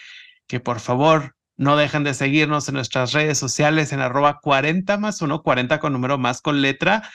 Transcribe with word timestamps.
que 0.47 0.59
por 0.59 0.79
favor 0.79 1.35
no 1.57 1.77
dejen 1.77 2.03
de 2.03 2.13
seguirnos 2.13 2.67
en 2.67 2.75
nuestras 2.75 3.13
redes 3.13 3.37
sociales 3.37 3.93
en 3.93 4.01
arroba 4.01 4.39
40 4.41 4.97
más 4.97 5.21
1, 5.21 5.41
40 5.41 5.79
con 5.79 5.93
número 5.93 6.17
más 6.17 6.41
con 6.41 6.61
letra, 6.61 7.09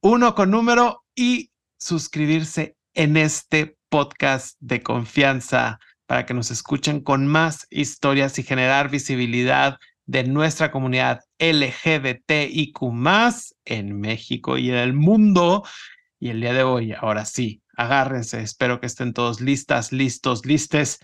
1 0.00 0.34
con 0.34 0.50
número 0.50 1.04
y 1.14 1.50
suscribirse 1.78 2.76
en 2.94 3.16
este 3.16 3.76
podcast 3.88 4.56
de 4.60 4.82
confianza 4.82 5.78
para 6.06 6.26
que 6.26 6.34
nos 6.34 6.50
escuchen 6.50 7.00
con 7.00 7.26
más 7.26 7.66
historias 7.70 8.38
y 8.38 8.42
generar 8.42 8.90
visibilidad 8.90 9.78
de 10.06 10.24
nuestra 10.24 10.70
comunidad 10.70 11.20
LGBTIQ 11.40 12.78
en 13.64 13.98
México 13.98 14.58
y 14.58 14.70
en 14.70 14.76
el 14.76 14.92
mundo. 14.92 15.64
Y 16.20 16.28
el 16.28 16.40
día 16.40 16.52
de 16.52 16.62
hoy, 16.62 16.92
ahora 16.92 17.24
sí, 17.24 17.62
agárrense, 17.76 18.42
espero 18.42 18.78
que 18.78 18.86
estén 18.86 19.14
todos 19.14 19.40
listas, 19.40 19.90
listos, 19.90 20.44
listes 20.44 21.00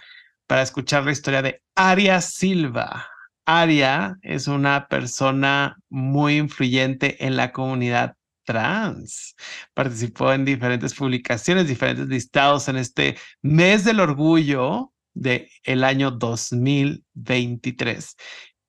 para 0.47 0.63
escuchar 0.63 1.05
la 1.05 1.13
historia 1.13 1.43
de 1.43 1.63
Aria 1.75 2.21
Silva. 2.21 3.09
Aria 3.47 4.19
es 4.23 4.47
una 4.47 4.89
persona 4.89 5.79
muy 5.89 6.37
influyente 6.37 7.25
en 7.25 7.37
la 7.37 7.53
comunidad 7.53 8.15
trans. 8.45 9.35
Participó 9.73 10.33
en 10.33 10.45
diferentes 10.45 10.95
publicaciones, 10.95 11.67
diferentes 11.67 12.09
listados 12.09 12.69
en 12.69 12.77
este 12.77 13.17
mes 13.43 13.85
del 13.85 14.01
orgullo 14.01 14.93
del 15.15 15.49
el 15.65 15.83
año 15.83 16.11
2023 16.11 18.17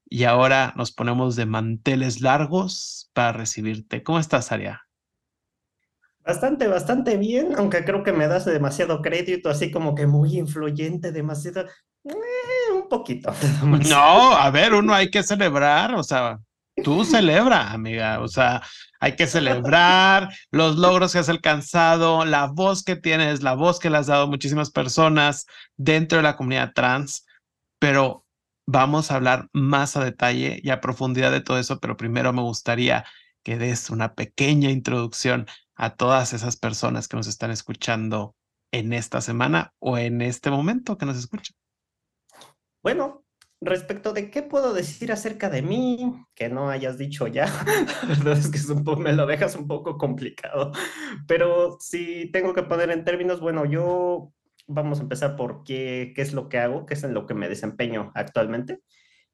y 0.09 0.23
ahora 0.23 0.73
nos 0.75 0.91
ponemos 0.91 1.35
de 1.35 1.45
manteles 1.45 2.21
largos 2.21 3.09
para 3.13 3.33
recibirte. 3.33 4.03
¿Cómo 4.03 4.19
estás, 4.19 4.51
Aria? 4.51 4.87
Bastante, 6.25 6.67
bastante 6.67 7.15
bien, 7.17 7.55
aunque 7.57 7.85
creo 7.85 8.03
que 8.03 8.11
me 8.11 8.27
das 8.27 8.45
demasiado 8.45 9.01
crédito, 9.01 9.49
así 9.49 9.71
como 9.71 9.95
que 9.95 10.07
muy 10.07 10.37
influyente, 10.37 11.11
demasiado... 11.11 11.65
Eh, 12.03 12.73
un 12.73 12.89
poquito. 12.89 13.33
No, 13.89 14.33
a 14.33 14.49
ver, 14.49 14.73
uno 14.73 14.93
hay 14.93 15.09
que 15.09 15.23
celebrar, 15.23 15.95
o 15.95 16.03
sea, 16.03 16.39
tú 16.83 17.05
celebra, 17.05 17.71
amiga, 17.71 18.19
o 18.19 18.27
sea, 18.27 18.61
hay 18.99 19.15
que 19.15 19.27
celebrar 19.27 20.29
los 20.51 20.75
logros 20.75 21.13
que 21.13 21.19
has 21.19 21.29
alcanzado, 21.29 22.25
la 22.25 22.47
voz 22.47 22.83
que 22.83 22.95
tienes, 22.95 23.41
la 23.41 23.53
voz 23.53 23.79
que 23.79 23.89
le 23.89 23.97
has 23.97 24.07
dado 24.07 24.23
a 24.23 24.27
muchísimas 24.27 24.69
personas 24.69 25.45
dentro 25.77 26.17
de 26.17 26.23
la 26.23 26.35
comunidad 26.35 26.73
trans, 26.73 27.25
pero 27.79 28.26
Vamos 28.69 29.11
a 29.11 29.15
hablar 29.15 29.47
más 29.53 29.95
a 29.95 30.03
detalle 30.03 30.59
y 30.61 30.71
a 30.71 30.81
profundidad 30.81 31.31
de 31.31 31.39
todo 31.39 31.57
eso, 31.57 31.79
pero 31.79 31.95
primero 31.95 32.33
me 32.33 32.41
gustaría 32.41 33.05
que 33.41 33.57
des 33.57 33.89
una 33.89 34.13
pequeña 34.13 34.69
introducción 34.69 35.47
a 35.75 35.95
todas 35.95 36.33
esas 36.33 36.57
personas 36.57 37.07
que 37.07 37.15
nos 37.15 37.27
están 37.27 37.49
escuchando 37.49 38.35
en 38.73 38.91
esta 38.91 39.21
semana 39.21 39.73
o 39.79 39.97
en 39.97 40.21
este 40.21 40.51
momento 40.51 40.97
que 40.97 41.05
nos 41.05 41.17
escuchan. 41.17 41.55
Bueno, 42.83 43.23
respecto 43.61 44.11
de 44.11 44.29
qué 44.29 44.43
puedo 44.43 44.73
decir 44.73 45.13
acerca 45.13 45.49
de 45.49 45.61
mí, 45.61 46.25
que 46.35 46.49
no 46.49 46.69
hayas 46.69 46.97
dicho 46.97 47.27
ya, 47.27 47.45
la 48.03 48.15
verdad 48.15 48.37
es 48.37 48.49
que 48.49 48.57
es 48.57 48.69
un 48.69 48.83
poco, 48.83 48.99
me 48.99 49.13
lo 49.13 49.25
dejas 49.25 49.55
un 49.55 49.67
poco 49.67 49.97
complicado, 49.97 50.73
pero 51.25 51.77
si 51.79 52.29
tengo 52.31 52.53
que 52.53 52.63
poner 52.63 52.91
en 52.91 53.05
términos, 53.05 53.39
bueno, 53.39 53.65
yo 53.65 54.33
vamos 54.67 54.99
a 54.99 55.03
empezar 55.03 55.35
por 55.35 55.63
qué, 55.63 56.13
qué 56.15 56.21
es 56.21 56.33
lo 56.33 56.49
que 56.49 56.59
hago, 56.59 56.85
qué 56.85 56.93
es 56.93 57.03
en 57.03 57.13
lo 57.13 57.25
que 57.25 57.33
me 57.33 57.49
desempeño 57.49 58.11
actualmente. 58.15 58.81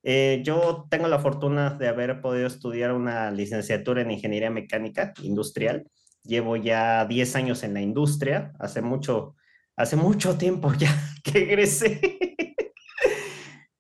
Eh, 0.04 0.42
yo 0.44 0.86
tengo 0.90 1.08
la 1.08 1.20
fortuna 1.20 1.72
de 1.72 1.88
haber 1.88 2.22
podido 2.22 2.46
estudiar 2.48 2.94
una 2.94 3.32
licenciatura 3.32 4.02
en 4.02 4.12
Ingeniería 4.12 4.50
Mecánica 4.50 5.14
Industrial. 5.24 5.86
Llevo 6.24 6.58
ya 6.58 7.06
10 7.06 7.36
años 7.36 7.64
en 7.64 7.74
la 7.74 7.82
industria, 7.82 8.54
hace 8.60 8.82
mucho, 8.82 9.36
hace 9.76 9.96
mucho 9.96 10.38
tiempo 10.38 10.74
ya 10.74 10.94
que 11.24 11.44
egresé. 11.44 12.00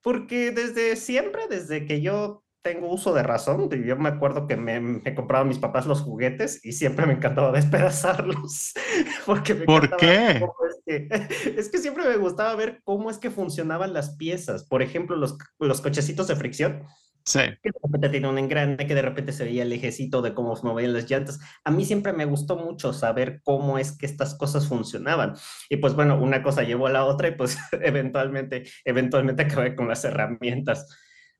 Porque 0.01 0.51
desde 0.51 0.95
siempre, 0.95 1.47
desde 1.49 1.85
que 1.85 2.01
yo 2.01 2.43
tengo 2.63 2.89
uso 2.89 3.13
de 3.13 3.21
razón. 3.21 3.69
Yo 3.69 3.97
me 3.97 4.09
acuerdo 4.09 4.47
que 4.47 4.55
me, 4.55 4.79
me 4.79 5.13
compraban 5.13 5.49
mis 5.49 5.59
papás 5.59 5.85
los 5.85 6.01
juguetes 6.01 6.65
y 6.65 6.71
siempre 6.71 7.05
me 7.05 7.13
encantaba 7.13 7.51
despedazarlos. 7.51 8.73
Porque 9.25 9.53
me 9.53 9.65
¿Por 9.65 9.95
qué? 9.97 10.37
Es 10.37 10.81
que, 10.85 11.07
es 11.57 11.69
que, 11.69 11.77
siempre 11.77 12.07
me 12.07 12.17
gustaba 12.17 12.55
ver 12.55 12.81
cómo 12.83 13.11
es 13.11 13.17
que 13.17 13.29
funcionaban 13.29 13.93
las 13.93 14.15
piezas. 14.15 14.63
Por 14.63 14.81
ejemplo, 14.81 15.15
los, 15.17 15.37
los 15.59 15.81
cochecitos 15.81 16.27
de 16.27 16.35
fricción. 16.35 16.83
Sí. 17.25 17.39
Que 17.61 17.69
de 17.69 17.79
repente 17.81 18.09
tenía 18.09 18.29
un 18.29 18.37
engrane, 18.37 18.87
que 18.87 18.95
de 18.95 19.01
repente 19.01 19.31
se 19.31 19.45
veía 19.45 19.63
el 19.63 19.71
ejecito 19.71 20.21
de 20.21 20.33
cómo 20.33 20.55
se 20.55 20.65
movían 20.65 20.93
las 20.93 21.09
llantas. 21.09 21.39
A 21.63 21.71
mí 21.71 21.85
siempre 21.85 22.11
me 22.11 22.25
gustó 22.25 22.57
mucho 22.57 22.91
saber 22.91 23.41
cómo 23.43 23.77
es 23.77 23.97
que 23.97 24.05
estas 24.05 24.35
cosas 24.35 24.67
funcionaban. 24.67 25.35
Y 25.69 25.77
pues 25.77 25.95
bueno, 25.95 26.19
una 26.21 26.43
cosa 26.43 26.63
llevó 26.63 26.87
a 26.87 26.91
la 26.91 27.05
otra 27.05 27.27
y 27.27 27.31
pues 27.31 27.57
eventualmente, 27.81 28.63
eventualmente 28.85 29.43
acabé 29.43 29.75
con 29.75 29.87
las 29.87 30.03
herramientas 30.05 30.87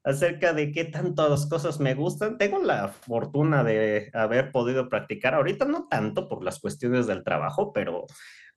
acerca 0.04 0.54
de 0.54 0.72
qué 0.72 0.86
tantas 0.86 1.46
cosas 1.48 1.80
me 1.80 1.94
gustan. 1.94 2.38
Tengo 2.38 2.62
la 2.62 2.90
fortuna 2.90 3.64
de 3.64 4.10
haber 4.14 4.52
podido 4.52 4.90
practicar, 4.90 5.34
ahorita 5.34 5.66
no 5.66 5.88
tanto 5.88 6.28
por 6.28 6.44
las 6.44 6.60
cuestiones 6.60 7.08
del 7.08 7.24
trabajo, 7.24 7.72
pero 7.74 8.06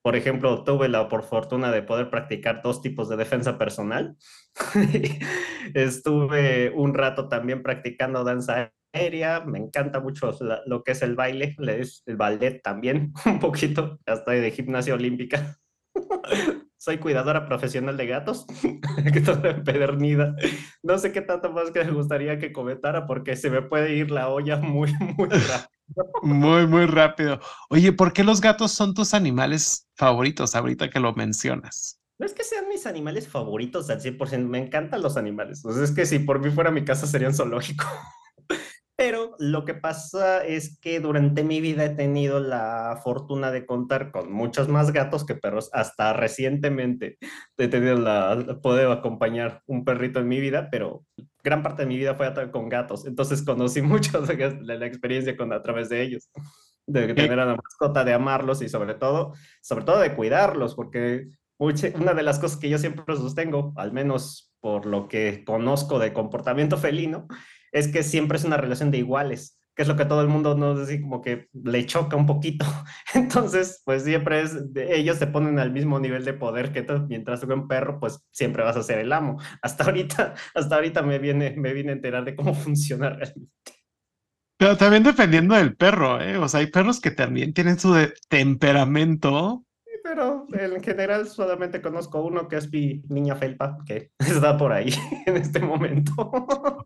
por 0.06 0.14
ejemplo, 0.14 0.62
tuve 0.62 0.88
la 0.88 1.08
por 1.08 1.24
fortuna 1.24 1.72
de 1.72 1.82
poder 1.82 2.10
practicar 2.10 2.62
dos 2.62 2.80
tipos 2.80 3.08
de 3.08 3.16
defensa 3.16 3.58
personal. 3.58 4.16
Estuve 5.74 6.70
un 6.70 6.94
rato 6.94 7.28
también 7.28 7.60
practicando 7.64 8.22
danza 8.22 8.72
aérea, 8.92 9.40
me 9.40 9.58
encanta 9.58 9.98
mucho 9.98 10.30
lo 10.66 10.84
que 10.84 10.92
es 10.92 11.02
el 11.02 11.16
baile, 11.16 11.56
el 11.58 12.16
ballet 12.16 12.62
también, 12.62 13.12
un 13.26 13.40
poquito, 13.40 13.98
hasta 14.06 14.30
de 14.30 14.50
gimnasia 14.52 14.94
olímpica. 14.94 15.58
soy 16.78 16.98
cuidadora 16.98 17.46
profesional 17.46 17.96
de 17.96 18.06
gatos, 18.06 18.46
que 19.12 19.20
toda 19.20 19.50
empedernida. 19.50 20.34
No 20.82 20.98
sé 20.98 21.12
qué 21.12 21.20
tanto 21.20 21.50
más 21.52 21.70
que 21.70 21.84
me 21.84 21.92
gustaría 21.92 22.38
que 22.38 22.52
comentara 22.52 23.06
porque 23.06 23.36
se 23.36 23.50
me 23.50 23.62
puede 23.62 23.94
ir 23.94 24.10
la 24.10 24.28
olla 24.28 24.56
muy, 24.56 24.92
muy 25.16 25.28
rápido. 25.28 25.70
Muy, 26.22 26.66
muy 26.66 26.86
rápido. 26.86 27.40
Oye, 27.70 27.92
¿por 27.92 28.12
qué 28.12 28.24
los 28.24 28.40
gatos 28.40 28.72
son 28.72 28.94
tus 28.94 29.14
animales 29.14 29.88
favoritos 29.94 30.54
ahorita 30.54 30.90
que 30.90 31.00
lo 31.00 31.14
mencionas? 31.14 32.00
No 32.18 32.26
es 32.26 32.32
que 32.32 32.44
sean 32.44 32.68
mis 32.68 32.86
animales 32.86 33.28
favoritos 33.28 33.90
al 33.90 34.00
100%, 34.00 34.46
me 34.46 34.58
encantan 34.58 35.02
los 35.02 35.16
animales. 35.16 35.58
Entonces 35.58 35.90
es 35.90 35.96
que 35.96 36.06
si 36.06 36.18
por 36.18 36.40
mí 36.40 36.50
fuera 36.50 36.70
mi 36.70 36.84
casa 36.84 37.06
sería 37.06 37.28
un 37.28 37.34
zoológico. 37.34 37.84
Pero 38.96 39.36
lo 39.38 39.66
que 39.66 39.74
pasa 39.74 40.42
es 40.42 40.78
que 40.80 41.00
durante 41.00 41.44
mi 41.44 41.60
vida 41.60 41.84
he 41.84 41.90
tenido 41.90 42.40
la 42.40 42.98
fortuna 43.04 43.50
de 43.50 43.66
contar 43.66 44.10
con 44.10 44.32
muchos 44.32 44.68
más 44.68 44.90
gatos 44.90 45.26
que 45.26 45.34
perros. 45.34 45.68
Hasta 45.74 46.14
recientemente 46.14 47.18
he 47.58 47.68
tenido 47.68 47.96
la, 47.96 48.58
poder 48.62 48.90
acompañar 48.90 49.62
un 49.66 49.84
perrito 49.84 50.20
en 50.20 50.28
mi 50.28 50.40
vida, 50.40 50.68
pero 50.70 51.04
gran 51.44 51.62
parte 51.62 51.82
de 51.82 51.88
mi 51.88 51.98
vida 51.98 52.14
fue 52.14 52.50
con 52.50 52.70
gatos. 52.70 53.06
Entonces 53.06 53.42
conocí 53.42 53.82
mucho 53.82 54.22
de 54.22 54.78
la 54.78 54.86
experiencia 54.86 55.36
con, 55.36 55.52
a 55.52 55.62
través 55.62 55.90
de 55.90 56.02
ellos. 56.02 56.30
De 56.86 57.12
tener 57.14 57.38
a 57.40 57.44
la 57.44 57.56
mascota, 57.56 58.04
de 58.04 58.14
amarlos 58.14 58.62
y 58.62 58.68
sobre 58.68 58.94
todo, 58.94 59.34
sobre 59.60 59.84
todo 59.84 59.98
de 59.98 60.14
cuidarlos, 60.14 60.74
porque 60.74 61.26
una 61.58 62.14
de 62.14 62.22
las 62.22 62.38
cosas 62.38 62.58
que 62.58 62.68
yo 62.68 62.78
siempre 62.78 63.04
sostengo, 63.16 63.74
al 63.76 63.92
menos 63.92 64.52
por 64.60 64.86
lo 64.86 65.08
que 65.08 65.44
conozco 65.44 65.98
de 65.98 66.12
comportamiento 66.12 66.76
felino, 66.76 67.26
es 67.72 67.88
que 67.88 68.02
siempre 68.02 68.38
es 68.38 68.44
una 68.44 68.56
relación 68.56 68.90
de 68.90 68.98
iguales. 68.98 69.58
que 69.74 69.82
es 69.82 69.88
lo 69.88 69.96
que 69.96 70.06
todo 70.06 70.22
el 70.22 70.28
mundo 70.28 70.56
nos 70.56 70.88
dice 70.88 71.02
como 71.02 71.20
que 71.20 71.48
le 71.52 71.84
choca 71.84 72.16
un 72.16 72.26
poquito. 72.26 72.64
Entonces, 73.14 73.82
pues 73.84 74.04
siempre 74.04 74.40
es, 74.40 74.56
ellos 74.74 75.18
se 75.18 75.26
ponen 75.26 75.58
al 75.58 75.70
mismo 75.70 76.00
nivel 76.00 76.24
de 76.24 76.32
poder 76.32 76.72
que 76.72 76.82
tú, 76.82 77.06
mientras 77.08 77.40
tú 77.42 77.52
un 77.52 77.68
perro, 77.68 78.00
pues 78.00 78.20
siempre 78.30 78.64
vas 78.64 78.76
a 78.76 78.82
ser 78.82 78.98
el 79.00 79.12
amo. 79.12 79.38
Hasta 79.62 79.84
ahorita, 79.84 80.34
hasta 80.54 80.74
ahorita 80.76 81.02
me 81.02 81.18
viene, 81.18 81.54
me 81.56 81.74
viene 81.74 81.90
a 81.90 81.94
enterar 81.94 82.24
de 82.24 82.36
cómo 82.36 82.54
funciona 82.54 83.10
realmente. 83.10 83.52
Pero 84.58 84.76
también 84.76 85.02
dependiendo 85.02 85.54
del 85.54 85.76
perro, 85.76 86.20
¿eh? 86.22 86.38
O 86.38 86.48
sea, 86.48 86.60
hay 86.60 86.68
perros 86.68 87.00
que 87.00 87.10
también 87.10 87.52
tienen 87.52 87.78
su 87.78 87.94
temperamento. 88.28 89.66
Pero 90.08 90.46
en 90.52 90.82
general 90.82 91.26
solamente 91.26 91.82
conozco 91.82 92.22
uno 92.22 92.46
que 92.46 92.56
es 92.56 92.70
mi 92.70 93.02
niña 93.08 93.34
felpa, 93.34 93.78
que 93.84 94.12
está 94.18 94.56
por 94.56 94.72
ahí 94.72 94.90
en 95.26 95.36
este 95.36 95.58
momento. 95.58 96.30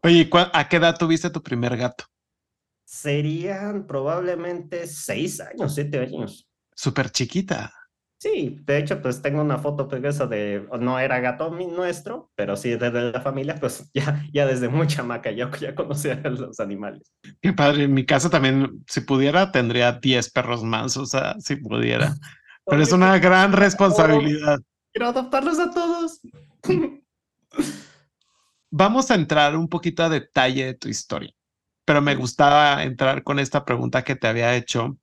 Oye, 0.03 0.29
¿a 0.33 0.69
qué 0.69 0.77
edad 0.77 0.97
tuviste 0.97 1.29
tu 1.29 1.43
primer 1.43 1.77
gato? 1.77 2.05
Serían 2.85 3.87
probablemente 3.87 4.87
seis 4.87 5.41
años, 5.41 5.75
siete 5.75 6.01
años. 6.01 6.49
Súper 6.75 7.11
chiquita. 7.11 7.73
Sí, 8.19 8.59
de 8.65 8.79
hecho, 8.79 9.01
pues 9.01 9.23
tengo 9.23 9.41
una 9.41 9.59
foto 9.59 9.89
pues, 9.89 10.05
esa 10.05 10.27
de, 10.27 10.67
no 10.79 10.99
era 10.99 11.21
gato 11.21 11.51
nuestro, 11.51 12.31
pero 12.35 12.55
sí 12.55 12.71
desde 12.71 13.13
la 13.13 13.21
familia, 13.21 13.55
pues 13.61 13.91
ya, 13.95 14.27
ya 14.33 14.47
desde 14.47 14.69
muy 14.69 14.87
chamaca 14.87 15.31
ya, 15.31 15.51
ya 15.59 15.75
conocía 15.75 16.21
a 16.25 16.29
los 16.29 16.59
animales. 16.59 17.13
Qué 17.41 17.53
padre, 17.53 17.85
en 17.85 17.95
mi 17.95 18.05
casa 18.05 18.29
también, 18.29 18.83
si 18.87 19.03
pudiera, 19.03 19.53
tendría 19.53 19.93
10 19.93 20.31
perros 20.33 20.65
más, 20.65 20.97
o 20.97 21.07
sea, 21.07 21.35
si 21.39 21.57
pudiera. 21.57 22.15
Pero 22.71 22.83
es 22.83 22.93
una 22.93 23.19
gran 23.19 23.53
responsabilidad. 23.53 24.61
Quiero 24.93 25.09
adoptarlos 25.09 25.59
a 25.59 25.71
todos. 25.71 26.21
Vamos 28.71 29.11
a 29.11 29.17
entrar 29.17 29.57
un 29.57 29.69
poquito 29.69 30.05
a 30.05 30.09
detalle 30.09 30.65
de 30.65 30.75
tu 30.75 30.89
historia, 30.89 31.35
pero 31.85 32.01
me 32.01 32.15
gustaba 32.15 32.85
entrar 32.85 33.25
con 33.25 33.41
esta 33.41 33.65
pregunta 33.65 34.05
que 34.05 34.15
te 34.15 34.29
había 34.29 34.55
hecho 34.55 34.97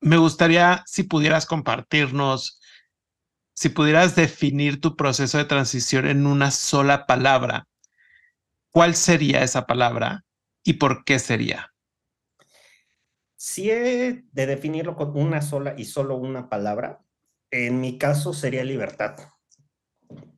me 0.00 0.16
gustaría 0.16 0.84
si 0.86 1.02
pudieras 1.02 1.46
compartirnos, 1.46 2.60
si 3.54 3.68
pudieras 3.68 4.14
definir 4.14 4.80
tu 4.80 4.96
proceso 4.96 5.38
de 5.38 5.44
transición 5.44 6.06
en 6.06 6.26
una 6.26 6.50
sola 6.50 7.06
palabra, 7.06 7.66
¿cuál 8.70 8.94
sería 8.94 9.42
esa 9.42 9.66
palabra 9.66 10.24
y 10.62 10.74
por 10.74 11.04
qué 11.04 11.18
sería? 11.18 11.72
Si 13.50 13.70
he 13.70 14.24
de 14.30 14.46
definirlo 14.46 14.94
con 14.94 15.16
una 15.16 15.40
sola 15.40 15.72
y 15.74 15.86
solo 15.86 16.16
una 16.16 16.50
palabra, 16.50 17.00
en 17.50 17.80
mi 17.80 17.96
caso 17.96 18.34
sería 18.34 18.62
libertad, 18.62 19.16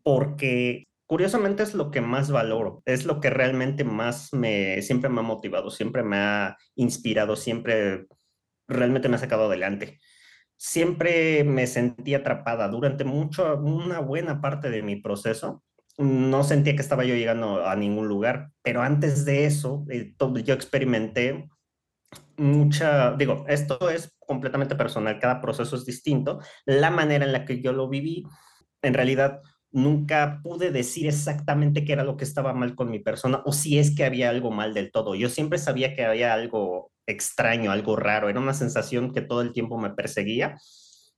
porque 0.05 0.85
curiosamente 1.07 1.65
es 1.65 1.75
lo 1.75 1.91
que 1.91 2.03
más 2.03 2.31
valoro, 2.31 2.85
es 2.87 3.07
lo 3.07 3.19
que 3.19 3.29
realmente 3.31 3.83
más 3.83 4.33
me, 4.33 4.81
siempre 4.83 5.11
me 5.11 5.19
ha 5.19 5.25
motivado, 5.25 5.73
siempre 5.73 6.05
me 6.05 6.19
ha 6.19 6.57
inspirado, 6.77 7.35
siempre 7.35 8.07
realmente 8.69 9.09
me 9.09 9.17
ha 9.17 9.19
sacado 9.19 9.47
adelante. 9.47 9.99
Siempre 10.57 11.43
me 11.43 11.67
sentí 11.67 12.15
atrapada 12.15 12.69
durante 12.69 13.03
mucho, 13.03 13.57
una 13.57 13.99
buena 13.99 14.41
parte 14.41 14.71
de 14.71 14.83
mi 14.83 14.95
proceso. 14.95 15.65
No 15.99 16.45
sentía 16.45 16.77
que 16.77 16.83
estaba 16.83 17.05
yo 17.05 17.17
llegando 17.17 17.67
a 17.67 17.75
ningún 17.75 18.07
lugar, 18.07 18.53
pero 18.63 18.83
antes 18.83 19.25
de 19.25 19.47
eso, 19.47 19.85
eh, 19.91 20.15
yo 20.45 20.55
experimenté 20.55 21.51
mucha, 22.41 23.15
digo, 23.17 23.45
esto 23.49 23.91
es 23.91 24.17
completamente 24.19 24.75
personal, 24.75 25.19
cada 25.21 25.41
proceso 25.41 25.77
es 25.77 25.85
distinto. 25.85 26.41
La 26.65 26.91
manera 26.91 27.25
en 27.25 27.33
la 27.33 27.45
que 27.45 27.61
yo 27.61 27.73
lo 27.73 27.89
viví, 27.89 28.25
en 28.83 28.95
realidad 28.95 29.41
nunca 29.71 30.41
pude 30.43 30.71
decir 30.71 31.07
exactamente 31.07 31.85
qué 31.85 31.93
era 31.93 32.03
lo 32.03 32.17
que 32.17 32.25
estaba 32.25 32.55
mal 32.55 32.75
con 32.75 32.91
mi 32.91 32.99
persona 32.99 33.43
o 33.45 33.53
si 33.53 33.79
es 33.79 33.95
que 33.95 34.05
había 34.05 34.31
algo 34.31 34.51
mal 34.51 34.75
del 34.75 34.91
todo. 34.91 35.15
Yo 35.15 35.29
siempre 35.29 35.59
sabía 35.59 35.95
que 35.95 36.05
había 36.05 36.33
algo 36.35 36.93
extraño, 37.07 37.71
algo 37.71 37.97
raro, 37.97 38.29
era 38.29 38.41
una 38.41 38.55
sensación 38.55 39.13
que 39.13 39.21
todo 39.21 39.43
el 39.43 39.53
tiempo 39.53 39.79
me 39.79 39.91
perseguía, 39.91 40.57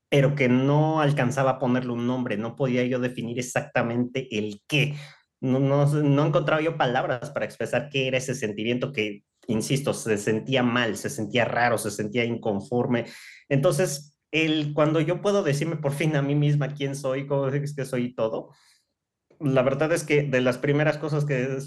pero 0.09 0.35
que 0.35 0.49
no 0.49 1.01
alcanzaba 1.01 1.53
a 1.53 1.59
ponerle 1.59 1.93
un 1.93 2.07
nombre, 2.07 2.37
no 2.37 2.57
podía 2.57 2.85
yo 2.85 2.99
definir 2.99 3.39
exactamente 3.39 4.29
el 4.37 4.61
qué. 4.67 4.97
No, 5.41 5.59
no, 5.61 5.87
no 5.87 6.27
encontraba 6.27 6.63
yo 6.63 6.77
palabras 6.77 7.31
para 7.31 7.47
expresar 7.47 7.89
qué 7.91 8.09
era 8.09 8.19
ese 8.19 8.35
sentimiento 8.35 8.93
que, 8.93 9.25
insisto, 9.47 9.95
se 9.95 10.19
sentía 10.19 10.63
mal, 10.63 10.97
se 10.97 11.11
sentía 11.11 11.45
raro, 11.45 11.79
se 11.79 11.91
sentía 11.91 12.25
inconforme. 12.25 13.07
Entonces, 13.49 14.19
el, 14.31 14.73
cuando 14.75 15.01
yo 15.01 15.21
puedo 15.21 15.43
decirme 15.43 15.77
por 15.77 15.93
fin 15.93 16.17
a 16.17 16.23
mí 16.23 16.35
misma 16.35 16.75
quién 16.75 16.97
soy, 16.97 17.27
cómo 17.27 17.49
es 17.49 17.75
que 17.75 17.85
soy 17.85 18.15
todo, 18.15 18.51
la 19.41 19.63
verdad 19.63 19.93
es 19.93 20.05
que 20.05 20.23
de 20.23 20.41
las 20.41 20.59
primeras 20.59 20.99
cosas 20.99 21.25
que 21.25 21.59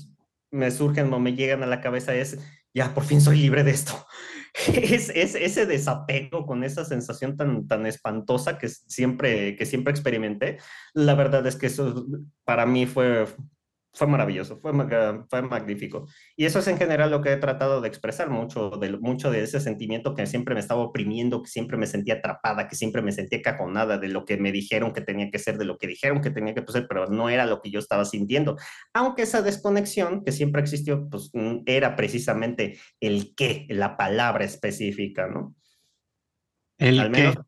me 0.52 0.72
surgen 0.72 1.14
o 1.14 1.20
me 1.20 1.36
llegan 1.36 1.64
a 1.64 1.68
la 1.68 1.82
cabeza 1.82 2.16
es, 2.16 2.40
ya 2.74 2.94
por 2.94 3.04
fin 3.04 3.22
soy 3.22 3.40
libre 3.40 3.64
de 3.64 3.72
esto. 3.72 3.94
Es, 4.68 5.10
es, 5.10 5.36
ese 5.36 5.66
desapego 5.66 6.46
con 6.46 6.64
esa 6.64 6.86
sensación 6.86 7.36
tan, 7.36 7.68
tan 7.68 7.86
espantosa 7.86 8.58
que 8.58 8.70
siempre, 8.70 9.58
que 9.58 9.66
siempre 9.66 9.92
experimenté, 9.92 10.60
la 10.94 11.14
verdad 11.14 11.46
es 11.46 11.58
que 11.58 11.66
eso 11.66 12.06
para 12.46 12.66
mí 12.66 12.86
fue, 12.86 13.26
fue 13.96 14.08
maravilloso, 14.08 14.60
fue, 14.60 14.72
fue 15.30 15.42
magnífico. 15.42 16.08
Y 16.36 16.46
eso 16.46 16.60
es 16.60 16.68
en 16.68 16.78
general 16.78 17.12
lo 17.12 17.22
que 17.22 17.32
he 17.32 17.38
tratado 17.38 17.82
de 17.82 17.88
expresar, 17.88 18.30
mucho 18.30 18.72
de, 18.72 18.98
mucho 18.98 19.32
de 19.32 19.42
ese 19.42 19.60
sentimiento 19.60 20.14
que 20.14 20.26
siempre 20.28 20.54
me 20.54 20.60
estaba 20.60 20.82
oprimiendo, 20.82 21.42
que 21.42 21.50
siempre 21.50 21.78
me 21.78 21.88
sentía 21.88 22.16
atrapada, 22.16 22.68
que 22.68 22.76
siempre 22.76 23.02
me 23.02 23.12
sentía 23.12 23.42
caconada 23.42 23.98
de 23.98 24.10
lo 24.10 24.26
que 24.26 24.38
me 24.38 24.52
dijeron 24.52 24.94
que 24.94 25.02
tenía 25.02 25.32
que 25.32 25.40
ser, 25.40 25.58
de 25.58 25.66
lo 25.66 25.78
que 25.78 25.88
dijeron 25.88 26.22
que 26.22 26.30
tenía 26.30 26.54
que 26.54 26.64
ser, 26.72 26.88
pero 26.88 27.08
no 27.08 27.30
era 27.30 27.46
lo 27.46 27.62
que 27.62 27.72
yo 27.72 27.80
estaba 27.80 28.06
sintiendo. 28.06 28.58
Aunque 28.94 29.24
esa 29.24 29.42
desconexión 29.42 30.24
que 30.24 30.32
siempre 30.32 30.62
existió, 30.62 31.08
pues 31.10 31.30
mm, 31.34 31.60
era 31.66 31.96
precisamente 31.96 32.78
el 33.00 33.34
qué, 33.36 33.66
la 33.70 33.98
palabra 33.98 34.44
específica, 34.44 35.28
¿no? 35.28 35.56
El 36.78 37.00
Al 37.00 37.10
menos, 37.10 37.38
Ah, 37.38 37.46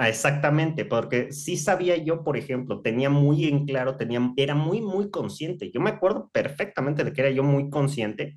exactamente, 0.00 0.84
porque 0.84 1.32
sí 1.32 1.56
sabía 1.56 1.96
yo, 1.96 2.22
por 2.24 2.36
ejemplo, 2.36 2.80
tenía 2.80 3.10
muy 3.10 3.46
en 3.46 3.66
claro, 3.66 3.96
tenía, 3.96 4.32
era 4.36 4.54
muy, 4.54 4.80
muy 4.80 5.10
consciente. 5.10 5.70
Yo 5.70 5.80
me 5.80 5.90
acuerdo 5.90 6.30
perfectamente 6.32 7.04
de 7.04 7.12
que 7.12 7.20
era 7.20 7.30
yo 7.30 7.42
muy 7.42 7.70
consciente 7.70 8.36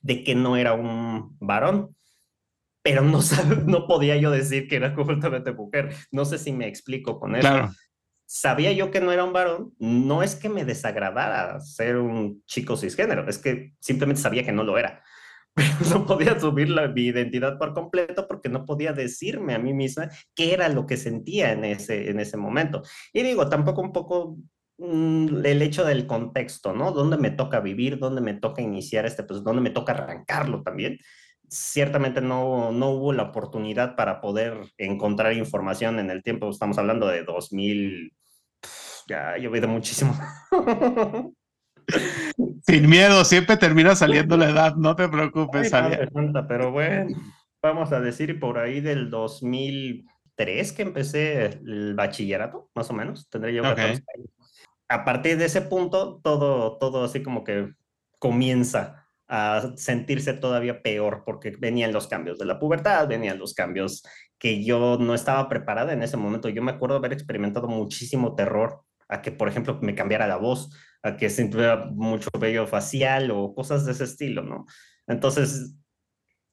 de 0.00 0.24
que 0.24 0.34
no 0.34 0.56
era 0.56 0.74
un 0.74 1.36
varón, 1.40 1.94
pero 2.82 3.02
no, 3.02 3.20
no 3.66 3.86
podía 3.86 4.16
yo 4.16 4.30
decir 4.30 4.68
que 4.68 4.76
era 4.76 4.94
completamente 4.94 5.52
mujer. 5.52 5.94
No 6.10 6.24
sé 6.24 6.38
si 6.38 6.52
me 6.52 6.68
explico 6.68 7.18
con 7.18 7.36
eso. 7.36 7.48
Claro. 7.48 7.70
Sabía 8.30 8.72
yo 8.72 8.90
que 8.90 9.00
no 9.00 9.10
era 9.10 9.24
un 9.24 9.32
varón, 9.32 9.72
no 9.78 10.22
es 10.22 10.34
que 10.34 10.50
me 10.50 10.66
desagradara 10.66 11.60
ser 11.60 11.96
un 11.96 12.42
chico 12.44 12.76
cisgénero, 12.76 13.26
es 13.26 13.38
que 13.38 13.72
simplemente 13.80 14.20
sabía 14.20 14.44
que 14.44 14.52
no 14.52 14.64
lo 14.64 14.76
era. 14.76 15.02
no 15.90 16.06
podía 16.06 16.32
asumir 16.32 16.70
la, 16.70 16.88
mi 16.88 17.06
identidad 17.06 17.58
por 17.58 17.74
completo 17.74 18.26
porque 18.26 18.48
no 18.48 18.64
podía 18.64 18.92
decirme 18.92 19.54
a 19.54 19.58
mí 19.58 19.72
misma 19.72 20.10
qué 20.34 20.54
era 20.54 20.68
lo 20.68 20.86
que 20.86 20.96
sentía 20.96 21.52
en 21.52 21.64
ese, 21.64 22.10
en 22.10 22.20
ese 22.20 22.36
momento. 22.36 22.82
Y 23.12 23.22
digo, 23.22 23.48
tampoco 23.48 23.80
un 23.80 23.92
poco 23.92 24.36
mm, 24.78 25.44
el 25.44 25.62
hecho 25.62 25.84
del 25.84 26.06
contexto, 26.06 26.72
¿no? 26.72 26.92
¿Dónde 26.92 27.16
me 27.16 27.30
toca 27.30 27.60
vivir? 27.60 27.98
¿Dónde 27.98 28.20
me 28.20 28.34
toca 28.34 28.62
iniciar 28.62 29.06
este? 29.06 29.22
Pues 29.24 29.42
¿dónde 29.42 29.62
me 29.62 29.70
toca 29.70 29.92
arrancarlo 29.92 30.62
también? 30.62 30.98
Ciertamente 31.48 32.20
no, 32.20 32.72
no 32.72 32.90
hubo 32.90 33.12
la 33.12 33.24
oportunidad 33.24 33.96
para 33.96 34.20
poder 34.20 34.58
encontrar 34.76 35.32
información 35.32 35.98
en 35.98 36.10
el 36.10 36.22
tiempo. 36.22 36.50
Estamos 36.50 36.78
hablando 36.78 37.06
de 37.06 37.24
2000, 37.24 38.12
ya 39.08 39.36
he 39.36 39.40
llovido 39.40 39.68
muchísimo. 39.68 40.14
Sin 42.66 42.88
miedo, 42.88 43.24
siempre 43.24 43.56
termina 43.56 43.94
saliendo 43.94 44.36
la 44.36 44.50
edad, 44.50 44.76
no 44.76 44.94
te 44.94 45.08
preocupes. 45.08 45.70
pero 46.48 46.70
bueno, 46.70 47.16
vamos 47.62 47.92
a 47.92 48.00
decir 48.00 48.38
por 48.38 48.58
ahí 48.58 48.80
del 48.80 49.10
2003 49.10 50.72
que 50.72 50.82
empecé 50.82 51.46
el 51.46 51.94
bachillerato, 51.94 52.70
más 52.74 52.90
o 52.90 52.92
menos, 52.92 53.28
tendré 53.30 53.54
yo 53.54 53.62
14 53.62 53.86
años. 53.88 54.30
A 54.90 55.04
partir 55.04 55.36
de 55.36 55.46
ese 55.46 55.62
punto, 55.62 56.20
todo, 56.22 56.78
todo 56.78 57.04
así 57.04 57.22
como 57.22 57.44
que 57.44 57.72
comienza 58.18 59.08
a 59.28 59.72
sentirse 59.76 60.32
todavía 60.32 60.82
peor 60.82 61.22
porque 61.26 61.54
venían 61.58 61.92
los 61.92 62.06
cambios 62.06 62.38
de 62.38 62.46
la 62.46 62.58
pubertad, 62.58 63.06
venían 63.06 63.38
los 63.38 63.52
cambios 63.52 64.02
que 64.38 64.64
yo 64.64 64.96
no 64.98 65.14
estaba 65.14 65.48
preparada 65.48 65.92
en 65.92 66.02
ese 66.02 66.16
momento. 66.16 66.48
Yo 66.48 66.62
me 66.62 66.72
acuerdo 66.72 66.96
haber 66.96 67.12
experimentado 67.12 67.68
muchísimo 67.68 68.34
terror 68.34 68.82
a 69.08 69.20
que, 69.20 69.32
por 69.32 69.48
ejemplo, 69.48 69.78
me 69.82 69.94
cambiara 69.94 70.26
la 70.26 70.36
voz, 70.36 70.70
a 71.02 71.16
que 71.16 71.30
se 71.30 71.48
mucho 71.92 72.30
vello 72.38 72.66
facial 72.66 73.30
o 73.30 73.54
cosas 73.54 73.84
de 73.84 73.92
ese 73.92 74.04
estilo, 74.04 74.42
¿no? 74.42 74.66
Entonces, 75.06 75.76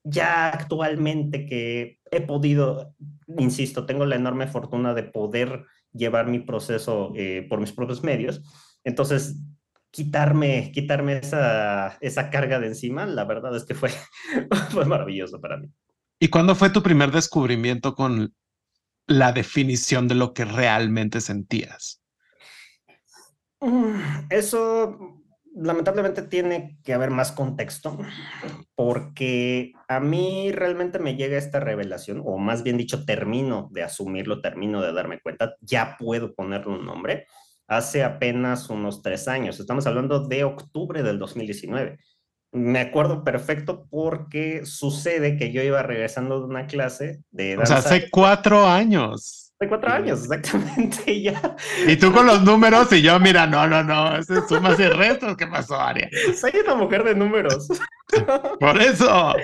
ya 0.04 0.48
actualmente 0.48 1.46
que 1.46 1.98
he 2.10 2.20
podido, 2.20 2.94
insisto, 3.38 3.86
tengo 3.86 4.06
la 4.06 4.16
enorme 4.16 4.46
fortuna 4.46 4.94
de 4.94 5.02
poder 5.02 5.64
llevar 5.92 6.28
mi 6.28 6.38
proceso 6.38 7.12
eh, 7.16 7.44
por 7.48 7.60
mis 7.60 7.72
propios 7.72 8.02
medios, 8.02 8.42
entonces 8.84 9.36
quitarme, 9.90 10.70
quitarme 10.72 11.18
esa, 11.18 11.96
esa 12.00 12.30
carga 12.30 12.60
de 12.60 12.68
encima, 12.68 13.06
la 13.06 13.24
verdad 13.24 13.56
es 13.56 13.64
que 13.64 13.74
fue, 13.74 13.90
fue 14.70 14.84
maravilloso 14.84 15.40
para 15.40 15.56
mí. 15.56 15.68
¿Y 16.20 16.28
cuándo 16.28 16.54
fue 16.54 16.70
tu 16.70 16.82
primer 16.82 17.10
descubrimiento 17.10 17.94
con 17.94 18.34
la 19.06 19.32
definición 19.32 20.06
de 20.08 20.14
lo 20.14 20.32
que 20.34 20.44
realmente 20.44 21.20
sentías? 21.20 22.00
Eso 24.30 25.22
lamentablemente 25.56 26.22
tiene 26.22 26.78
que 26.84 26.92
haber 26.92 27.10
más 27.10 27.32
contexto 27.32 27.98
porque 28.74 29.72
a 29.88 30.00
mí 30.00 30.52
realmente 30.52 30.98
me 30.98 31.16
llega 31.16 31.38
esta 31.38 31.60
revelación, 31.60 32.22
o 32.24 32.36
más 32.36 32.62
bien 32.62 32.76
dicho, 32.76 33.04
termino 33.06 33.70
de 33.72 33.82
asumirlo, 33.82 34.42
termino 34.42 34.82
de 34.82 34.92
darme 34.92 35.18
cuenta, 35.20 35.56
ya 35.60 35.96
puedo 35.98 36.34
ponerle 36.34 36.74
un 36.74 36.84
nombre, 36.84 37.26
hace 37.66 38.04
apenas 38.04 38.68
unos 38.68 39.00
tres 39.02 39.28
años, 39.28 39.58
estamos 39.58 39.86
hablando 39.86 40.28
de 40.28 40.44
octubre 40.44 41.02
del 41.02 41.18
2019. 41.18 41.98
Me 42.52 42.78
acuerdo 42.78 43.24
perfecto 43.24 43.86
porque 43.90 44.64
sucede 44.64 45.36
que 45.36 45.52
yo 45.52 45.62
iba 45.62 45.82
regresando 45.82 46.40
de 46.40 46.46
una 46.46 46.66
clase 46.66 47.22
de 47.30 47.56
danza. 47.56 47.78
O 47.78 47.82
sea, 47.82 47.96
hace 47.96 48.10
cuatro 48.10 48.66
años. 48.66 49.45
De 49.58 49.68
cuatro 49.68 49.90
años, 49.90 50.22
exactamente, 50.22 51.20
ya. 51.22 51.56
Y 51.86 51.96
tú 51.96 52.12
con 52.12 52.26
los 52.26 52.42
números 52.42 52.92
y 52.92 53.00
yo, 53.00 53.18
mira, 53.18 53.46
no, 53.46 53.66
no, 53.66 53.82
no, 53.82 54.16
es 54.16 54.26
sumas 54.48 54.78
y 54.78 54.86
restos, 54.86 55.36
¿qué 55.36 55.46
pasó, 55.46 55.80
Aria? 55.80 56.10
Soy 56.38 56.52
una 56.62 56.74
mujer 56.74 57.04
de 57.04 57.14
números. 57.14 57.68
Por 58.60 58.80
eso. 58.80 59.34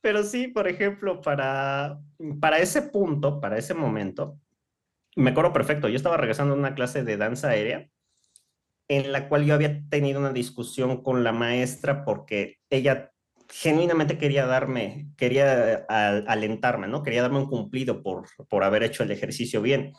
Pero 0.00 0.24
sí, 0.24 0.48
por 0.48 0.66
ejemplo, 0.66 1.20
para, 1.20 1.98
para 2.40 2.58
ese 2.58 2.82
punto, 2.82 3.40
para 3.40 3.58
ese 3.58 3.74
momento, 3.74 4.38
me 5.14 5.30
acuerdo 5.30 5.52
perfecto, 5.52 5.88
yo 5.88 5.96
estaba 5.96 6.16
regresando 6.16 6.54
a 6.54 6.58
una 6.58 6.74
clase 6.74 7.04
de 7.04 7.16
danza 7.16 7.50
aérea 7.50 7.88
en 8.88 9.12
la 9.12 9.28
cual 9.28 9.44
yo 9.44 9.54
había 9.54 9.88
tenido 9.88 10.18
una 10.18 10.32
discusión 10.32 11.02
con 11.02 11.22
la 11.22 11.32
maestra 11.32 12.04
porque 12.04 12.58
ella 12.70 13.12
genuinamente 13.50 14.18
quería 14.18 14.46
darme, 14.46 15.08
quería 15.16 15.84
alentarme, 15.88 16.88
¿no? 16.88 17.02
Quería 17.02 17.22
darme 17.22 17.38
un 17.38 17.48
cumplido 17.48 18.02
por, 18.02 18.26
por 18.48 18.64
haber 18.64 18.82
hecho 18.84 19.02
el 19.02 19.10
ejercicio 19.10 19.60
bien. 19.60 19.92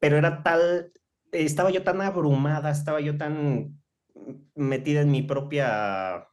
Pero 0.00 0.16
era 0.16 0.42
tal, 0.42 0.92
estaba 1.32 1.70
yo 1.70 1.82
tan 1.82 2.00
abrumada, 2.00 2.70
estaba 2.70 3.00
yo 3.00 3.16
tan 3.16 3.80
metida 4.54 5.00
en 5.00 5.10
mi 5.10 5.22
propia, 5.22 6.26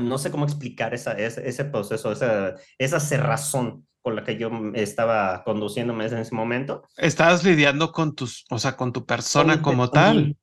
no 0.00 0.18
sé 0.18 0.30
cómo 0.30 0.44
explicar 0.44 0.94
esa, 0.94 1.12
ese, 1.12 1.48
ese 1.48 1.64
proceso, 1.64 2.12
esa, 2.12 2.54
esa 2.78 3.00
cerrazón 3.00 3.86
con 4.06 4.14
la 4.14 4.22
que 4.22 4.38
yo 4.38 4.52
estaba 4.74 5.42
conduciéndome 5.42 6.06
en 6.06 6.18
ese 6.18 6.32
momento. 6.32 6.84
Estabas 6.96 7.42
lidiando 7.42 7.90
con 7.90 8.14
tus, 8.14 8.44
o 8.50 8.58
sea, 8.60 8.76
con 8.76 8.92
tu 8.92 9.04
persona 9.04 9.60
como 9.60 9.90
tal. 9.90 10.36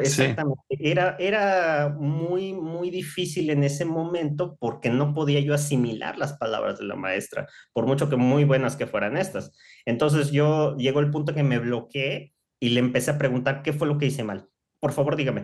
exactamente. 0.00 0.62
Era, 0.70 1.14
era 1.18 1.94
muy, 2.00 2.54
muy 2.54 2.88
difícil 2.88 3.50
en 3.50 3.64
ese 3.64 3.84
momento 3.84 4.56
porque 4.58 4.88
no 4.88 5.12
podía 5.12 5.40
yo 5.40 5.52
asimilar 5.52 6.16
las 6.16 6.38
palabras 6.38 6.78
de 6.78 6.86
la 6.86 6.96
maestra, 6.96 7.46
por 7.74 7.86
mucho 7.86 8.08
que 8.08 8.16
muy 8.16 8.44
buenas 8.44 8.76
que 8.76 8.86
fueran 8.86 9.18
estas. 9.18 9.52
Entonces 9.84 10.30
yo 10.30 10.74
llegó 10.78 11.00
el 11.00 11.10
punto 11.10 11.34
que 11.34 11.42
me 11.42 11.58
bloqueé 11.58 12.32
y 12.58 12.70
le 12.70 12.80
empecé 12.80 13.10
a 13.10 13.18
preguntar 13.18 13.62
qué 13.62 13.74
fue 13.74 13.86
lo 13.86 13.98
que 13.98 14.06
hice 14.06 14.24
mal. 14.24 14.48
Por 14.80 14.92
favor, 14.92 15.16
dígame, 15.16 15.42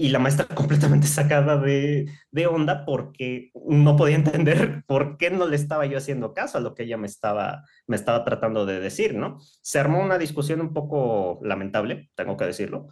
y 0.00 0.08
la 0.08 0.18
maestra 0.18 0.46
completamente 0.54 1.06
sacada 1.06 1.58
de, 1.58 2.10
de, 2.30 2.46
onda 2.46 2.86
porque 2.86 3.50
no 3.66 3.96
podía 3.96 4.16
entender 4.16 4.82
por 4.86 5.18
qué 5.18 5.30
no 5.30 5.46
le 5.46 5.56
estaba 5.56 5.84
yo 5.84 5.98
haciendo 5.98 6.32
caso 6.32 6.56
a 6.56 6.62
lo 6.62 6.74
que 6.74 6.84
ella 6.84 6.96
me 6.96 7.06
estaba, 7.06 7.64
me 7.86 7.96
estaba 7.96 8.24
tratando 8.24 8.64
de 8.64 8.80
decir, 8.80 9.14
¿no? 9.14 9.38
Se 9.60 9.78
armó 9.78 10.00
una 10.00 10.16
discusión 10.16 10.62
un 10.62 10.72
poco 10.72 11.38
lamentable, 11.42 12.10
tengo 12.14 12.38
que 12.38 12.46
decirlo. 12.46 12.88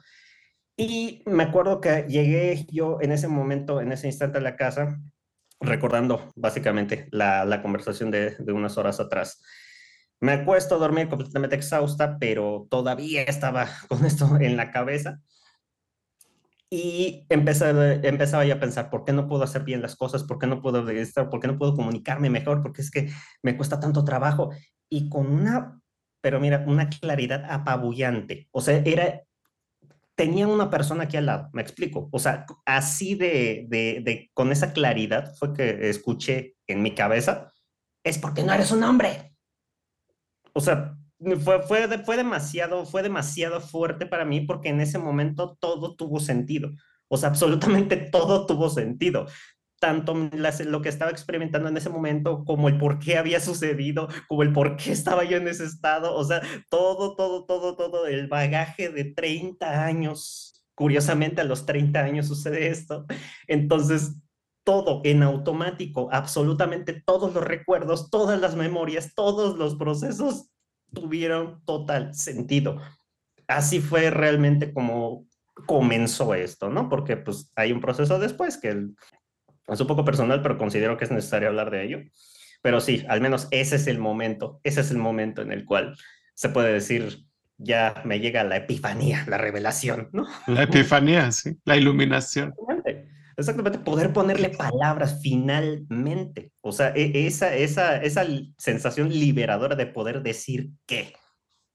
Y 0.76 1.22
me 1.24 1.44
acuerdo 1.44 1.80
que 1.80 2.04
llegué 2.06 2.66
yo 2.70 2.98
en 3.00 3.12
ese 3.12 3.26
momento, 3.26 3.80
en 3.80 3.90
ese 3.90 4.06
instante 4.06 4.36
a 4.36 4.42
la 4.42 4.56
casa, 4.56 5.00
recordando 5.60 6.30
básicamente 6.36 7.08
la, 7.10 7.46
la 7.46 7.62
conversación 7.62 8.10
de, 8.10 8.36
de 8.38 8.52
unas 8.52 8.76
horas 8.76 9.00
atrás. 9.00 9.42
Me 10.20 10.32
acuesto 10.32 10.74
a 10.74 10.78
dormir 10.78 11.08
completamente 11.08 11.56
exhausta, 11.56 12.18
pero 12.20 12.66
todavía 12.68 13.22
estaba 13.22 13.66
con 13.88 14.04
esto 14.04 14.36
en 14.38 14.58
la 14.58 14.70
cabeza 14.70 15.22
y 16.70 17.24
empezaba, 17.30 18.44
ya 18.44 18.54
a 18.54 18.60
pensar, 18.60 18.90
¿por 18.90 19.04
qué 19.04 19.12
no 19.12 19.26
puedo 19.26 19.42
hacer 19.42 19.64
bien 19.64 19.80
las 19.80 19.96
cosas? 19.96 20.24
¿Por 20.24 20.38
qué 20.38 20.46
no 20.46 20.60
puedo 20.60 20.86
estar? 20.90 21.30
¿Por 21.30 21.40
qué 21.40 21.46
no 21.46 21.56
puedo 21.56 21.74
comunicarme 21.74 22.28
mejor? 22.28 22.62
Porque 22.62 22.82
es 22.82 22.90
que 22.90 23.10
me 23.42 23.56
cuesta 23.56 23.80
tanto 23.80 24.04
trabajo. 24.04 24.50
Y 24.90 25.08
con 25.08 25.26
una, 25.26 25.80
pero 26.20 26.40
mira, 26.40 26.64
una 26.66 26.90
claridad 26.90 27.46
apabullante. 27.50 28.48
O 28.50 28.60
sea, 28.60 28.82
era, 28.84 29.22
tenía 30.14 30.46
una 30.46 30.68
persona 30.68 31.04
aquí 31.04 31.16
al 31.16 31.26
lado, 31.26 31.48
me 31.54 31.62
explico. 31.62 32.10
O 32.12 32.18
sea, 32.18 32.44
así 32.66 33.14
de, 33.14 33.66
de, 33.68 34.02
de 34.04 34.30
con 34.34 34.52
esa 34.52 34.74
claridad 34.74 35.34
fue 35.36 35.54
que 35.54 35.88
escuché 35.88 36.56
en 36.66 36.82
mi 36.82 36.94
cabeza, 36.94 37.50
es 38.04 38.18
porque 38.18 38.42
no 38.42 38.52
eres 38.52 38.72
un 38.72 38.82
hombre. 38.82 39.34
O 40.52 40.60
sea, 40.60 40.97
fue, 41.18 41.62
fue, 41.62 41.98
fue, 42.04 42.16
demasiado, 42.16 42.86
fue 42.86 43.02
demasiado 43.02 43.60
fuerte 43.60 44.06
para 44.06 44.24
mí 44.24 44.40
porque 44.42 44.68
en 44.68 44.80
ese 44.80 44.98
momento 44.98 45.56
todo 45.60 45.96
tuvo 45.96 46.20
sentido. 46.20 46.70
O 47.08 47.16
sea, 47.16 47.30
absolutamente 47.30 47.96
todo 48.12 48.46
tuvo 48.46 48.70
sentido. 48.70 49.26
Tanto 49.80 50.14
lo 50.14 50.82
que 50.82 50.88
estaba 50.88 51.10
experimentando 51.10 51.68
en 51.68 51.76
ese 51.76 51.88
momento, 51.88 52.44
como 52.44 52.68
el 52.68 52.78
por 52.78 52.98
qué 52.98 53.16
había 53.16 53.38
sucedido, 53.38 54.08
como 54.26 54.42
el 54.42 54.52
por 54.52 54.76
qué 54.76 54.90
estaba 54.90 55.24
yo 55.24 55.36
en 55.36 55.46
ese 55.46 55.64
estado. 55.64 56.14
O 56.16 56.24
sea, 56.24 56.42
todo, 56.68 57.14
todo, 57.14 57.44
todo, 57.44 57.76
todo, 57.76 58.06
el 58.06 58.26
bagaje 58.26 58.88
de 58.88 59.04
30 59.04 59.84
años. 59.84 60.64
Curiosamente, 60.74 61.40
a 61.40 61.44
los 61.44 61.64
30 61.64 62.00
años 62.00 62.26
sucede 62.26 62.68
esto. 62.68 63.06
Entonces, 63.46 64.16
todo 64.64 65.00
en 65.04 65.22
automático, 65.22 66.08
absolutamente 66.12 66.92
todos 66.92 67.32
los 67.32 67.42
recuerdos, 67.42 68.10
todas 68.10 68.40
las 68.40 68.54
memorias, 68.54 69.14
todos 69.14 69.56
los 69.56 69.76
procesos 69.76 70.50
tuvieron 70.92 71.62
total 71.64 72.14
sentido. 72.14 72.80
Así 73.46 73.80
fue 73.80 74.10
realmente 74.10 74.72
como 74.72 75.26
comenzó 75.66 76.34
esto, 76.34 76.70
¿no? 76.70 76.88
Porque 76.88 77.16
pues 77.16 77.50
hay 77.56 77.72
un 77.72 77.80
proceso 77.80 78.18
después 78.18 78.58
que 78.58 78.86
es 79.68 79.80
un 79.80 79.86
poco 79.86 80.04
personal, 80.04 80.42
pero 80.42 80.58
considero 80.58 80.96
que 80.96 81.04
es 81.04 81.10
necesario 81.10 81.48
hablar 81.48 81.70
de 81.70 81.84
ello. 81.84 81.98
Pero 82.62 82.80
sí, 82.80 83.04
al 83.08 83.20
menos 83.20 83.48
ese 83.50 83.76
es 83.76 83.86
el 83.86 83.98
momento, 83.98 84.60
ese 84.64 84.80
es 84.80 84.90
el 84.90 84.98
momento 84.98 85.42
en 85.42 85.52
el 85.52 85.64
cual 85.64 85.96
se 86.34 86.48
puede 86.48 86.72
decir, 86.72 87.24
ya 87.56 88.02
me 88.04 88.20
llega 88.20 88.44
la 88.44 88.56
epifanía, 88.56 89.24
la 89.28 89.38
revelación, 89.38 90.08
¿no? 90.12 90.26
La 90.46 90.62
epifanía, 90.62 91.30
sí, 91.32 91.56
la 91.64 91.76
iluminación. 91.76 92.54
Exactamente, 93.38 93.78
poder 93.78 94.12
ponerle 94.12 94.48
palabras 94.50 95.20
finalmente. 95.22 96.50
O 96.60 96.72
sea, 96.72 96.92
e, 96.96 97.26
esa, 97.28 97.54
esa, 97.54 98.02
esa 98.02 98.26
sensación 98.58 99.10
liberadora 99.10 99.76
de 99.76 99.86
poder 99.86 100.22
decir 100.24 100.70
qué 100.86 101.14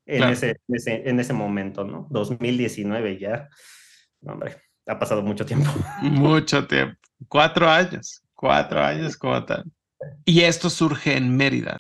en, 0.05 0.24
ese, 0.24 0.60
en, 0.67 1.20
ese, 1.22 1.32
momento, 1.32 1.86
¿no? 1.86 2.05
2019 2.10 3.17
ya. 3.17 3.48
hombre, 4.25 4.58
ha 4.86 5.00
pasado 5.00 5.22
mucho 5.22 5.46
tiempo. 5.46 5.72
Mucho 6.01 6.67
tiempo. 6.67 7.00
Cuatro 7.29 7.70
años. 7.70 8.22
Cuatro 8.34 8.82
años 8.82 9.15
como 9.15 9.46
tal. 9.46 9.63
Y 10.25 10.41
esto 10.41 10.70
surge 10.70 11.15
en 11.15 11.34
Mérida. 11.34 11.77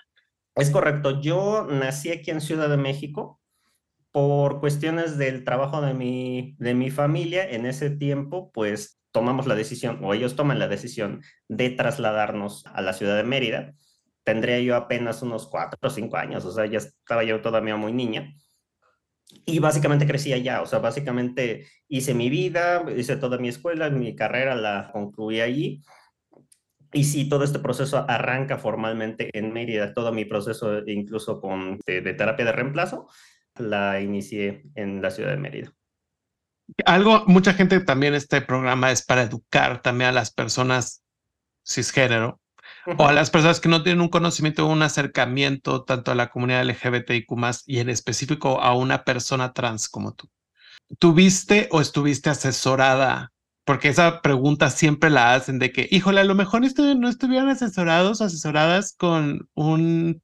Es 0.55 0.69
correcto. 0.69 1.19
Yo 1.19 1.67
nací 1.69 2.09
aquí 2.09 2.31
en 2.31 2.39
Ciudad 2.39 2.69
de 2.69 2.77
México 2.77 3.41
por 4.13 4.61
cuestiones 4.61 5.17
del 5.17 5.43
trabajo 5.43 5.81
de 5.81 5.93
mi, 5.93 6.55
de 6.57 6.73
mi 6.73 6.89
familia. 6.89 7.49
En 7.49 7.65
ese 7.65 7.89
tiempo, 7.89 8.49
pues 8.53 9.02
tomamos 9.13 9.47
la 9.47 9.55
decisión, 9.55 9.99
o 10.03 10.13
ellos 10.13 10.35
toman 10.35 10.59
la 10.59 10.67
decisión 10.67 11.21
de 11.47 11.69
trasladarnos 11.69 12.65
a 12.65 12.81
la 12.81 12.91
ciudad 12.91 13.15
de 13.15 13.23
Mérida, 13.23 13.73
tendría 14.23 14.59
yo 14.59 14.75
apenas 14.75 15.21
unos 15.21 15.47
cuatro 15.47 15.77
o 15.81 15.89
cinco 15.89 16.17
años, 16.17 16.43
o 16.45 16.51
sea, 16.51 16.65
ya 16.65 16.79
estaba 16.79 17.23
yo 17.23 17.41
todavía 17.41 17.77
muy 17.77 17.93
niña. 17.93 18.33
Y 19.45 19.59
básicamente 19.59 20.05
crecí 20.05 20.33
allá, 20.33 20.61
o 20.61 20.65
sea, 20.65 20.79
básicamente 20.79 21.67
hice 21.87 22.13
mi 22.13 22.29
vida, 22.29 22.83
hice 22.95 23.15
toda 23.17 23.37
mi 23.37 23.47
escuela, 23.49 23.89
mi 23.89 24.15
carrera 24.15 24.55
la 24.55 24.89
concluí 24.91 25.41
allí. 25.41 25.83
Y 26.91 27.05
sí, 27.05 27.27
todo 27.27 27.43
este 27.43 27.59
proceso 27.59 28.05
arranca 28.07 28.57
formalmente 28.57 29.29
en 29.33 29.51
Mérida, 29.51 29.93
todo 29.93 30.11
mi 30.11 30.25
proceso, 30.25 30.85
incluso 30.87 31.41
con 31.41 31.79
de 31.85 32.13
terapia 32.13 32.45
de 32.45 32.51
reemplazo, 32.51 33.07
la 33.57 34.01
inicié 34.01 34.63
en 34.75 35.01
la 35.01 35.09
ciudad 35.09 35.31
de 35.31 35.37
Mérida. 35.37 35.73
Algo, 36.85 37.23
mucha 37.27 37.53
gente 37.53 37.79
también 37.81 38.13
este 38.13 38.41
programa 38.41 38.91
es 38.91 39.03
para 39.03 39.23
educar 39.23 39.81
también 39.81 40.09
a 40.09 40.13
las 40.13 40.31
personas 40.31 41.03
cisgénero 41.65 42.39
o 42.97 43.07
a 43.07 43.13
las 43.13 43.29
personas 43.29 43.59
que 43.59 43.69
no 43.69 43.83
tienen 43.83 44.01
un 44.01 44.09
conocimiento 44.09 44.65
o 44.65 44.71
un 44.71 44.81
acercamiento 44.81 45.83
tanto 45.83 46.11
a 46.11 46.15
la 46.15 46.29
comunidad 46.29 46.65
LGBTIQ 46.65 47.31
y 47.65 47.79
en 47.79 47.89
específico 47.89 48.61
a 48.61 48.75
una 48.75 49.03
persona 49.03 49.53
trans 49.53 49.87
como 49.89 50.13
tú. 50.13 50.29
¿Tuviste 50.99 51.69
o 51.71 51.81
estuviste 51.81 52.29
asesorada? 52.29 53.31
Porque 53.65 53.87
esa 53.87 54.21
pregunta 54.21 54.69
siempre 54.69 55.09
la 55.09 55.33
hacen 55.33 55.59
de 55.59 55.71
que, 55.71 55.87
híjole, 55.89 56.19
a 56.19 56.25
lo 56.25 56.35
mejor 56.35 56.61
no 56.61 57.09
estuvieran 57.09 57.49
asesorados 57.49 58.19
o 58.19 58.25
asesoradas 58.25 58.93
con 58.97 59.47
un 59.53 60.21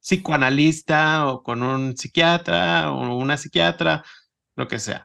psicoanalista 0.00 1.26
o 1.26 1.42
con 1.42 1.62
un 1.62 1.96
psiquiatra 1.96 2.92
o 2.92 3.16
una 3.16 3.36
psiquiatra, 3.36 4.04
lo 4.54 4.68
que 4.68 4.78
sea. 4.78 5.04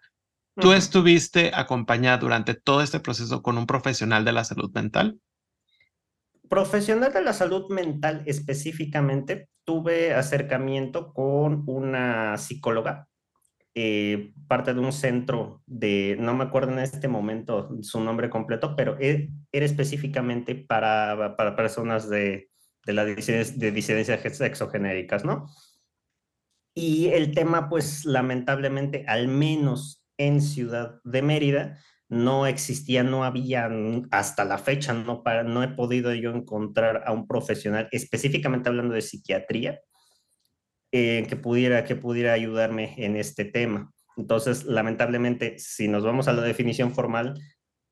¿Tú 0.55 0.71
estuviste 0.73 1.51
acompañada 1.53 2.17
durante 2.17 2.53
todo 2.53 2.81
este 2.81 2.99
proceso 2.99 3.41
con 3.41 3.57
un 3.57 3.65
profesional 3.65 4.23
de 4.23 4.33
la 4.33 4.43
salud 4.43 4.71
mental? 4.73 5.19
Profesional 6.47 7.11
de 7.11 7.23
la 7.23 7.33
salud 7.33 7.71
mental 7.71 8.23
específicamente, 8.27 9.49
tuve 9.63 10.13
acercamiento 10.13 11.13
con 11.13 11.63
una 11.65 12.37
psicóloga 12.37 13.07
eh, 13.75 14.33
parte 14.47 14.75
de 14.75 14.79
un 14.79 14.91
centro 14.91 15.63
de, 15.65 16.15
no 16.19 16.35
me 16.35 16.43
acuerdo 16.43 16.73
en 16.73 16.79
este 16.79 17.07
momento 17.07 17.71
su 17.81 17.99
nombre 18.01 18.29
completo, 18.29 18.75
pero 18.75 18.97
e, 18.99 19.31
era 19.51 19.65
específicamente 19.65 20.53
para, 20.53 21.35
para 21.35 21.55
personas 21.55 22.07
de, 22.07 22.51
de 22.85 22.93
la 22.93 23.03
disidencia, 23.05 23.57
de 23.57 23.71
disidencias 23.71 24.37
sexogenéricas, 24.37 25.25
¿no? 25.25 25.47
Y 26.75 27.07
el 27.07 27.33
tema, 27.33 27.67
pues 27.67 28.05
lamentablemente, 28.05 29.05
al 29.07 29.27
menos 29.27 30.02
en 30.17 30.41
Ciudad 30.41 30.99
de 31.03 31.21
Mérida, 31.21 31.79
no 32.09 32.45
existía, 32.45 33.03
no 33.03 33.23
había, 33.23 33.69
hasta 34.11 34.45
la 34.45 34.57
fecha, 34.57 34.93
no 34.93 35.63
he 35.63 35.67
podido 35.69 36.13
yo 36.13 36.31
encontrar 36.31 37.03
a 37.05 37.11
un 37.11 37.27
profesional, 37.27 37.87
específicamente 37.91 38.69
hablando 38.69 38.93
de 38.93 39.01
psiquiatría, 39.01 39.79
eh, 40.95 41.25
que, 41.27 41.35
pudiera, 41.35 41.85
que 41.85 41.95
pudiera 41.95 42.33
ayudarme 42.33 42.93
en 42.97 43.15
este 43.15 43.45
tema. 43.45 43.91
Entonces, 44.15 44.65
lamentablemente, 44.65 45.57
si 45.57 45.87
nos 45.87 46.03
vamos 46.03 46.27
a 46.27 46.33
la 46.33 46.43
definición 46.43 46.93
formal, 46.93 47.33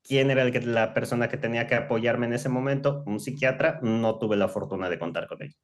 ¿quién 0.03 0.29
era 0.29 0.43
el 0.43 0.51
que, 0.51 0.61
la 0.61 0.93
persona 0.93 1.27
que 1.27 1.37
tenía 1.37 1.65
que 1.65 1.73
apoyarme 1.73 2.27
en 2.27 2.33
ese 2.33 2.47
momento? 2.47 3.03
Un 3.07 3.19
psiquiatra, 3.19 3.79
no 3.81 4.19
tuve 4.19 4.37
la 4.37 4.49
fortuna 4.49 4.87
de 4.87 4.99
contar 4.99 5.27
con 5.27 5.41
él. 5.41 5.55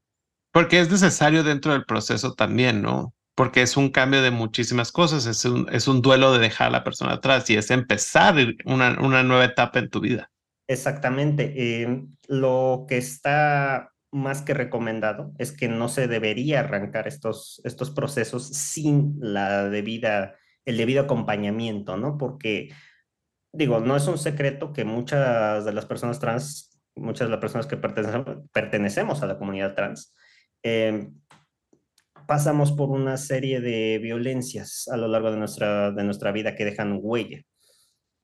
Porque 0.51 0.79
es 0.79 0.89
necesario 0.89 1.43
dentro 1.43 1.73
del 1.73 1.85
proceso 1.85 2.33
también, 2.33 2.81
¿no? 2.81 3.13
Porque 3.37 3.61
es 3.61 3.77
un 3.77 3.89
cambio 3.89 4.23
de 4.23 4.31
muchísimas 4.31 4.91
cosas, 4.91 5.27
es 5.27 5.45
un, 5.45 5.67
es 5.71 5.87
un 5.87 6.01
duelo 6.01 6.33
de 6.33 6.39
dejar 6.39 6.67
a 6.67 6.71
la 6.71 6.83
persona 6.83 7.13
atrás 7.13 7.47
y 7.51 7.55
es 7.55 7.69
empezar 7.69 8.35
una, 8.65 8.97
una 8.99 9.21
nueva 9.21 9.45
etapa 9.45 9.77
en 9.77 9.91
tu 9.91 9.99
vida. 9.99 10.31
Exactamente. 10.67 11.53
Eh, 11.55 12.03
lo 12.27 12.85
que 12.89 12.97
está 12.97 13.91
más 14.11 14.41
que 14.41 14.53
recomendado 14.53 15.33
es 15.37 15.51
que 15.51 15.67
no 15.67 15.87
se 15.87 16.07
debería 16.07 16.61
arrancar 16.61 17.07
estos, 17.07 17.61
estos 17.63 17.91
procesos 17.91 18.47
sin 18.47 19.17
la 19.19 19.69
debida, 19.69 20.35
el 20.65 20.77
debido 20.77 21.03
acompañamiento, 21.03 21.95
¿no? 21.95 22.17
Porque, 22.17 22.73
digo, 23.53 23.79
no 23.79 23.95
es 23.95 24.07
un 24.07 24.17
secreto 24.17 24.73
que 24.73 24.83
muchas 24.83 25.63
de 25.63 25.73
las 25.73 25.85
personas 25.85 26.19
trans, 26.19 26.79
muchas 26.95 27.27
de 27.27 27.31
las 27.31 27.39
personas 27.39 27.67
que 27.67 27.77
pertenecemos, 27.77 29.21
a 29.21 29.27
la 29.27 29.37
comunidad 29.37 29.75
trans, 29.75 30.15
eh, 30.63 31.07
pasamos 32.27 32.71
por 32.73 32.89
una 32.89 33.17
serie 33.17 33.61
de 33.61 33.99
violencias 33.99 34.87
a 34.91 34.97
lo 34.97 35.07
largo 35.07 35.31
de 35.31 35.37
nuestra, 35.37 35.91
de 35.91 36.03
nuestra 36.03 36.31
vida 36.31 36.55
que 36.55 36.65
dejan 36.65 36.99
huella. 37.01 37.41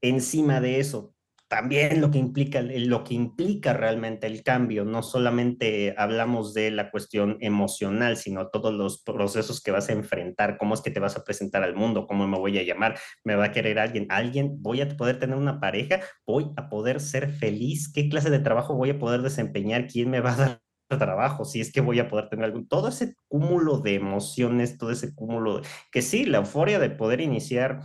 Encima 0.02 0.60
de 0.60 0.80
eso, 0.80 1.16
también 1.54 2.02
lo 2.02 2.10
que 2.10 2.18
implica 2.18 2.64
lo 2.64 3.04
que 3.04 3.14
implica 3.14 3.74
realmente 3.74 4.26
el 4.26 4.42
cambio 4.42 4.86
no 4.86 5.04
solamente 5.04 5.94
hablamos 6.00 6.56
de 6.56 6.72
la 6.72 6.90
cuestión 6.90 7.38
emocional 7.42 8.18
sino 8.18 8.48
todos 8.48 8.74
los 8.74 9.04
procesos 9.04 9.62
que 9.62 9.70
vas 9.70 9.88
a 9.90 9.94
enfrentar 9.94 10.58
cómo 10.58 10.74
es 10.74 10.82
que 10.82 10.90
te 10.90 11.00
vas 11.00 11.16
a 11.16 11.24
presentar 11.24 11.62
al 11.62 11.76
mundo 11.76 12.08
cómo 12.08 12.28
me 12.28 12.40
voy 12.40 12.58
a 12.58 12.64
llamar 12.64 12.98
me 13.24 13.36
va 13.36 13.46
a 13.46 13.52
querer 13.52 13.78
alguien 13.78 14.08
alguien 14.10 14.64
voy 14.64 14.82
a 14.82 14.90
poder 14.98 15.20
tener 15.20 15.38
una 15.38 15.60
pareja 15.60 16.00
voy 16.26 16.52
a 16.58 16.70
poder 16.70 17.00
ser 17.00 17.30
feliz 17.30 17.92
qué 17.94 18.10
clase 18.10 18.32
de 18.32 18.40
trabajo 18.40 18.74
voy 18.74 18.90
a 18.90 18.98
poder 18.98 19.22
desempeñar 19.22 19.86
quién 19.86 20.10
me 20.10 20.22
va 20.22 20.34
a 20.34 20.38
dar 20.38 20.73
trabajo, 20.98 21.46
si 21.46 21.62
es 21.62 21.72
que 21.72 21.82
voy 21.82 22.00
a 22.00 22.08
poder 22.08 22.30
tener 22.30 22.46
algún, 22.46 22.68
todo 22.68 22.90
ese 22.90 23.16
cúmulo 23.28 23.80
de 23.80 23.96
emociones, 23.96 24.78
todo 24.78 24.92
ese 24.92 25.14
cúmulo, 25.14 25.62
que 25.92 26.02
sí, 26.02 26.26
la 26.26 26.40
euforia 26.40 26.80
de 26.80 26.90
poder 26.90 27.22
iniciar 27.22 27.82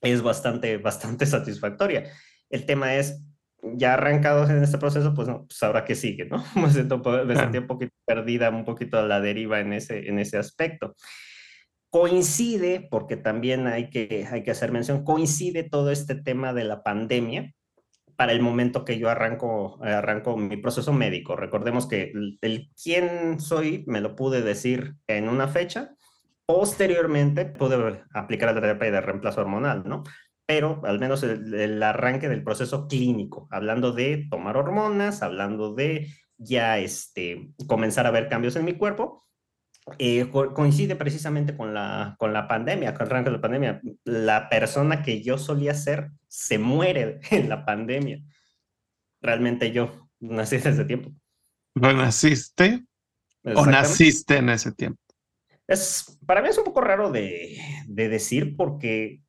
es 0.00 0.22
bastante, 0.22 0.78
bastante 0.78 1.26
satisfactoria. 1.26 2.04
El 2.50 2.66
tema 2.66 2.94
es, 2.94 3.24
ya 3.62 3.94
arrancados 3.94 4.50
en 4.50 4.62
este 4.62 4.78
proceso, 4.78 5.14
pues, 5.14 5.28
no, 5.28 5.46
pues 5.46 5.62
ahora 5.62 5.84
que 5.84 5.94
sigue, 5.94 6.26
¿no? 6.26 6.44
Me 6.54 6.70
siento, 6.70 6.98
me 6.98 7.36
sentí 7.36 7.58
un 7.58 7.66
poquito 7.66 7.92
perdida, 8.06 8.50
un 8.50 8.64
poquito 8.64 8.98
a 8.98 9.02
la 9.02 9.20
deriva 9.20 9.60
en 9.60 9.72
ese, 9.72 10.08
en 10.08 10.18
ese 10.18 10.38
aspecto. 10.38 10.94
Coincide, 11.90 12.86
porque 12.90 13.16
también 13.16 13.66
hay 13.66 13.90
que, 13.90 14.26
hay 14.30 14.42
que 14.42 14.50
hacer 14.50 14.72
mención, 14.72 15.04
coincide 15.04 15.62
todo 15.62 15.90
este 15.90 16.14
tema 16.14 16.52
de 16.52 16.64
la 16.64 16.82
pandemia 16.82 17.54
para 18.18 18.32
el 18.32 18.42
momento 18.42 18.84
que 18.84 18.98
yo 18.98 19.08
arranco, 19.08 19.78
arranco 19.80 20.36
mi 20.36 20.56
proceso 20.56 20.92
médico. 20.92 21.36
Recordemos 21.36 21.86
que 21.86 22.10
el, 22.12 22.36
el 22.42 22.70
quién 22.82 23.38
soy 23.38 23.84
me 23.86 24.00
lo 24.00 24.16
pude 24.16 24.42
decir 24.42 24.96
en 25.06 25.28
una 25.28 25.46
fecha, 25.46 25.94
posteriormente 26.44 27.44
pude 27.46 28.02
aplicar 28.12 28.52
la 28.52 28.60
terapia 28.60 28.90
de 28.90 29.00
reemplazo 29.00 29.42
hormonal, 29.42 29.84
¿no? 29.86 30.02
pero 30.48 30.80
al 30.84 30.98
menos 30.98 31.22
el, 31.24 31.82
arranque 31.82 32.26
del 32.26 32.42
proceso 32.42 32.88
clínico, 32.88 33.48
hablando 33.50 33.92
de 33.92 34.26
tomar 34.30 34.56
hormonas, 34.56 35.22
hablando 35.22 35.74
de 35.74 36.08
ya 36.38 36.78
este, 36.78 37.50
comenzar 37.66 38.06
a 38.06 38.10
ver 38.10 38.30
cambios 38.30 38.56
en 38.56 38.64
mi 38.64 38.72
cuerpo, 38.72 39.27
eh, 39.98 40.28
coincide 40.30 40.96
precisamente 40.96 41.56
con 41.56 41.74
la, 41.74 42.16
con 42.18 42.32
la 42.32 42.46
pandemia, 42.46 42.94
con 42.94 43.06
el 43.06 43.12
arranque 43.12 43.30
de 43.30 43.36
la 43.36 43.42
pandemia. 43.42 43.80
La 44.04 44.48
persona 44.48 45.02
que 45.02 45.22
yo 45.22 45.38
solía 45.38 45.74
ser 45.74 46.10
se 46.26 46.58
muere 46.58 47.20
en 47.30 47.48
la 47.48 47.64
pandemia. 47.64 48.22
Realmente 49.20 49.72
yo 49.72 50.08
nací 50.20 50.56
en 50.56 50.66
ese 50.66 50.84
tiempo. 50.84 51.10
¿No 51.74 51.92
naciste 51.92 52.84
o 53.44 53.66
naciste 53.66 54.36
en 54.36 54.50
ese 54.50 54.72
tiempo? 54.72 55.00
Es, 55.66 56.18
para 56.26 56.42
mí 56.42 56.48
es 56.48 56.58
un 56.58 56.64
poco 56.64 56.80
raro 56.80 57.10
de, 57.10 57.58
de 57.86 58.08
decir 58.08 58.56
porque 58.56 59.20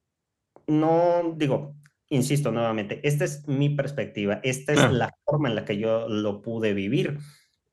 no, 0.68 1.34
digo, 1.36 1.76
insisto 2.10 2.52
nuevamente, 2.52 3.00
esta 3.04 3.26
es 3.26 3.48
mi 3.48 3.70
perspectiva, 3.70 4.40
esta 4.44 4.74
es 4.74 4.92
la 4.92 5.14
forma 5.26 5.50
en 5.50 5.56
la 5.56 5.66
que 5.66 5.78
yo 5.78 6.08
lo 6.08 6.42
pude 6.42 6.74
vivir, 6.74 7.20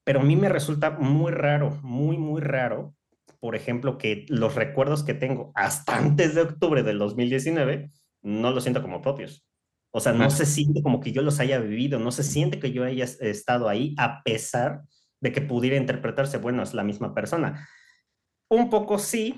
pero 0.07 0.21
a 0.21 0.23
mí 0.23 0.37
me 0.37 0.49
resulta 0.49 0.91
muy 0.91 1.33
raro, 1.33 1.81
muy, 1.83 2.17
muy 2.17 2.41
raro, 2.41 2.95
por 3.41 3.57
ejemplo, 3.57 3.99
que 3.99 4.25
los 4.29 4.55
recuerdos 4.55 5.03
que 5.03 5.15
tengo 5.15 5.51
hasta 5.57 5.99
antes 5.99 6.37
de 6.37 6.43
octubre 6.43 6.85
del 6.85 7.01
2019 7.01 7.91
no 8.23 8.53
los 8.53 8.63
siento 8.63 8.83
como 8.83 9.03
propios. 9.03 9.45
O 9.91 9.99
sea, 9.99 10.13
no 10.13 10.31
se 10.31 10.47
siente 10.47 10.81
como 10.81 11.01
que 11.01 11.11
yo 11.11 11.23
los 11.23 11.41
haya 11.41 11.59
vivido, 11.59 11.99
no 11.99 12.13
se 12.13 12.23
siente 12.23 12.61
que 12.61 12.71
yo 12.71 12.85
haya 12.85 13.05
estado 13.05 13.69
ahí 13.69 13.97
a 13.99 14.23
pesar 14.23 14.83
de 15.21 15.33
que 15.33 15.41
pudiera 15.41 15.77
interpretarse, 15.77 16.39
bueno, 16.39 16.63
es 16.63 16.73
la 16.73 16.85
misma 16.85 17.13
persona. 17.13 17.69
Un 18.49 18.71
poco 18.71 19.01
sí, 19.01 19.35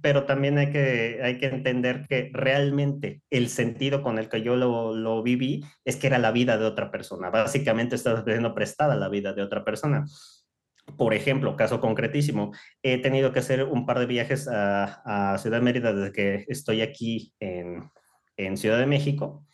pero 0.00 0.24
también 0.24 0.58
hay 0.58 0.70
que, 0.70 1.20
hay 1.22 1.38
que 1.38 1.46
entender 1.46 2.06
que 2.08 2.30
realmente 2.32 3.22
el 3.30 3.48
sentido 3.48 4.02
con 4.02 4.18
el 4.18 4.28
que 4.28 4.42
yo 4.42 4.56
lo, 4.56 4.94
lo 4.94 5.22
viví 5.22 5.64
es 5.84 5.96
que 5.96 6.06
era 6.06 6.18
la 6.18 6.32
vida 6.32 6.56
de 6.56 6.64
otra 6.64 6.90
persona. 6.90 7.30
Básicamente 7.30 7.96
estás 7.96 8.24
viendo 8.24 8.54
prestada 8.54 8.96
la 8.96 9.08
vida 9.08 9.32
de 9.32 9.42
otra 9.42 9.64
persona. 9.64 10.04
Por 10.96 11.14
ejemplo, 11.14 11.56
caso 11.56 11.80
concretísimo, 11.80 12.52
he 12.82 12.98
tenido 12.98 13.32
que 13.32 13.38
hacer 13.38 13.64
un 13.64 13.86
par 13.86 13.98
de 13.98 14.06
viajes 14.06 14.48
a, 14.48 15.32
a 15.34 15.38
Ciudad 15.38 15.62
Mérida 15.62 15.92
desde 15.92 16.12
que 16.12 16.44
estoy 16.48 16.82
aquí 16.82 17.34
en, 17.38 17.88
en, 18.36 18.56
Ciudad 18.56 18.78
de 18.78 18.86
México, 18.86 19.44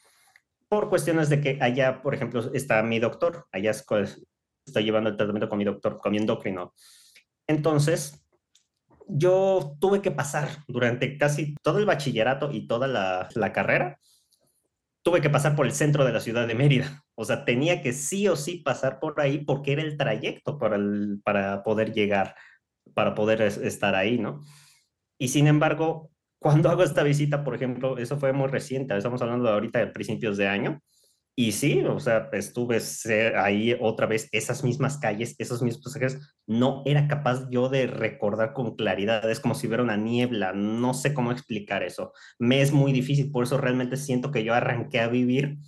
por 0.69 0.89
cuestiones 0.89 1.29
de 1.29 1.41
que 1.41 1.59
allá, 1.61 2.03
por 2.03 2.15
ejemplo, 2.15 2.51
está 2.55 2.83
mi 2.83 2.99
doctor, 2.99 3.47
allá 3.53 3.71
estoy 3.71 4.85
llevando 4.85 5.11
el 5.11 5.17
tratamiento 5.17 5.49
con 5.49 5.59
mi 5.59 5.65
doctor, 5.65 5.99
con 5.99 6.13
mi 6.13 6.19
endocrino. 6.19 6.75
Entonces, 7.47 8.27
yo 9.09 9.77
tuve 9.81 10.03
que 10.03 10.11
pasar 10.11 10.49
durante 10.69 11.17
casi 11.19 11.55
todo 11.63 11.79
el 11.79 11.87
bachillerato 11.87 12.51
y 12.53 12.67
toda 12.67 12.87
la, 12.87 13.53
carrera, 13.53 13.99
tuve 15.03 15.21
que 15.21 15.31
pasar 15.31 15.57
por 15.57 15.67
el 15.67 15.73
centro 15.73 16.05
de 16.05 16.13
la 16.13 16.21
ciudad 16.21 16.47
de 16.47 16.55
Mérida. 16.55 17.05
O 17.15 17.25
sea, 17.25 17.45
tenía 17.45 17.83
que 17.83 17.93
sí 17.93 18.29
o 18.29 18.37
sí 18.37 18.59
pasar 18.59 19.01
por 19.01 19.21
ahí 19.21 19.39
porque 19.39 19.73
era 19.73 19.83
el 19.83 19.97
trayecto 19.97 20.59
para, 20.59 20.79
para 21.25 21.63
poder 21.63 21.93
llegar, 21.93 22.35
para 22.95 23.15
poder 23.15 23.43
estar 23.43 23.95
ahí, 23.95 24.19
¿no? 24.19 24.41
Y 25.19 25.29
sin 25.29 25.47
embargo, 25.47 26.11
cuando 26.39 26.71
hago 26.71 26.83
esta 26.83 27.03
visita, 27.03 27.43
por 27.43 27.55
ejemplo, 27.55 27.99
eso 27.99 28.19
fue 28.19 28.33
muy 28.33 28.49
reciente, 28.49 28.97
estamos 28.97 29.23
hablando 29.23 29.47
de 29.47 29.55
ahorita 29.55 29.79
de 29.81 29.89
principios 29.89 30.37
de 30.37 30.49
año, 30.49 30.81
y 31.35 31.53
sí, 31.53 31.85
o 31.85 32.01
sea, 32.01 32.29
estuve 32.33 32.81
ahí 33.37 33.77
otra 33.81 34.07
vez, 34.07 34.29
esas 34.33 34.65
mismas 34.65 34.99
calles, 34.99 35.37
esos 35.39 35.63
mismos 35.63 35.85
pasajes, 35.85 36.19
no 36.49 36.83
era 36.87 37.07
capaz 37.09 37.49
yo 37.51 37.69
de 37.69 37.87
recordar 37.87 38.55
con 38.55 38.75
claridad, 38.75 39.31
es 39.31 39.39
como 39.39 39.55
si 39.55 39.67
hubiera 39.67 39.83
una 39.83 39.99
niebla, 39.99 40.55
no 40.55 40.95
sé 40.95 41.13
cómo 41.13 41.31
explicar 41.31 41.83
eso, 41.83 42.13
me 42.39 42.63
es 42.63 42.73
muy 42.73 42.91
difícil, 42.93 43.31
por 43.31 43.45
eso 43.45 43.59
realmente 43.59 43.99
siento 43.99 44.33
que 44.33 44.43
yo 44.43 44.55
arranqué 44.55 45.01
a 45.01 45.09
vivir 45.09 45.59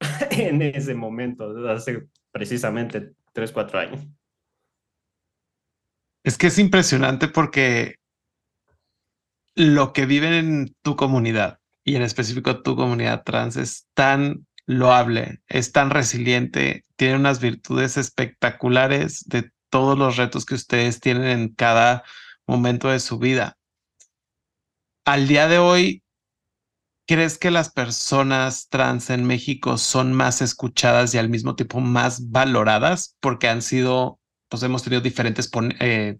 en 0.30 0.60
ese 0.60 0.94
momento, 0.94 1.54
hace 1.68 2.08
precisamente 2.30 3.14
tres, 3.32 3.50
cuatro 3.50 3.78
años. 3.78 4.06
Es 6.22 6.36
que 6.36 6.48
es 6.48 6.58
impresionante 6.58 7.28
porque 7.28 7.96
lo 9.54 9.94
que 9.94 10.04
viven 10.04 10.34
en 10.34 10.76
tu 10.82 10.96
comunidad 10.96 11.60
y 11.82 11.96
en 11.96 12.02
específico 12.02 12.62
tu 12.62 12.76
comunidad 12.76 13.22
trans 13.24 13.56
es 13.56 13.86
tan 13.94 14.46
loable, 14.66 15.40
es 15.48 15.72
tan 15.72 15.88
resiliente, 15.88 16.84
tiene 16.96 17.16
unas 17.16 17.40
virtudes 17.40 17.96
espectaculares 17.96 19.24
de 19.28 19.50
todos 19.70 19.98
los 19.98 20.16
retos 20.16 20.44
que 20.44 20.54
ustedes 20.54 21.00
tienen 21.00 21.24
en 21.24 21.48
cada 21.54 22.04
momento 22.46 22.88
de 22.88 23.00
su 23.00 23.18
vida. 23.18 23.56
Al 25.04 25.28
día 25.28 25.48
de 25.48 25.58
hoy, 25.58 26.02
¿crees 27.06 27.38
que 27.38 27.50
las 27.50 27.70
personas 27.70 28.68
trans 28.68 29.10
en 29.10 29.24
México 29.24 29.78
son 29.78 30.12
más 30.12 30.42
escuchadas 30.42 31.14
y 31.14 31.18
al 31.18 31.28
mismo 31.28 31.54
tiempo 31.54 31.80
más 31.80 32.30
valoradas? 32.30 33.16
Porque 33.20 33.48
han 33.48 33.62
sido, 33.62 34.18
pues 34.48 34.62
hemos 34.62 34.82
tenido 34.82 35.00
diferentes, 35.02 35.48
eh, 35.80 36.16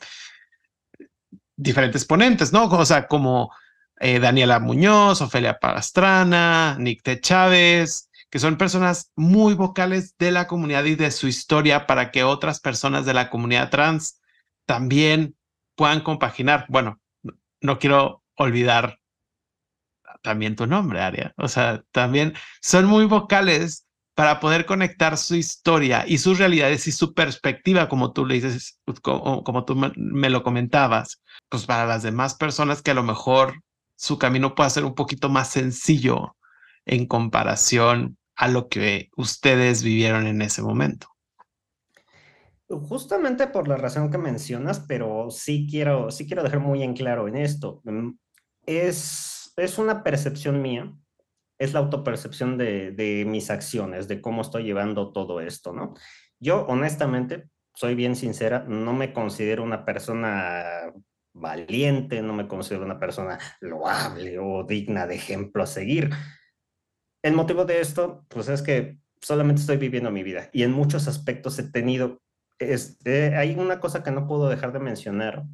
diferentes 1.56 2.04
ponentes, 2.04 2.52
¿no? 2.52 2.66
O 2.66 2.84
sea, 2.84 3.08
como 3.08 3.52
eh, 3.98 4.20
Daniela 4.20 4.60
Muñoz, 4.60 5.20
Ofelia 5.20 5.58
Pastrana, 5.58 6.76
Nick 6.78 7.02
T. 7.02 7.20
Chávez, 7.20 8.05
que 8.30 8.38
son 8.38 8.58
personas 8.58 9.12
muy 9.14 9.54
vocales 9.54 10.16
de 10.18 10.30
la 10.30 10.46
comunidad 10.46 10.84
y 10.84 10.96
de 10.96 11.10
su 11.10 11.28
historia 11.28 11.86
para 11.86 12.10
que 12.10 12.24
otras 12.24 12.60
personas 12.60 13.06
de 13.06 13.14
la 13.14 13.30
comunidad 13.30 13.70
trans 13.70 14.20
también 14.66 15.36
puedan 15.76 16.00
compaginar. 16.00 16.66
Bueno, 16.68 17.00
no 17.60 17.78
quiero 17.78 18.22
olvidar 18.36 18.98
también 20.22 20.56
tu 20.56 20.66
nombre, 20.66 21.00
Aria. 21.00 21.34
O 21.36 21.48
sea, 21.48 21.84
también 21.92 22.34
son 22.60 22.86
muy 22.86 23.04
vocales 23.04 23.86
para 24.14 24.40
poder 24.40 24.64
conectar 24.64 25.18
su 25.18 25.36
historia 25.36 26.04
y 26.06 26.18
sus 26.18 26.38
realidades 26.38 26.88
y 26.88 26.92
su 26.92 27.12
perspectiva, 27.12 27.88
como 27.88 28.12
tú 28.12 28.24
le 28.24 28.36
dices, 28.36 28.80
como, 29.02 29.44
como 29.44 29.64
tú 29.64 29.76
me 29.76 30.30
lo 30.30 30.42
comentabas, 30.42 31.22
pues 31.48 31.66
para 31.66 31.86
las 31.86 32.02
demás 32.02 32.34
personas 32.34 32.82
que 32.82 32.92
a 32.92 32.94
lo 32.94 33.02
mejor 33.02 33.62
su 33.94 34.18
camino 34.18 34.54
pueda 34.54 34.70
ser 34.70 34.84
un 34.84 34.94
poquito 34.94 35.28
más 35.28 35.50
sencillo 35.50 36.36
en 36.86 37.06
comparación 37.06 38.15
a 38.36 38.48
lo 38.48 38.68
que 38.68 39.10
ustedes 39.16 39.82
vivieron 39.82 40.26
en 40.26 40.42
ese 40.42 40.62
momento. 40.62 41.08
Justamente 42.68 43.46
por 43.46 43.68
la 43.68 43.76
razón 43.76 44.10
que 44.10 44.18
mencionas, 44.18 44.80
pero 44.80 45.30
sí 45.30 45.66
quiero, 45.70 46.10
sí 46.10 46.26
quiero 46.26 46.42
dejar 46.42 46.60
muy 46.60 46.82
en 46.82 46.94
claro 46.94 47.28
en 47.28 47.36
esto. 47.36 47.80
Mm, 47.84 48.10
es, 48.66 49.52
es 49.56 49.78
una 49.78 50.02
percepción 50.02 50.60
mía, 50.60 50.92
es 51.58 51.72
la 51.72 51.78
autopercepción 51.78 52.58
de, 52.58 52.90
de 52.90 53.24
mis 53.24 53.50
acciones, 53.50 54.08
de 54.08 54.20
cómo 54.20 54.42
estoy 54.42 54.64
llevando 54.64 55.12
todo 55.12 55.40
esto, 55.40 55.72
¿no? 55.72 55.94
Yo, 56.38 56.66
honestamente, 56.66 57.48
soy 57.74 57.94
bien 57.94 58.16
sincera, 58.16 58.64
no 58.66 58.92
me 58.92 59.12
considero 59.12 59.62
una 59.62 59.84
persona 59.84 60.92
valiente, 61.32 62.22
no 62.22 62.32
me 62.32 62.48
considero 62.48 62.84
una 62.84 62.98
persona 62.98 63.38
loable 63.60 64.38
o 64.38 64.64
digna 64.64 65.06
de 65.06 65.14
ejemplo 65.14 65.62
a 65.62 65.66
seguir. 65.66 66.10
El 67.22 67.34
motivo 67.34 67.64
de 67.64 67.80
esto, 67.80 68.24
pues 68.28 68.48
es 68.48 68.62
que 68.62 68.98
solamente 69.20 69.60
estoy 69.60 69.76
viviendo 69.76 70.10
mi 70.10 70.22
vida 70.22 70.50
y 70.52 70.62
en 70.62 70.72
muchos 70.72 71.08
aspectos 71.08 71.58
he 71.58 71.64
tenido, 71.64 72.20
este, 72.58 73.34
hay 73.36 73.54
una 73.54 73.80
cosa 73.80 74.02
que 74.02 74.10
no 74.10 74.26
puedo 74.26 74.48
dejar 74.48 74.72
de 74.72 74.78
mencionar, 74.78 75.44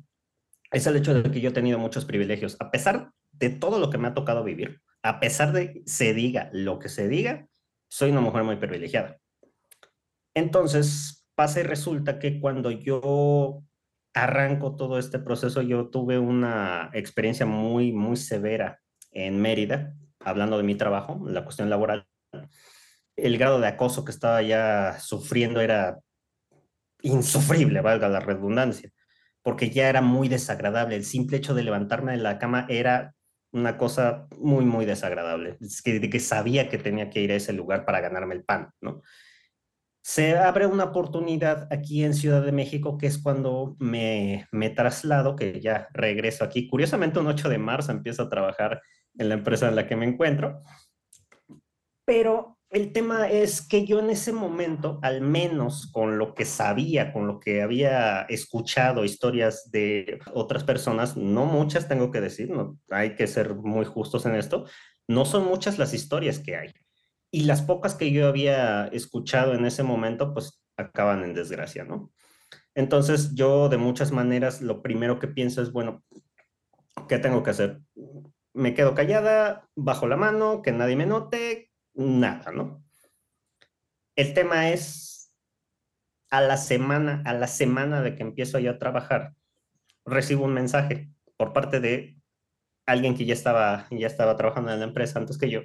es 0.70 0.86
el 0.86 0.96
hecho 0.96 1.14
de 1.14 1.30
que 1.30 1.40
yo 1.40 1.50
he 1.50 1.54
tenido 1.54 1.78
muchos 1.78 2.04
privilegios. 2.04 2.56
A 2.60 2.70
pesar 2.70 3.12
de 3.32 3.50
todo 3.50 3.78
lo 3.78 3.90
que 3.90 3.98
me 3.98 4.08
ha 4.08 4.14
tocado 4.14 4.44
vivir, 4.44 4.82
a 5.02 5.20
pesar 5.20 5.52
de 5.52 5.82
se 5.86 6.14
diga 6.14 6.50
lo 6.52 6.78
que 6.78 6.88
se 6.88 7.08
diga, 7.08 7.48
soy 7.88 8.10
una 8.10 8.20
mujer 8.20 8.44
muy 8.44 8.56
privilegiada. 8.56 9.18
Entonces, 10.34 11.26
pasa 11.34 11.60
y 11.60 11.62
resulta 11.64 12.18
que 12.18 12.40
cuando 12.40 12.70
yo 12.70 13.62
arranco 14.14 14.76
todo 14.76 14.98
este 14.98 15.18
proceso, 15.18 15.62
yo 15.62 15.88
tuve 15.88 16.18
una 16.18 16.90
experiencia 16.92 17.46
muy, 17.46 17.92
muy 17.92 18.16
severa 18.16 18.80
en 19.10 19.40
Mérida, 19.40 19.94
hablando 20.24 20.56
de 20.56 20.62
mi 20.62 20.74
trabajo, 20.74 21.20
la 21.26 21.44
cuestión 21.44 21.70
laboral. 21.70 22.06
El 23.16 23.38
grado 23.38 23.60
de 23.60 23.68
acoso 23.68 24.04
que 24.04 24.10
estaba 24.10 24.42
ya 24.42 24.98
sufriendo 24.98 25.60
era 25.60 25.98
insufrible, 27.02 27.80
valga 27.80 28.08
la 28.08 28.20
redundancia, 28.20 28.90
porque 29.42 29.70
ya 29.70 29.88
era 29.88 30.00
muy 30.00 30.28
desagradable. 30.28 30.96
El 30.96 31.04
simple 31.04 31.38
hecho 31.38 31.54
de 31.54 31.64
levantarme 31.64 32.12
de 32.12 32.18
la 32.18 32.38
cama 32.38 32.66
era 32.68 33.14
una 33.52 33.76
cosa 33.76 34.26
muy, 34.38 34.64
muy 34.64 34.86
desagradable. 34.86 35.58
Es 35.60 35.82
que, 35.82 36.08
que 36.08 36.20
sabía 36.20 36.68
que 36.68 36.78
tenía 36.78 37.10
que 37.10 37.20
ir 37.20 37.32
a 37.32 37.36
ese 37.36 37.52
lugar 37.52 37.84
para 37.84 38.00
ganarme 38.00 38.34
el 38.34 38.44
pan, 38.44 38.70
¿no? 38.80 39.02
se 40.02 40.36
abre 40.36 40.66
una 40.66 40.84
oportunidad 40.84 41.72
aquí 41.72 42.02
en 42.02 42.14
Ciudad 42.14 42.44
de 42.44 42.50
México, 42.50 42.98
que 42.98 43.06
es 43.06 43.18
cuando 43.18 43.76
me, 43.78 44.46
me 44.50 44.68
traslado, 44.68 45.36
que 45.36 45.60
ya 45.60 45.88
regreso 45.92 46.42
aquí. 46.42 46.68
Curiosamente, 46.68 47.20
un 47.20 47.28
8 47.28 47.48
de 47.48 47.58
marzo 47.58 47.92
empiezo 47.92 48.24
a 48.24 48.28
trabajar 48.28 48.82
en 49.18 49.28
la 49.28 49.34
empresa 49.34 49.68
en 49.68 49.76
la 49.76 49.86
que 49.86 49.96
me 49.96 50.06
encuentro. 50.06 50.62
Pero 52.04 52.58
el 52.70 52.92
tema 52.92 53.28
es 53.28 53.60
que 53.60 53.84
yo 53.84 54.00
en 54.00 54.08
ese 54.08 54.32
momento, 54.32 54.98
al 55.02 55.20
menos 55.20 55.90
con 55.92 56.18
lo 56.18 56.34
que 56.34 56.46
sabía, 56.46 57.12
con 57.12 57.26
lo 57.26 57.38
que 57.38 57.60
había 57.60 58.22
escuchado 58.22 59.04
historias 59.04 59.70
de 59.70 60.18
otras 60.32 60.64
personas, 60.64 61.16
no 61.16 61.44
muchas 61.44 61.86
tengo 61.86 62.10
que 62.10 62.22
decir, 62.22 62.50
no, 62.50 62.78
hay 62.90 63.14
que 63.14 63.26
ser 63.26 63.54
muy 63.54 63.84
justos 63.84 64.24
en 64.24 64.36
esto, 64.36 64.64
no 65.06 65.26
son 65.26 65.44
muchas 65.44 65.78
las 65.78 65.92
historias 65.92 66.38
que 66.38 66.56
hay 66.56 66.72
y 67.30 67.44
las 67.44 67.62
pocas 67.62 67.94
que 67.94 68.10
yo 68.10 68.26
había 68.26 68.86
escuchado 68.86 69.54
en 69.54 69.66
ese 69.66 69.82
momento, 69.82 70.32
pues 70.32 70.62
acaban 70.76 71.24
en 71.24 71.34
desgracia, 71.34 71.84
¿no? 71.84 72.10
Entonces 72.74 73.34
yo 73.34 73.68
de 73.68 73.76
muchas 73.76 74.12
maneras 74.12 74.62
lo 74.62 74.82
primero 74.82 75.18
que 75.18 75.28
pienso 75.28 75.60
es, 75.60 75.72
bueno, 75.72 76.02
¿qué 77.08 77.18
tengo 77.18 77.42
que 77.42 77.50
hacer? 77.50 77.80
Me 78.54 78.74
quedo 78.74 78.94
callada, 78.94 79.68
bajo 79.74 80.06
la 80.06 80.16
mano, 80.16 80.62
que 80.62 80.72
nadie 80.72 80.96
me 80.96 81.06
note, 81.06 81.70
nada, 81.94 82.52
¿no? 82.52 82.84
El 84.14 84.34
tema 84.34 84.70
es, 84.70 85.32
a 86.30 86.40
la 86.40 86.56
semana, 86.56 87.22
a 87.24 87.34
la 87.34 87.46
semana 87.46 88.02
de 88.02 88.14
que 88.14 88.22
empiezo 88.22 88.58
yo 88.58 88.72
a 88.72 88.78
trabajar, 88.78 89.34
recibo 90.04 90.44
un 90.44 90.54
mensaje 90.54 91.10
por 91.36 91.52
parte 91.52 91.80
de 91.80 92.16
alguien 92.86 93.16
que 93.16 93.24
ya 93.24 93.34
estaba, 93.34 93.86
ya 93.90 94.06
estaba 94.06 94.36
trabajando 94.36 94.72
en 94.72 94.80
la 94.80 94.86
empresa 94.86 95.18
antes 95.18 95.38
que 95.38 95.50
yo, 95.50 95.60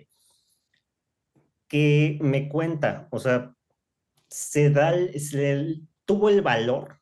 que 1.67 2.17
me 2.21 2.47
cuenta, 2.47 3.07
o 3.11 3.19
sea, 3.19 3.53
se 4.29 4.69
da, 4.69 4.93
se, 5.17 5.81
tuvo 6.05 6.29
el 6.29 6.41
valor 6.41 6.99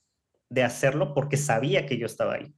de 0.49 0.63
hacerlo 0.63 1.13
porque 1.13 1.37
sabía 1.37 1.85
que 1.85 1.97
yo 1.97 2.05
estaba 2.05 2.35
ahí. 2.35 2.55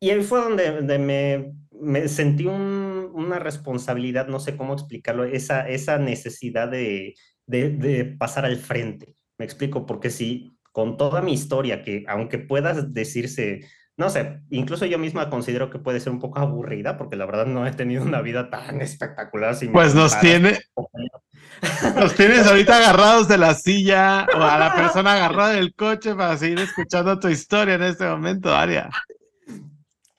Y 0.00 0.10
ahí 0.10 0.22
fue 0.22 0.40
donde, 0.40 0.98
me, 0.98 1.54
me, 1.80 2.08
sentí 2.08 2.46
una 2.46 3.38
responsabilidad, 3.38 4.28
no 4.28 4.40
sé 4.40 4.56
cómo 4.56 4.74
explicarlo, 4.74 5.24
esa, 5.24 5.68
esa 5.68 5.98
necesidad 5.98 6.68
de, 6.68 7.14
de, 7.46 7.70
de 7.70 8.04
pasar 8.04 8.44
al 8.44 8.56
frente. 8.56 9.14
Me 9.38 9.44
explico, 9.44 9.86
porque 9.86 10.10
si 10.10 10.56
con 10.72 10.96
toda 10.96 11.22
mi 11.22 11.32
historia, 11.32 11.82
que 11.82 12.04
aunque 12.08 12.38
puedas 12.38 12.92
decirse, 12.92 13.60
no 13.96 14.10
sé, 14.10 14.40
incluso 14.50 14.86
yo 14.86 14.98
misma 14.98 15.30
considero 15.30 15.70
que 15.70 15.78
puede 15.78 16.00
ser 16.00 16.12
un 16.12 16.18
poco 16.18 16.40
aburrida, 16.40 16.96
porque 16.96 17.16
la 17.16 17.26
verdad 17.26 17.46
no 17.46 17.66
he 17.66 17.72
tenido 17.72 18.02
una 18.02 18.20
vida 18.20 18.50
tan 18.50 18.80
espectacular. 18.80 19.56
pues 19.72 19.94
nos 19.94 20.18
tiene, 20.18 20.58
nos 21.96 22.14
tienes 22.14 22.46
ahorita 22.46 22.76
agarrados 22.78 23.28
de 23.28 23.38
la 23.38 23.54
silla 23.54 24.26
o 24.34 24.42
a 24.42 24.58
la 24.58 24.74
persona 24.74 25.12
agarrada 25.12 25.52
del 25.52 25.74
coche 25.74 26.14
para 26.14 26.36
seguir 26.36 26.58
escuchando 26.58 27.20
tu 27.20 27.28
historia 27.28 27.74
en 27.74 27.84
este 27.84 28.06
momento, 28.06 28.52
Aria. 28.52 28.90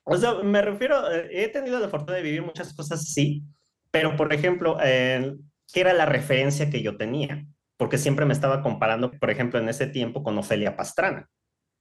O 0.05 0.15
sea, 0.17 0.35
me 0.35 0.61
refiero, 0.61 1.11
eh, 1.11 1.27
he 1.31 1.47
tenido 1.49 1.79
la 1.79 1.89
fortuna 1.89 2.17
de 2.17 2.23
vivir 2.23 2.41
muchas 2.43 2.73
cosas, 2.73 3.11
sí, 3.11 3.43
pero 3.91 4.15
por 4.15 4.31
ejemplo, 4.33 4.77
eh, 4.81 5.35
¿qué 5.73 5.81
era 5.81 5.93
la 5.93 6.05
referencia 6.05 6.69
que 6.69 6.81
yo 6.81 6.95
tenía? 6.95 7.45
Porque 7.77 7.97
siempre 7.97 8.25
me 8.25 8.33
estaba 8.33 8.61
comparando, 8.61 9.11
por 9.11 9.29
ejemplo, 9.29 9.59
en 9.59 9.67
ese 9.67 9.87
tiempo 9.87 10.23
con 10.23 10.37
Ofelia 10.37 10.77
Pastrana. 10.77 11.27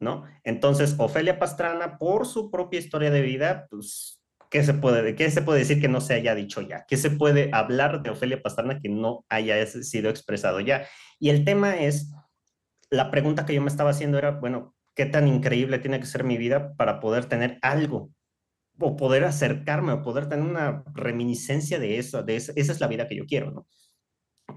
¿no? 0.00 0.24
Entonces, 0.44 0.94
Ofelia 0.98 1.38
Pastrana, 1.38 1.98
por 1.98 2.26
su 2.26 2.50
propia 2.50 2.78
historia 2.78 3.10
de 3.10 3.22
vida, 3.22 3.66
pues, 3.70 4.20
¿qué 4.50 4.62
se 4.62 4.74
puede, 4.74 5.14
qué 5.14 5.30
se 5.30 5.42
puede 5.42 5.60
decir 5.60 5.80
que 5.80 5.88
no 5.88 6.00
se 6.00 6.14
haya 6.14 6.34
dicho 6.34 6.60
ya? 6.60 6.84
¿Qué 6.86 6.96
se 6.96 7.10
puede 7.10 7.50
hablar 7.52 8.02
de 8.02 8.10
Ofelia 8.10 8.42
Pastrana 8.42 8.78
que 8.80 8.88
no 8.88 9.24
haya 9.28 9.66
sido 9.66 10.10
expresado 10.10 10.60
ya? 10.60 10.86
Y 11.18 11.30
el 11.30 11.44
tema 11.44 11.76
es, 11.76 12.12
la 12.90 13.10
pregunta 13.10 13.46
que 13.46 13.54
yo 13.54 13.62
me 13.62 13.70
estaba 13.70 13.90
haciendo 13.90 14.18
era, 14.18 14.32
bueno, 14.32 14.73
¿qué 14.94 15.06
tan 15.06 15.28
increíble 15.28 15.78
tiene 15.78 16.00
que 16.00 16.06
ser 16.06 16.24
mi 16.24 16.36
vida 16.36 16.74
para 16.76 17.00
poder 17.00 17.26
tener 17.26 17.58
algo? 17.62 18.10
O 18.78 18.96
poder 18.96 19.24
acercarme, 19.24 19.92
o 19.92 20.02
poder 20.02 20.28
tener 20.28 20.44
una 20.44 20.84
reminiscencia 20.94 21.78
de 21.78 21.98
eso, 21.98 22.22
de 22.22 22.36
esa 22.36 22.52
es 22.56 22.80
la 22.80 22.88
vida 22.88 23.06
que 23.06 23.16
yo 23.16 23.26
quiero, 23.26 23.50
¿no? 23.50 23.66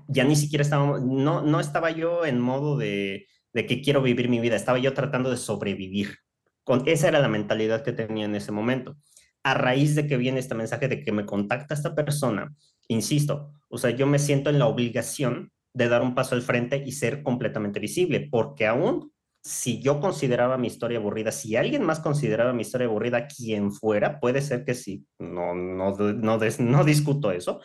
Ya 0.08 0.24
ni 0.24 0.36
siquiera 0.36 0.64
estaba, 0.64 1.00
no, 1.00 1.42
no 1.42 1.60
estaba 1.60 1.92
yo 1.92 2.26
en 2.26 2.40
modo 2.40 2.78
de, 2.78 3.28
de 3.54 3.66
que 3.66 3.82
quiero 3.82 4.02
vivir 4.02 4.30
mi 4.30 4.40
vida, 4.40 4.56
estaba 4.56 4.80
yo 4.80 4.94
tratando 4.94 5.30
de 5.30 5.38
sobrevivir. 5.38 6.18
Con, 6.64 6.84
esa 6.88 7.08
era 7.08 7.20
la 7.20 7.30
mentalidad 7.30 7.84
que 7.84 7.94
tenía 7.94 8.26
en 8.26 8.36
ese 8.36 8.52
momento. 8.52 8.98
A 9.44 9.54
raíz 9.54 9.96
de 9.96 10.08
que 10.08 10.18
viene 10.18 10.40
este 10.40 10.56
mensaje 10.56 10.88
de 10.88 11.02
que 11.02 11.12
me 11.12 11.26
contacta 11.26 11.74
esta 11.74 11.96
persona, 11.96 12.54
insisto, 12.88 13.54
o 13.70 13.78
sea, 13.78 13.92
yo 13.92 14.06
me 14.08 14.20
siento 14.20 14.50
en 14.50 14.60
la 14.60 14.68
obligación 14.68 15.52
de 15.74 15.90
dar 15.90 16.02
un 16.02 16.16
paso 16.16 16.36
al 16.36 16.42
frente 16.42 16.84
y 16.86 16.92
ser 16.92 17.24
completamente 17.24 17.80
visible, 17.80 18.28
porque 18.30 18.66
aún 18.66 19.12
si 19.48 19.82
yo 19.82 20.02
consideraba 20.02 20.58
mi 20.58 20.68
historia 20.68 20.98
aburrida, 20.98 21.32
si 21.32 21.56
alguien 21.56 21.84
más 21.84 22.02
consideraba 22.02 22.52
mi 22.52 22.64
historia 22.64 22.88
aburrida, 22.88 23.28
quien 23.28 23.72
fuera, 23.72 24.20
puede 24.20 24.42
ser 24.42 24.66
que 24.66 24.74
sí, 24.74 25.06
no, 25.20 25.56
no, 25.56 25.92
no, 25.96 26.38
no 26.38 26.84
discuto 26.84 27.32
eso, 27.32 27.62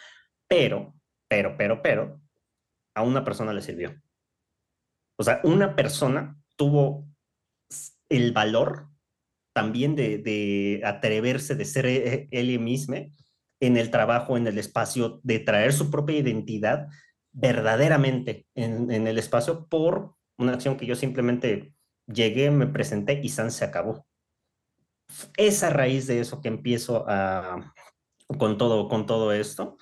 pero, 0.49 0.95
pero, 1.29 1.57
pero, 1.57 1.83
pero, 1.83 2.21
a 2.95 3.03
una 3.03 3.25
persona 3.25 3.53
le 3.53 3.63
sirvió. 3.63 3.95
O 5.19 5.25
sea, 5.25 5.41
una 5.45 5.75
persona 5.75 6.37
tuvo 6.57 7.07
el 8.09 8.33
valor 8.33 8.89
también 9.55 9.97
de, 9.97 10.81
atreverse, 10.85 11.55
de 11.57 11.65
ser 11.65 11.87
e, 11.87 12.29
él 12.31 12.59
mismo 12.61 12.97
en 13.61 13.77
el 13.77 13.91
trabajo, 13.91 14.37
en 14.37 14.47
el 14.47 14.59
espacio, 14.59 15.21
de 15.23 15.39
traer 15.41 15.73
su 15.73 15.91
propia 15.91 16.19
identidad 16.19 16.89
verdaderamente 17.33 18.47
en, 18.55 18.91
el 18.91 19.19
espacio 19.19 19.67
por 19.69 20.15
una 20.37 20.53
acción 20.53 20.77
que 20.77 20.87
yo 20.87 20.97
simplemente 20.97 21.72
llegué, 22.07 22.51
me 22.51 22.67
presenté 22.67 23.21
y 23.23 23.29
San 23.29 23.51
se 23.51 23.65
acabó. 23.65 24.07
es 25.37 25.63
a 25.63 25.71
raíz 25.71 26.07
de 26.07 26.21
eso 26.21 26.41
que 26.41 26.49
empiezo 26.49 27.05
a, 27.09 27.75
con, 28.39 28.59
todo, 28.59 28.89
con 28.89 29.07
todo 29.07 29.33
esto. 29.33 29.77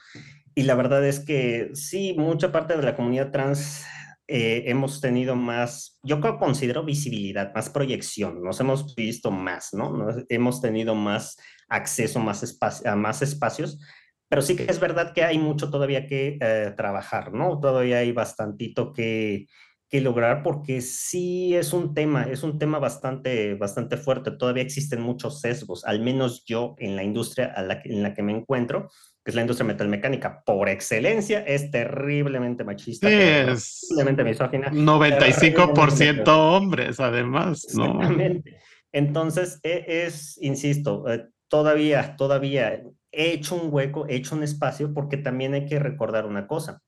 Y 0.55 0.65
la 0.65 0.75
verdad 0.75 1.07
es 1.07 1.21
que 1.21 1.71
sí, 1.75 2.15
mucha 2.19 2.53
parte 2.53 2.77
de 2.77 2.83
la 2.83 2.97
comunidad 2.97 3.31
trans 3.31 3.85
eh, 4.33 4.71
hemos 4.71 5.01
tenido 5.01 5.35
más, 5.35 5.99
yo 6.05 6.21
considero 6.21 6.85
visibilidad, 6.85 7.53
más 7.53 7.69
proyección, 7.69 8.43
nos 8.43 8.61
hemos 8.61 8.95
visto 8.95 9.33
más, 9.33 9.75
¿no? 9.75 10.07
hemos 10.29 10.61
tenido 10.61 10.95
más 10.95 11.37
acceso 11.69 12.21
más 12.21 12.59
a 12.85 12.95
más 12.95 13.23
espacios, 13.23 13.81
pero 14.29 14.41
sí 14.41 14.55
que 14.55 14.67
es 14.71 14.79
verdad 14.79 15.13
que 15.13 15.25
hay 15.25 15.37
mucho 15.39 15.69
todavía 15.69 16.07
que 16.07 16.39
eh, 16.41 16.73
trabajar, 16.77 17.33
¿no? 17.33 17.59
Todavía 17.59 17.99
hay 17.99 18.13
bastantito 18.13 18.93
que, 18.93 19.49
que 19.91 20.01
lograr 20.01 20.45
porque 20.45 20.81
sí 20.81 21.57
es 21.57 21.73
un 21.73 21.95
tema, 21.95 22.23
es 22.23 22.45
un 22.45 22.59
tema 22.61 22.79
bastante, 22.79 23.55
bastante 23.55 23.97
fuerte. 23.97 24.31
Todavía 24.31 24.63
existen 24.63 25.01
muchos 25.01 25.41
sesgos, 25.41 25.85
al 25.85 26.01
menos 26.01 26.45
yo 26.45 26.77
en 26.79 26.95
la 26.95 27.03
industria 27.03 27.53
en 27.85 28.03
la 28.05 28.15
que 28.15 28.23
me 28.23 28.33
encuentro, 28.33 28.89
que 29.25 29.33
es 29.33 29.35
la 29.35 29.41
industria 29.41 29.67
metalmecánica, 29.67 30.43
por 30.47 30.69
excelencia, 30.69 31.41
es 31.41 31.73
terriblemente 31.73 32.63
machista. 32.63 33.09
Sí, 33.09 33.15
es 33.15 33.81
terriblemente 33.89 34.23
misógina. 34.23 34.71
95% 34.71 36.29
hombres, 36.29 37.01
además, 37.01 37.67
¿no? 37.75 38.01
Exactamente. 38.01 38.59
Entonces, 38.93 39.59
e, 39.65 40.05
es, 40.07 40.39
insisto, 40.41 41.11
eh, 41.13 41.27
todavía, 41.49 42.15
todavía 42.17 42.81
he 43.11 43.33
hecho 43.33 43.57
un 43.57 43.75
hueco, 43.75 44.07
he 44.09 44.15
hecho 44.15 44.37
un 44.37 44.45
espacio, 44.45 44.95
porque 44.95 45.17
también 45.17 45.55
hay 45.55 45.67
que 45.67 45.81
recordar 45.81 46.27
una 46.27 46.47
cosa 46.47 46.81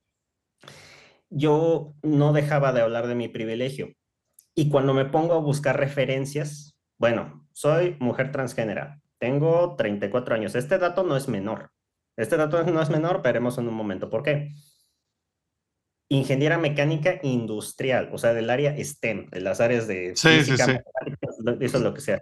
yo 1.33 1.93
no 2.01 2.33
dejaba 2.33 2.71
de 2.73 2.81
hablar 2.81 3.07
de 3.07 3.15
mi 3.15 3.27
privilegio. 3.27 3.93
Y 4.55 4.69
cuando 4.69 4.93
me 4.93 5.05
pongo 5.05 5.33
a 5.33 5.39
buscar 5.39 5.79
referencias, 5.79 6.77
bueno, 6.99 7.47
soy 7.53 7.97
mujer 7.99 8.31
transgénera, 8.31 9.01
tengo 9.19 9.75
34 9.75 10.35
años. 10.35 10.55
Este 10.55 10.77
dato 10.77 11.03
no 11.03 11.17
es 11.17 11.27
menor. 11.27 11.71
Este 12.15 12.37
dato 12.37 12.63
no 12.63 12.81
es 12.81 12.89
menor, 12.89 13.21
veremos 13.23 13.57
en 13.57 13.67
un 13.67 13.73
momento 13.73 14.09
por 14.09 14.21
qué. 14.21 14.53
Ingeniera 16.09 16.59
mecánica 16.59 17.19
industrial, 17.23 18.09
o 18.11 18.17
sea, 18.19 18.33
del 18.33 18.49
área 18.49 18.75
STEM, 18.77 19.29
de 19.31 19.41
las 19.41 19.59
áreas 19.61 19.87
de 19.87 20.13
física, 20.15 20.83
eso 21.59 21.77
es 21.77 21.83
lo 21.83 21.93
que 21.93 22.01
sea. 22.01 22.21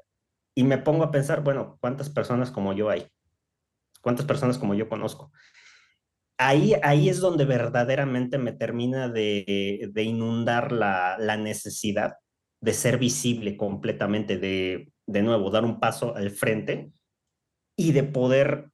Y 0.56 0.64
me 0.64 0.78
pongo 0.78 1.04
a 1.04 1.12
pensar, 1.12 1.44
bueno, 1.44 1.78
¿cuántas 1.82 2.10
personas 2.10 2.52
como 2.52 2.74
yo 2.74 2.90
hay? 2.90 3.08
¿Cuántas 4.02 4.26
personas 4.26 4.58
como 4.58 4.74
yo 4.74 4.88
conozco? 4.88 5.32
Ahí, 6.42 6.74
ahí 6.82 7.08
es 7.08 7.20
donde 7.20 7.46
verdaderamente 7.46 8.40
me 8.40 8.52
termina 8.52 9.08
de, 9.08 9.92
inundar 9.96 10.72
la, 10.72 11.38
necesidad 11.38 12.16
de 12.60 12.74
ser 12.74 12.98
visible 12.98 13.56
completamente, 13.56 14.38
de, 14.38 14.92
de 15.06 15.22
nuevo, 15.22 15.52
dar 15.52 15.64
un 15.64 15.80
paso 15.80 16.16
al 16.16 16.32
frente 16.32 16.92
y 17.78 17.92
de 17.92 18.04
poder 18.04 18.72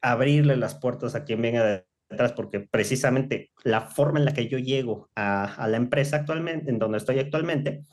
abrirle 0.00 0.56
las 0.56 0.76
puertas 0.76 1.14
a 1.14 1.24
quien 1.24 1.42
venga 1.42 1.84
detrás, 2.08 2.32
porque 2.32 2.60
precisamente 2.60 3.50
la 3.64 3.82
forma 3.82 4.20
en 4.20 4.24
la 4.24 4.32
que 4.32 4.48
yo 4.48 4.58
llego 4.58 5.10
a, 5.16 5.44
a, 5.44 5.68
la 5.68 5.76
empresa 5.76 6.16
actualmente, 6.16 6.70
en 6.70 6.78
donde 6.78 6.98
estoy 6.98 7.18
actualmente, 7.18 7.84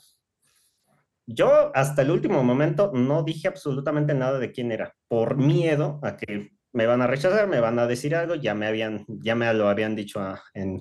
yo 1.26 1.72
hasta 1.76 2.04
el 2.04 2.12
último 2.12 2.44
momento 2.44 2.92
no 2.94 3.24
dije 3.24 3.48
absolutamente 3.48 4.14
nada 4.14 4.40
de 4.40 4.52
quién 4.52 4.72
era, 4.72 4.96
por 5.08 5.38
miedo 5.38 6.00
a 6.04 6.16
que 6.18 6.57
me 6.78 6.86
van 6.86 7.02
a 7.02 7.08
rechazar, 7.08 7.48
me 7.48 7.60
van 7.60 7.80
a 7.80 7.88
decir 7.88 8.16
algo, 8.16 8.36
ya 8.36 8.54
me, 8.54 8.68
habían, 8.68 9.04
ya 9.08 9.34
me 9.34 9.52
lo 9.52 9.68
habían 9.68 9.96
dicho 9.96 10.22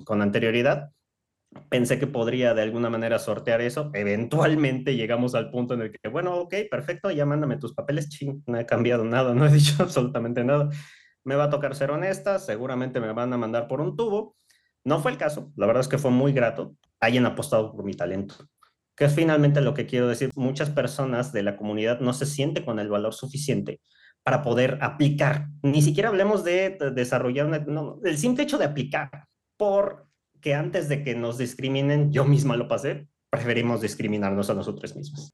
con 0.05 0.21
anterioridad. 0.21 0.91
Pensé 1.69 1.97
que 1.97 2.05
podría 2.05 2.53
de 2.53 2.61
alguna 2.61 2.91
manera 2.91 3.17
sortear 3.17 3.61
eso. 3.61 3.89
Eventualmente 3.95 4.95
llegamos 4.95 5.33
al 5.33 5.49
punto 5.49 5.73
en 5.73 5.81
el 5.81 5.91
que, 5.91 6.07
bueno, 6.07 6.35
ok, 6.35 6.53
perfecto, 6.69 7.09
ya 7.09 7.25
mándame 7.25 7.57
tus 7.57 7.73
papeles. 7.73 8.09
Ching, 8.09 8.43
no 8.45 8.59
he 8.59 8.67
cambiado 8.67 9.05
nada, 9.05 9.33
no 9.33 9.47
he 9.47 9.51
dicho 9.51 9.73
absolutamente 9.81 10.43
nada. 10.43 10.69
Me 11.23 11.33
va 11.33 11.45
a 11.45 11.49
tocar 11.49 11.73
ser 11.73 11.89
honesta, 11.89 12.37
seguramente 12.37 12.99
me 12.99 13.11
van 13.11 13.33
a 13.33 13.37
mandar 13.37 13.67
por 13.67 13.81
un 13.81 13.97
tubo. 13.97 14.35
No 14.83 14.99
fue 14.99 15.09
el 15.09 15.17
caso, 15.17 15.51
la 15.55 15.65
verdad 15.65 15.81
es 15.81 15.87
que 15.87 15.97
fue 15.97 16.11
muy 16.11 16.31
grato. 16.31 16.75
Hayan 16.99 17.25
apostado 17.25 17.71
por 17.71 17.83
mi 17.83 17.95
talento 17.95 18.35
que 18.95 19.05
es 19.05 19.13
finalmente 19.13 19.61
lo 19.61 19.75
que 19.75 19.85
quiero 19.85 20.07
decir. 20.07 20.31
Muchas 20.35 20.71
personas 20.71 21.31
de 21.31 21.43
la 21.43 21.55
comunidad 21.55 21.99
no 21.99 22.13
se 22.13 22.25
sienten 22.25 22.65
con 22.65 22.79
el 22.79 22.89
valor 22.89 23.13
suficiente 23.13 23.79
para 24.27 24.41
poder 24.41 24.77
aplicar. 24.81 25.47
Ni 25.61 25.81
siquiera 25.81 26.09
hablemos 26.09 26.43
de 26.43 26.77
desarrollar, 26.93 27.65
el 28.03 28.17
simple 28.17 28.43
hecho 28.43 28.57
de 28.57 28.65
aplicar, 28.65 29.25
porque 29.55 30.53
antes 30.53 30.89
de 30.89 31.01
que 31.01 31.15
nos 31.15 31.37
discriminen, 31.37 32.11
yo 32.11 32.25
misma 32.25 32.57
lo 32.57 32.67
pasé, 32.67 33.07
preferimos 33.29 33.79
discriminarnos 33.79 34.49
a 34.49 34.53
nosotros 34.53 34.93
mismos. 34.97 35.33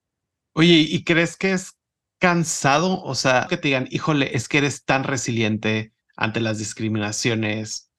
Oye, 0.53 0.86
¿y 0.88 1.03
crees 1.03 1.36
que 1.36 1.53
es 1.53 1.73
cansado? 2.19 3.01
O 3.01 3.15
sea, 3.15 3.47
que 3.49 3.58
te 3.58 3.69
digan, 3.69 3.88
híjole, 3.89 4.38
es 4.38 4.47
que 4.47 4.60
eres 4.60 4.86
tan 4.86 5.06
resiliente 5.06 5.91
ante 6.15 6.39
las 6.39 6.60
discriminaciones 6.60 7.91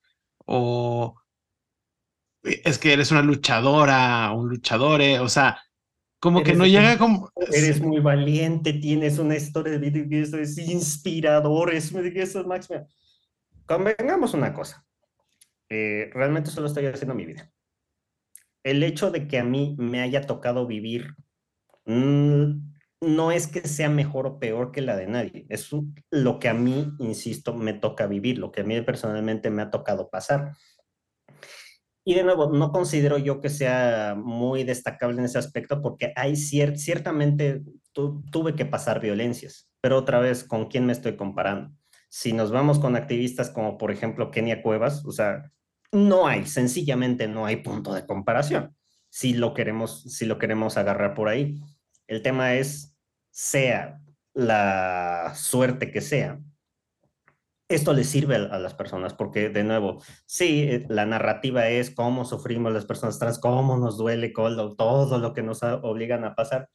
o 0.45 1.19
es 2.41 2.77
que 2.77 2.93
eres 2.93 3.11
una 3.11 3.21
luchadora, 3.21 4.31
un 4.31 4.47
luchador, 4.47 5.01
o 5.19 5.27
sea, 5.27 5.61
como 6.25 6.41
que 6.41 6.55
no 6.55 6.65
llega 6.65 6.97
como... 6.97 7.29
Eres 7.53 7.79
muy 7.79 7.99
valiente, 7.99 8.73
tienes 8.73 9.19
una 9.19 9.35
historia 9.35 9.73
de 9.73 9.77
vida 9.77 10.09
que 10.09 10.21
eso 10.21 10.39
es 10.39 10.57
inspirador, 10.57 11.71
es, 11.71 11.93
eso 11.93 12.39
es 12.41 12.47
máxima. 12.47 12.83
Convengamos 13.67 14.33
una 14.33 14.51
cosa, 14.51 14.83
eh, 15.69 16.09
realmente 16.15 16.49
solo 16.49 16.65
estoy 16.65 16.87
haciendo 16.87 17.13
mi 17.13 17.27
vida. 17.27 17.51
El 18.63 18.81
hecho 18.81 19.11
de 19.11 19.27
que 19.27 19.37
a 19.37 19.43
mí 19.43 19.75
me 19.77 20.01
haya 20.01 20.21
tocado 20.21 20.65
vivir 20.65 21.13
mm, 21.85 22.53
no 23.01 23.31
es 23.31 23.45
que 23.45 23.67
sea 23.67 23.89
mejor 23.89 24.25
o 24.25 24.39
peor 24.39 24.71
que 24.71 24.81
la 24.81 24.95
de 24.95 25.05
nadie, 25.05 25.45
es 25.49 25.69
lo 26.09 26.39
que 26.39 26.49
a 26.49 26.55
mí, 26.55 26.91
insisto, 26.97 27.53
me 27.53 27.73
toca 27.73 28.07
vivir, 28.07 28.39
lo 28.39 28.51
que 28.51 28.61
a 28.61 28.63
mí 28.63 28.81
personalmente 28.81 29.51
me 29.51 29.61
ha 29.61 29.69
tocado 29.69 30.09
pasar. 30.09 30.53
Y 32.07 32.13
de 32.13 32.23
nuevo, 32.23 32.51
no 32.51 32.71
considero 32.71 33.17
yo 33.17 33.41
que 33.41 33.49
sea 33.49 34.15
muy 34.15 34.63
destacable 34.63 35.17
en 35.17 35.25
ese 35.25 35.39
aspecto 35.39 35.81
porque 35.81 36.13
hay 36.15 36.35
ciertamente 36.35 37.63
tuve 37.93 38.55
que 38.55 38.65
pasar 38.65 39.01
violencias, 39.01 39.69
pero 39.81 39.97
otra 39.97 40.19
vez, 40.19 40.43
¿con 40.43 40.67
quién 40.67 40.85
me 40.85 40.93
estoy 40.93 41.15
comparando? 41.15 41.75
Si 42.09 42.31
nos 42.31 42.51
vamos 42.51 42.77
con 42.77 42.95
activistas 42.95 43.49
como 43.49 43.77
por 43.77 43.91
ejemplo 43.91 44.29
Kenia 44.29 44.61
Cuevas, 44.61 45.03
o 45.05 45.11
sea, 45.11 45.51
no 45.91 46.27
hay, 46.27 46.45
sencillamente 46.45 47.27
no 47.27 47.45
hay 47.45 47.57
punto 47.57 47.93
de 47.93 48.05
comparación. 48.05 48.75
Si 49.09 49.33
lo 49.33 49.53
queremos, 49.53 50.03
si 50.03 50.25
lo 50.25 50.37
queremos 50.37 50.77
agarrar 50.77 51.13
por 51.15 51.29
ahí. 51.29 51.59
El 52.07 52.21
tema 52.21 52.53
es, 52.53 52.95
sea 53.31 53.99
la 54.33 55.33
suerte 55.35 55.91
que 55.91 56.01
sea, 56.01 56.39
esto 57.67 57.93
le 57.93 58.03
sirve 58.03 58.35
a, 58.35 58.59
las 58.59 58.73
personas 58.73 59.13
porque, 59.13 59.49
de 59.49 59.63
nuevo, 59.63 60.01
sí, 60.25 60.63
eh, 60.63 60.85
la 60.89 61.05
narrativa 61.05 61.67
es 61.67 61.89
cómo 61.89 62.25
sufrimos 62.25 62.71
las 62.73 62.85
personas 62.85 63.17
trans, 63.17 63.39
cómo 63.39 63.77
nos 63.77 63.97
duele 63.97 64.29
todo 64.29 65.17
lo 65.17 65.33
que 65.33 65.43
nos 65.43 65.63
obligan 65.63 66.23
a 66.25 66.35
pasar. 66.35 66.69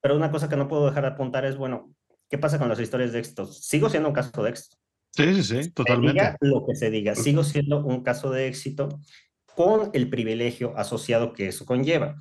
Pero 0.00 0.16
una 0.16 0.30
cosa 0.30 0.48
que 0.48 0.56
no 0.56 0.68
puedo 0.68 0.86
dejar 0.86 1.02
de 1.04 1.10
apuntar 1.10 1.44
es, 1.44 1.56
bueno, 1.56 1.94
¿qué 2.28 2.38
pasa 2.38 2.58
con 2.58 2.68
las 2.68 2.80
historias 2.80 3.12
de 3.12 3.20
éxito? 3.20 3.46
Sigo 3.46 3.88
siendo 3.88 4.08
un 4.08 4.14
caso 4.14 4.42
de 4.42 4.50
éxito. 4.50 4.76
Sí, 5.12 5.42
sí, 5.42 5.62
sí, 5.62 5.70
totalmente. 5.72 6.12
diga 6.12 6.36
lo 6.40 6.64
que 6.66 6.74
se 6.74 6.90
diga, 6.90 7.14
sigo 7.14 7.44
siendo 7.44 7.84
un 7.84 8.02
caso 8.02 8.30
de 8.30 8.46
éxito 8.46 8.88
con 9.54 9.90
el 9.92 10.08
privilegio 10.08 10.76
asociado 10.76 11.32
que 11.32 11.48
eso 11.48 11.66
conlleva. 11.66 12.16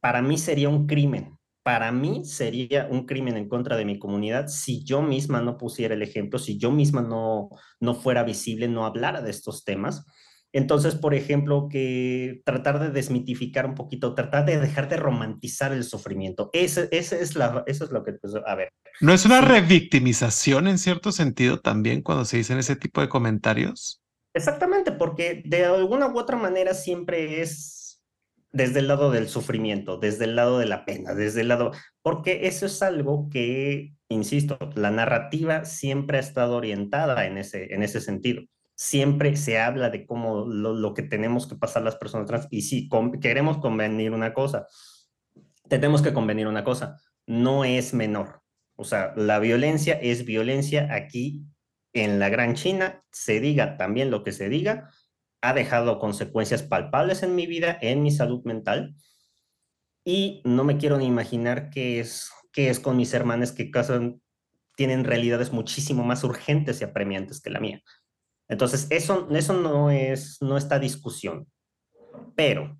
Para 0.00 0.22
mí 0.22 0.38
sería 0.38 0.68
un 0.68 0.86
crimen 0.86 1.38
para 1.64 1.90
mí 1.92 2.26
sería 2.26 2.86
un 2.90 3.06
crimen 3.06 3.38
en 3.38 3.48
contra 3.48 3.76
de 3.76 3.86
mi 3.86 3.98
comunidad 3.98 4.48
si 4.48 4.84
yo 4.84 5.00
misma 5.00 5.40
no 5.40 5.56
pusiera 5.56 5.94
el 5.94 6.02
ejemplo, 6.02 6.38
si 6.38 6.58
yo 6.58 6.70
misma 6.70 7.00
no, 7.00 7.48
no 7.80 7.94
fuera 7.94 8.22
visible, 8.22 8.68
no 8.68 8.84
hablara 8.84 9.22
de 9.22 9.30
estos 9.30 9.64
temas. 9.64 10.04
Entonces, 10.52 10.94
por 10.94 11.14
ejemplo, 11.14 11.66
que 11.68 12.42
tratar 12.44 12.78
de 12.78 12.90
desmitificar 12.90 13.66
un 13.66 13.74
poquito, 13.74 14.14
tratar 14.14 14.44
de 14.44 14.60
dejar 14.60 14.88
de 14.88 14.98
romantizar 14.98 15.72
el 15.72 15.82
sufrimiento. 15.82 16.50
Ese, 16.52 16.88
ese 16.92 17.20
es 17.20 17.34
la, 17.34 17.64
eso 17.66 17.84
es 17.84 17.90
lo 17.90 18.04
que, 18.04 18.12
pues, 18.12 18.34
a 18.46 18.54
ver. 18.54 18.68
¿No 19.00 19.12
es 19.12 19.24
una 19.24 19.40
revictimización 19.40 20.68
en 20.68 20.78
cierto 20.78 21.12
sentido 21.12 21.58
también 21.60 22.02
cuando 22.02 22.24
se 22.24 22.36
dicen 22.36 22.58
ese 22.58 22.76
tipo 22.76 23.00
de 23.00 23.08
comentarios? 23.08 24.00
Exactamente, 24.34 24.92
porque 24.92 25.42
de 25.44 25.64
alguna 25.64 26.08
u 26.08 26.18
otra 26.18 26.36
manera 26.36 26.74
siempre 26.74 27.40
es 27.40 27.73
desde 28.54 28.78
el 28.78 28.86
lado 28.86 29.10
del 29.10 29.28
sufrimiento, 29.28 29.98
desde 29.98 30.26
el 30.26 30.36
lado 30.36 30.60
de 30.60 30.66
la 30.66 30.84
pena, 30.84 31.12
desde 31.12 31.40
el 31.40 31.48
lado, 31.48 31.72
porque 32.02 32.46
eso 32.46 32.66
es 32.66 32.82
algo 32.82 33.28
que, 33.28 33.94
insisto, 34.08 34.56
la 34.76 34.92
narrativa 34.92 35.64
siempre 35.64 36.18
ha 36.18 36.20
estado 36.20 36.56
orientada 36.56 37.26
en 37.26 37.36
ese, 37.36 37.74
en 37.74 37.82
ese 37.82 38.00
sentido. 38.00 38.44
Siempre 38.76 39.36
se 39.36 39.58
habla 39.58 39.90
de 39.90 40.06
cómo 40.06 40.46
lo, 40.46 40.94
que 40.94 41.02
tenemos 41.02 41.48
que 41.48 41.56
pasar 41.56 41.82
las 41.82 41.96
personas 41.96 42.28
trans 42.28 42.46
y 42.48 42.62
si 42.62 42.88
queremos 43.20 43.58
convenir 43.58 44.12
una 44.12 44.32
cosa, 44.32 44.68
tenemos 45.68 46.00
que 46.00 46.12
convenir 46.12 46.46
una 46.46 46.62
cosa, 46.62 47.00
no 47.26 47.64
es 47.64 47.92
menor. 47.92 48.40
O 48.76 48.84
sea, 48.84 49.14
la 49.16 49.40
violencia 49.40 49.94
es 49.94 50.24
violencia 50.24 50.94
aquí 50.94 51.44
en 51.92 52.20
la 52.20 52.28
Gran 52.28 52.54
China, 52.54 53.02
se 53.10 53.40
diga 53.40 53.76
también 53.76 54.12
lo 54.12 54.22
que 54.22 54.30
se 54.30 54.48
diga, 54.48 54.90
ha 55.44 55.52
dejado 55.52 55.98
consecuencias 55.98 56.62
palpables 56.62 57.22
en 57.22 57.34
mi 57.34 57.46
vida, 57.46 57.78
en 57.80 58.02
mi 58.02 58.10
salud 58.10 58.42
mental. 58.44 58.94
Y 60.04 60.42
no 60.44 60.64
me 60.64 60.76
quiero 60.76 60.98
ni 60.98 61.06
imaginar 61.06 61.70
qué 61.70 62.00
es 62.00 62.30
qué 62.54 62.70
es 62.70 62.80
con 62.80 62.96
mis 62.96 63.12
hermanas 63.12 63.52
que 63.52 63.70
casan, 63.70 64.22
tienen 64.76 65.04
realidades 65.04 65.52
muchísimo 65.52 66.04
más 66.04 66.24
urgentes 66.24 66.80
y 66.80 66.84
apremiantes 66.84 67.42
que 67.42 67.50
la 67.50 67.60
mía. 67.60 67.82
Entonces, 68.48 68.86
eso, 68.90 69.28
eso 69.30 69.52
no, 69.54 69.90
es, 69.90 70.38
no 70.40 70.56
está 70.56 70.78
discusión. 70.78 71.46
Pero, 72.36 72.78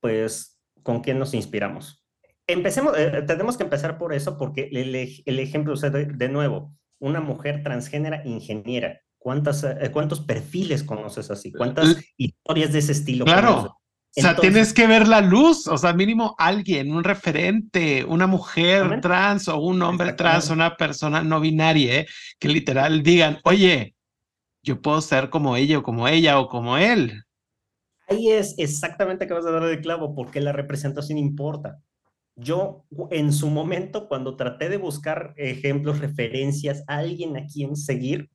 pues, 0.00 0.60
¿con 0.82 1.00
quién 1.00 1.18
nos 1.18 1.34
inspiramos? 1.34 2.04
Empecemos, 2.46 2.96
eh, 2.96 3.24
tenemos 3.26 3.56
que 3.56 3.64
empezar 3.64 3.98
por 3.98 4.14
eso, 4.14 4.38
porque 4.38 4.70
el, 4.72 5.38
ejemplo, 5.38 5.74
o 5.74 5.76
sea, 5.76 5.90
de, 5.90 6.28
nuevo, 6.28 6.74
una 7.00 7.20
mujer 7.20 7.62
transgénera 7.62 8.22
ingeniera, 8.24 9.00
¿cuántas, 9.18 9.64
eh, 9.64 9.90
¿cuántos 9.92 10.20
perfiles 10.20 10.82
conoces 10.82 11.30
así? 11.30 11.52
¿Cuántas 11.52 11.96
historias 12.16 12.72
de 12.72 12.78
ese 12.78 12.92
estilo? 12.92 13.24
Claro. 13.24 13.76
o 14.16 14.20
sea, 14.20 14.36
tienes 14.36 14.72
que 14.72 14.86
ver 14.86 15.06
la 15.06 15.20
luz, 15.20 15.66
o 15.66 15.76
sea, 15.76 15.92
mínimo 15.92 16.34
alguien, 16.38 16.92
un 16.92 17.04
referente, 17.04 18.04
una 18.04 18.26
mujer 18.26 19.00
trans 19.00 19.48
o 19.48 19.58
un 19.58 19.82
hombre 19.82 20.12
trans, 20.14 20.50
una 20.50 20.76
persona 20.76 21.22
no 21.22 21.40
binaria, 21.40 22.00
¿eh? 22.00 22.06
que 22.38 22.48
literal 22.48 23.02
digan, 23.02 23.38
oye, 23.44 23.94
yo 24.62 24.80
puedo 24.80 25.00
ser 25.00 25.30
como 25.30 25.56
ella 25.56 25.78
o 25.78 25.82
como 25.82 26.08
ella 26.08 26.38
o 26.38 26.48
como 26.48 26.76
él. 26.76 27.22
Ahí 28.08 28.30
es 28.30 28.54
exactamente 28.58 29.26
que 29.26 29.34
vas 29.34 29.44
a 29.44 29.50
dar 29.50 29.64
el 29.64 29.80
clavo, 29.80 30.14
porque 30.14 30.40
la 30.40 30.52
representación 30.52 31.18
importa. 31.18 31.78
Yo 32.36 32.84
en 33.10 33.32
su 33.32 33.50
momento, 33.50 34.08
cuando 34.08 34.36
traté 34.36 34.68
de 34.68 34.78
buscar 34.78 35.34
ejemplos, 35.36 35.98
referencias, 35.98 36.84
alguien 36.86 37.36
a 37.36 37.46
quien 37.46 37.76
seguir, 37.76 38.30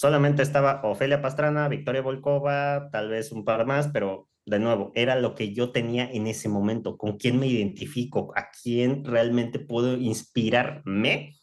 solamente 0.00 0.40
estaba 0.40 0.80
Ofelia 0.82 1.20
Pastrana, 1.20 1.68
Victoria 1.68 2.00
Volkova, 2.00 2.88
tal 2.90 3.10
vez 3.10 3.32
un 3.32 3.44
par 3.44 3.66
más, 3.66 3.88
pero 3.88 4.30
de 4.46 4.58
nuevo, 4.58 4.92
era 4.94 5.14
lo 5.14 5.34
que 5.34 5.52
yo 5.52 5.72
tenía 5.72 6.10
en 6.10 6.26
ese 6.26 6.48
momento, 6.48 6.96
con 6.96 7.18
quién 7.18 7.38
me 7.38 7.48
identifico, 7.48 8.32
a 8.34 8.48
quién 8.50 9.04
realmente 9.04 9.58
puedo 9.58 9.98
inspirarme 9.98 11.36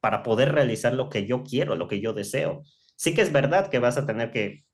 para 0.00 0.22
poder 0.22 0.52
realizar 0.52 0.94
lo 0.94 1.08
que 1.08 1.26
yo 1.26 1.42
quiero, 1.42 1.74
lo 1.74 1.88
que 1.88 2.00
yo 2.00 2.12
deseo. 2.12 2.62
Sí 2.94 3.14
que 3.14 3.22
es 3.22 3.32
verdad 3.32 3.68
que 3.68 3.80
vas 3.80 3.98
a 3.98 4.06
tener 4.06 4.30
que, 4.30 4.64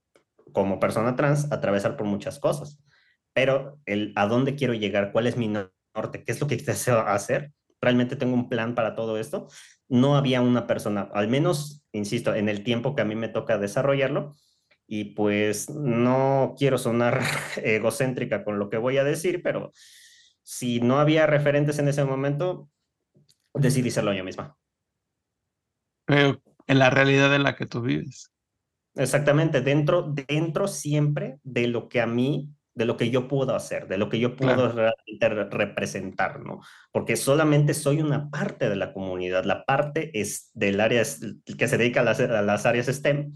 como 0.52 0.78
persona 0.78 1.16
trans, 1.16 1.50
atravesar 1.50 1.96
por 1.96 2.06
muchas 2.06 2.38
cosas, 2.38 2.84
pero 3.32 3.78
el 3.86 4.12
a 4.16 4.26
dónde 4.26 4.54
quiero 4.54 4.74
llegar, 4.74 5.12
cuál 5.12 5.28
es 5.28 5.38
mi 5.38 5.48
norte, 5.48 6.24
qué 6.24 6.30
es 6.30 6.42
lo 6.42 6.46
que 6.46 6.56
deseo 6.58 6.98
hacer, 6.98 7.54
realmente 7.80 8.16
tengo 8.16 8.34
un 8.34 8.50
plan 8.50 8.74
para 8.74 8.94
todo 8.94 9.16
esto. 9.16 9.48
No 9.88 10.14
había 10.14 10.42
una 10.42 10.66
persona, 10.66 11.08
al 11.14 11.28
menos, 11.28 11.83
insisto, 11.98 12.34
en 12.34 12.48
el 12.48 12.62
tiempo 12.62 12.94
que 12.94 13.02
a 13.02 13.06
mí 13.06 13.14
me 13.14 13.28
toca 13.28 13.58
desarrollarlo, 13.58 14.34
y 14.86 15.14
pues 15.14 15.70
no 15.70 16.54
quiero 16.58 16.78
sonar 16.78 17.20
egocéntrica 17.62 18.44
con 18.44 18.58
lo 18.58 18.68
que 18.68 18.76
voy 18.76 18.98
a 18.98 19.04
decir, 19.04 19.42
pero 19.42 19.72
si 20.42 20.80
no 20.80 21.00
había 21.00 21.26
referentes 21.26 21.78
en 21.78 21.88
ese 21.88 22.04
momento, 22.04 22.68
decidí 23.54 23.90
serlo 23.90 24.12
yo 24.12 24.24
misma. 24.24 24.56
Pero 26.04 26.42
en 26.66 26.78
la 26.78 26.90
realidad 26.90 27.34
en 27.34 27.44
la 27.44 27.56
que 27.56 27.66
tú 27.66 27.80
vives. 27.80 28.30
Exactamente, 28.94 29.60
dentro, 29.60 30.02
dentro 30.02 30.68
siempre 30.68 31.38
de 31.42 31.66
lo 31.66 31.88
que 31.88 32.00
a 32.00 32.06
mí, 32.06 32.48
de 32.74 32.84
lo 32.84 32.96
que 32.96 33.10
yo 33.10 33.28
puedo 33.28 33.54
hacer, 33.54 33.86
de 33.88 33.98
lo 33.98 34.08
que 34.08 34.18
yo 34.18 34.36
puedo 34.36 34.72
representar, 35.50 36.40
¿no? 36.40 36.60
Porque 36.92 37.16
solamente 37.16 37.74
soy 37.74 38.00
una 38.00 38.30
parte 38.30 38.68
de 38.68 38.76
la 38.76 38.92
comunidad, 38.92 39.44
la 39.44 39.64
parte 39.64 40.10
es 40.18 40.50
del 40.54 40.80
área 40.80 41.02
que 41.58 41.68
se 41.68 41.78
dedica 41.78 42.00
a 42.00 42.04
las, 42.04 42.20
a 42.20 42.42
las 42.42 42.66
áreas 42.66 42.86
STEM, 42.86 43.32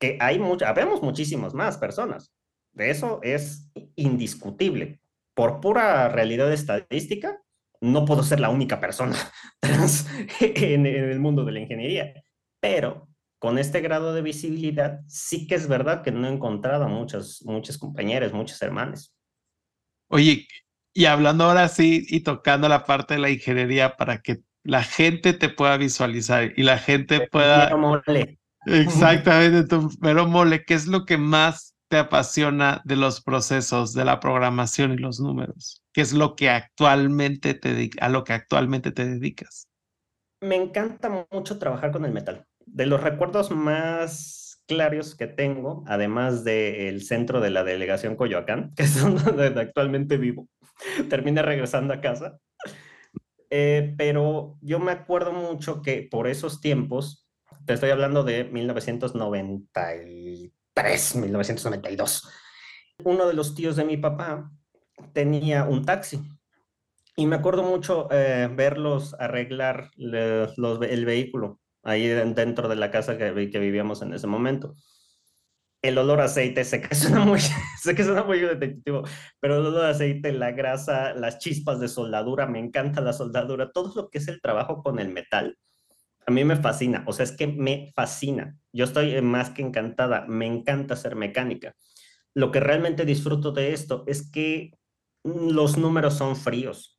que 0.00 0.16
hay 0.20 0.38
muchas, 0.38 0.68
habemos 0.68 1.02
muchísimas 1.02 1.54
más 1.54 1.78
personas. 1.78 2.32
De 2.72 2.90
eso 2.90 3.20
es 3.22 3.70
indiscutible. 3.96 5.00
Por 5.34 5.60
pura 5.60 6.08
realidad 6.08 6.52
estadística, 6.52 7.40
no 7.80 8.04
puedo 8.04 8.22
ser 8.22 8.40
la 8.40 8.50
única 8.50 8.80
persona 8.80 9.16
trans 9.60 10.06
en, 10.40 10.86
en 10.86 11.10
el 11.10 11.20
mundo 11.20 11.44
de 11.44 11.52
la 11.52 11.60
ingeniería 11.60 12.12
pero 12.60 13.08
con 13.38 13.58
este 13.58 13.80
grado 13.80 14.12
de 14.14 14.22
visibilidad 14.22 15.00
sí 15.06 15.46
que 15.46 15.54
es 15.54 15.68
verdad 15.68 16.02
que 16.02 16.10
no 16.10 16.26
he 16.26 16.32
encontrado 16.32 16.84
a 16.84 16.88
muchos, 16.88 17.42
muchos 17.44 17.78
compañeros, 17.78 18.32
muchos 18.32 18.60
hermanos. 18.62 19.14
Oye, 20.08 20.46
y 20.92 21.04
hablando 21.04 21.44
ahora 21.44 21.68
sí 21.68 22.04
y 22.08 22.20
tocando 22.20 22.68
la 22.68 22.84
parte 22.84 23.14
de 23.14 23.20
la 23.20 23.30
ingeniería 23.30 23.96
para 23.96 24.20
que 24.20 24.38
la 24.64 24.82
gente 24.82 25.32
te 25.32 25.48
pueda 25.48 25.76
visualizar 25.76 26.52
y 26.56 26.62
la 26.62 26.78
gente 26.78 27.28
pueda... 27.28 27.74
Mole. 27.76 28.38
Exactamente, 28.66 29.76
pero 30.02 30.26
mole, 30.26 30.64
¿qué 30.64 30.74
es 30.74 30.86
lo 30.86 31.06
que 31.06 31.16
más 31.16 31.76
te 31.88 31.96
apasiona 31.96 32.82
de 32.84 32.96
los 32.96 33.22
procesos 33.22 33.94
de 33.94 34.04
la 34.04 34.18
programación 34.18 34.92
y 34.92 34.96
los 34.96 35.20
números? 35.20 35.84
¿Qué 35.92 36.00
es 36.00 36.12
lo 36.12 36.34
que 36.34 36.50
actualmente 36.50 37.54
te 37.54 37.90
a 38.00 38.08
lo 38.08 38.24
que 38.24 38.32
actualmente 38.32 38.90
te 38.90 39.06
dedicas? 39.06 39.68
Me 40.42 40.56
encanta 40.56 41.26
mucho 41.30 41.58
trabajar 41.58 41.92
con 41.92 42.04
el 42.04 42.12
metal 42.12 42.47
de 42.72 42.86
los 42.86 43.02
recuerdos 43.02 43.50
más 43.50 44.62
claros 44.66 45.16
que 45.16 45.26
tengo, 45.26 45.82
además 45.86 46.44
del 46.44 47.02
centro 47.02 47.40
de 47.40 47.50
la 47.50 47.64
delegación 47.64 48.14
Coyoacán, 48.16 48.72
que 48.76 48.84
es 48.84 49.02
donde 49.24 49.46
actualmente 49.60 50.16
vivo, 50.18 50.48
terminé 51.08 51.42
regresando 51.42 51.94
a 51.94 52.00
casa. 52.00 52.38
Eh, 53.50 53.94
pero 53.96 54.58
yo 54.60 54.78
me 54.78 54.92
acuerdo 54.92 55.32
mucho 55.32 55.80
que 55.80 56.06
por 56.08 56.28
esos 56.28 56.60
tiempos, 56.60 57.26
te 57.64 57.72
estoy 57.72 57.88
hablando 57.90 58.22
de 58.22 58.44
1993, 58.44 61.16
1992, 61.16 62.28
uno 63.04 63.26
de 63.26 63.34
los 63.34 63.54
tíos 63.54 63.76
de 63.76 63.84
mi 63.84 63.96
papá 63.96 64.50
tenía 65.14 65.64
un 65.64 65.84
taxi. 65.84 66.20
Y 67.16 67.26
me 67.26 67.36
acuerdo 67.36 67.62
mucho 67.62 68.08
eh, 68.12 68.48
verlos 68.54 69.14
arreglar 69.18 69.90
el 69.96 71.04
vehículo 71.04 71.60
ahí 71.82 72.06
dentro 72.06 72.68
de 72.68 72.76
la 72.76 72.90
casa 72.90 73.16
que, 73.16 73.50
que 73.50 73.58
vivíamos 73.58 74.02
en 74.02 74.14
ese 74.14 74.26
momento. 74.26 74.74
El 75.80 75.96
olor 75.96 76.20
a 76.20 76.24
aceite, 76.24 76.64
sé 76.64 76.80
que 76.80 76.94
suena 76.94 77.24
muy, 77.24 77.40
sé 77.40 77.94
que 77.94 78.04
suena 78.04 78.24
muy 78.24 78.40
detectivo, 78.40 79.04
pero 79.40 79.56
el 79.56 79.66
olor 79.66 79.84
a 79.84 79.90
aceite, 79.90 80.32
la 80.32 80.50
grasa, 80.52 81.14
las 81.14 81.38
chispas 81.38 81.80
de 81.80 81.88
soldadura, 81.88 82.46
me 82.46 82.58
encanta 82.58 83.00
la 83.00 83.12
soldadura, 83.12 83.70
todo 83.72 83.92
lo 83.94 84.08
que 84.10 84.18
es 84.18 84.28
el 84.28 84.40
trabajo 84.40 84.82
con 84.82 84.98
el 84.98 85.08
metal, 85.08 85.56
a 86.28 86.30
mí 86.30 86.44
me 86.44 86.56
fascina, 86.56 87.04
o 87.06 87.14
sea, 87.14 87.24
es 87.24 87.32
que 87.32 87.46
me 87.46 87.90
fascina. 87.94 88.54
Yo 88.70 88.84
estoy 88.84 89.18
más 89.22 89.48
que 89.48 89.62
encantada, 89.62 90.26
me 90.26 90.44
encanta 90.44 90.94
ser 90.94 91.16
mecánica. 91.16 91.74
Lo 92.34 92.52
que 92.52 92.60
realmente 92.60 93.06
disfruto 93.06 93.50
de 93.50 93.72
esto 93.72 94.04
es 94.06 94.30
que 94.30 94.72
los 95.24 95.78
números 95.78 96.18
son 96.18 96.36
fríos 96.36 96.97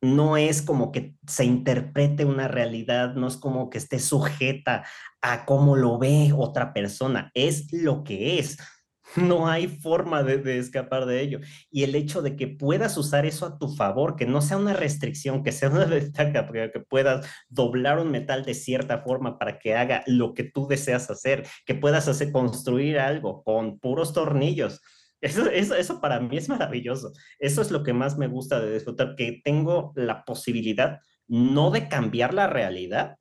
no 0.00 0.36
es 0.36 0.62
como 0.62 0.92
que 0.92 1.14
se 1.26 1.44
interprete 1.44 2.24
una 2.24 2.48
realidad, 2.48 3.14
no 3.14 3.26
es 3.26 3.36
como 3.36 3.70
que 3.70 3.78
esté 3.78 3.98
sujeta 3.98 4.84
a 5.20 5.44
cómo 5.44 5.76
lo 5.76 5.98
ve 5.98 6.32
otra 6.36 6.72
persona, 6.72 7.30
es 7.34 7.72
lo 7.72 8.04
que 8.04 8.38
es. 8.38 8.58
No 9.16 9.48
hay 9.48 9.66
forma 9.66 10.22
de, 10.22 10.58
escapar 10.60 11.04
de 11.04 11.20
ello. 11.20 11.40
Y 11.68 11.82
el 11.82 11.96
hecho 11.96 12.22
de 12.22 12.36
que 12.36 12.46
puedas 12.46 12.96
usar 12.96 13.26
eso 13.26 13.44
a 13.44 13.58
tu 13.58 13.74
favor, 13.74 14.14
que 14.14 14.24
no 14.24 14.40
sea 14.40 14.56
una 14.56 14.72
restricción, 14.72 15.42
que 15.42 15.50
sea 15.50 15.68
una 15.68 15.84
ventaja, 15.86 16.46
que 16.70 16.78
puedas 16.78 17.26
doblar 17.48 17.98
un 17.98 18.12
metal 18.12 18.44
de 18.44 18.54
cierta 18.54 19.02
forma 19.02 19.36
para 19.36 19.58
que 19.58 19.74
haga 19.74 20.04
lo 20.06 20.32
que 20.32 20.44
tú 20.44 20.68
deseas 20.68 21.10
hacer, 21.10 21.44
que 21.66 21.74
puedas 21.74 22.06
hacer 22.06 22.30
construir 22.30 23.00
algo 23.00 23.42
con 23.42 23.80
puros 23.80 24.12
tornillos 24.12 24.80
eso, 25.20 25.50
eso, 25.50 26.00
para 26.00 26.20
mí 26.20 26.36
es 26.36 26.48
maravilloso. 26.48 27.12
Eso 27.38 27.62
es 27.62 27.70
lo 27.70 27.82
que 27.82 27.92
más 27.92 28.16
me 28.16 28.26
gusta 28.26 28.60
de 28.60 28.74
disfrutar, 28.74 29.14
que 29.16 29.40
tengo 29.44 29.92
la 29.94 30.24
posibilidad 30.24 31.00
no 31.28 31.70
de 31.70 31.88
cambiar 31.88 32.34
la 32.34 32.46
realidad, 32.46 33.16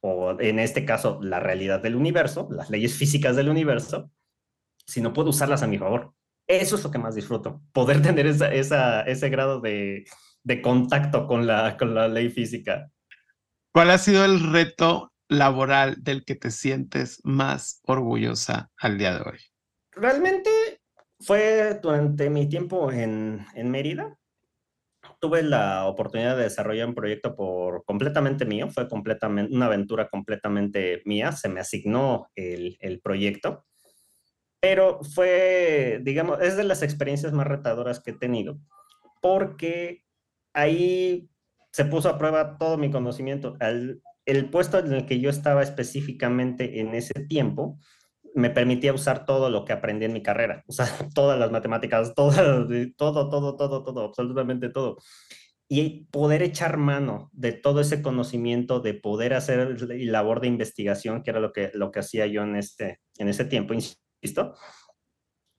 o 0.00 0.40
en 0.40 0.58
este 0.58 0.84
caso 0.84 1.20
la 1.22 1.40
realidad 1.40 1.80
del 1.80 1.94
universo, 1.94 2.48
las 2.50 2.70
leyes 2.70 2.94
físicas 2.94 3.36
del 3.36 3.48
universo, 3.48 4.10
sino 4.86 5.12
puedo 5.12 5.30
usarlas 5.30 5.62
a 5.62 5.66
mi 5.66 5.78
favor. 5.78 6.12
Eso 6.46 6.76
es 6.76 6.84
lo 6.84 6.90
que 6.90 6.98
más 6.98 7.14
disfruto, 7.14 7.60
poder 7.72 8.02
tener 8.02 8.26
esa, 8.26 9.02
ese 9.02 9.28
grado 9.28 9.60
de, 9.60 10.04
de 10.42 10.62
contacto 10.62 11.26
con 11.26 11.46
la, 11.46 11.76
con 11.76 11.94
la 11.94 12.08
ley 12.08 12.30
física. 12.30 12.90
¿Cuál 13.72 13.90
ha 13.90 13.98
sido 13.98 14.24
el 14.24 14.52
reto 14.52 15.12
laboral 15.28 15.96
del 16.02 16.24
que 16.24 16.34
te 16.34 16.50
sientes 16.50 17.20
más 17.24 17.80
orgullosa 17.84 18.70
al 18.78 18.96
día 18.96 19.18
de 19.18 19.28
hoy? 19.28 19.38
Realmente 19.92 20.50
fue 21.20 21.78
durante 21.82 22.30
mi 22.30 22.48
tiempo 22.48 22.90
en, 22.92 23.44
en 23.54 23.70
Mérida. 23.70 24.18
Tuve 25.20 25.42
la 25.42 25.86
oportunidad 25.86 26.36
de 26.36 26.44
desarrollar 26.44 26.88
un 26.88 26.94
proyecto 26.94 27.34
por 27.36 27.84
completamente 27.84 28.44
mío, 28.44 28.68
fue 28.68 28.88
completamente 28.88 29.54
una 29.54 29.66
aventura 29.66 30.08
completamente 30.08 31.02
mía, 31.04 31.32
se 31.32 31.48
me 31.48 31.60
asignó 31.60 32.28
el, 32.34 32.76
el 32.80 33.00
proyecto, 33.00 33.64
pero 34.60 35.02
fue, 35.04 36.00
digamos, 36.02 36.40
es 36.42 36.56
de 36.56 36.64
las 36.64 36.82
experiencias 36.82 37.32
más 37.32 37.46
retadoras 37.46 38.00
que 38.00 38.10
he 38.10 38.18
tenido, 38.18 38.58
porque 39.22 40.04
ahí 40.52 41.30
se 41.70 41.84
puso 41.84 42.08
a 42.08 42.18
prueba 42.18 42.58
todo 42.58 42.76
mi 42.76 42.90
conocimiento. 42.90 43.56
El, 43.60 44.02
el 44.24 44.50
puesto 44.50 44.78
en 44.78 44.92
el 44.92 45.06
que 45.06 45.20
yo 45.20 45.30
estaba 45.30 45.62
específicamente 45.62 46.80
en 46.80 46.94
ese 46.94 47.14
tiempo 47.26 47.78
me 48.36 48.50
permitía 48.50 48.92
usar 48.92 49.24
todo 49.24 49.50
lo 49.50 49.64
que 49.64 49.72
aprendí 49.72 50.04
en 50.04 50.12
mi 50.12 50.22
carrera, 50.22 50.62
sea, 50.68 50.86
todas 51.14 51.38
las 51.38 51.50
matemáticas, 51.50 52.14
todo, 52.14 52.66
todo, 52.96 53.28
todo, 53.30 53.56
todo, 53.56 53.82
todo, 53.82 54.04
absolutamente 54.04 54.68
todo. 54.68 54.98
y 55.68 56.04
poder 56.12 56.42
echar 56.42 56.76
mano 56.76 57.30
de 57.32 57.52
todo 57.52 57.80
ese 57.80 58.02
conocimiento, 58.02 58.80
de 58.80 58.94
poder 58.94 59.34
hacer 59.34 59.80
labor 59.80 60.40
de 60.40 60.48
investigación, 60.48 61.22
que 61.22 61.30
era 61.30 61.40
lo 61.40 61.52
que, 61.52 61.70
lo 61.74 61.90
que 61.90 62.00
hacía 62.00 62.26
yo 62.26 62.42
en, 62.42 62.56
este, 62.56 63.00
en 63.18 63.28
ese 63.28 63.44
tiempo, 63.46 63.74
insisto, 63.74 64.54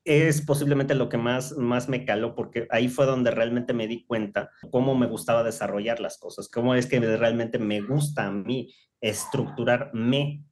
es 0.05 0.41
posiblemente 0.45 0.95
lo 0.95 1.09
que 1.09 1.17
más, 1.17 1.57
más 1.57 1.89
me 1.89 2.05
caló, 2.05 2.34
porque 2.34 2.67
ahí 2.69 2.88
fue 2.88 3.05
donde 3.05 3.32
realmente 3.32 3.73
me 3.73 3.88
di 3.88 4.05
cuenta 4.05 4.49
cómo 4.71 4.95
me 4.95 5.07
gustaba 5.07 5.43
desarrollar 5.43 5.99
las 5.99 6.17
cosas, 6.17 6.47
cómo 6.47 6.75
es 6.75 6.86
que 6.86 6.99
realmente 7.01 7.59
me 7.59 7.82
gusta 7.82 8.28
a 8.28 8.32
mí 8.32 8.73
estructurarme. 9.01 10.45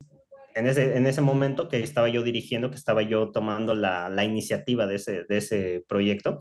En 0.55 0.67
ese, 0.67 0.95
en 0.95 1.05
ese 1.05 1.21
momento 1.21 1.67
que 1.67 1.83
estaba 1.83 2.07
yo 2.07 2.23
dirigiendo, 2.23 2.71
que 2.71 2.77
estaba 2.77 3.01
yo 3.01 3.31
tomando 3.31 3.75
la, 3.75 4.09
la 4.09 4.23
iniciativa 4.23 4.87
de 4.87 4.95
ese, 4.95 5.25
de 5.25 5.37
ese 5.37 5.85
proyecto, 5.87 6.39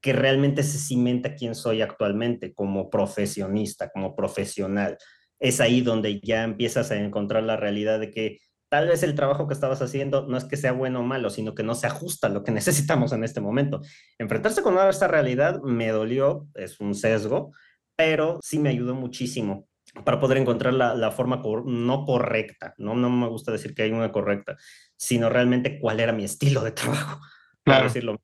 que 0.00 0.12
realmente 0.12 0.62
se 0.62 0.78
cimenta 0.78 1.34
quién 1.34 1.54
soy 1.54 1.82
actualmente 1.82 2.54
como 2.54 2.90
profesionista, 2.90 3.90
como 3.90 4.14
profesional. 4.14 4.98
Es 5.40 5.60
ahí 5.60 5.80
donde 5.80 6.20
ya 6.20 6.44
empiezas 6.44 6.90
a 6.90 6.96
encontrar 6.96 7.42
la 7.42 7.56
realidad 7.56 7.98
de 7.98 8.10
que 8.10 8.38
tal 8.68 8.86
vez 8.86 9.02
el 9.02 9.14
trabajo 9.14 9.48
que 9.48 9.54
estabas 9.54 9.82
haciendo 9.82 10.26
no 10.26 10.36
es 10.36 10.44
que 10.44 10.56
sea 10.56 10.72
bueno 10.72 11.00
o 11.00 11.02
malo, 11.02 11.30
sino 11.30 11.54
que 11.54 11.62
no 11.62 11.74
se 11.74 11.86
ajusta 11.86 12.28
a 12.28 12.30
lo 12.30 12.44
que 12.44 12.52
necesitamos 12.52 13.12
en 13.12 13.24
este 13.24 13.40
momento. 13.40 13.80
Enfrentarse 14.18 14.62
con 14.62 14.78
esta 14.78 15.08
realidad 15.08 15.60
me 15.62 15.88
dolió, 15.88 16.46
es 16.54 16.78
un 16.80 16.94
sesgo, 16.94 17.52
pero 17.96 18.38
sí 18.42 18.58
me 18.58 18.68
ayudó 18.68 18.94
muchísimo 18.94 19.66
para 20.04 20.18
poder 20.18 20.38
encontrar 20.38 20.74
la, 20.74 21.10
forma 21.12 21.42
no 21.64 22.04
correcta, 22.04 22.74
¿no? 22.78 22.94
no 22.94 23.10
me 23.10 23.28
gusta 23.28 23.52
decir 23.52 23.74
que 23.74 23.82
hay 23.82 23.92
una 23.92 24.10
correcta, 24.10 24.56
sino 24.96 25.28
realmente 25.28 25.78
cuál 25.78 26.00
era 26.00 26.12
mi 26.12 26.24
estilo 26.24 26.62
de 26.62 26.72
trabajo. 26.72 27.20
Claro. 27.62 27.84
Decirlo 27.84 28.18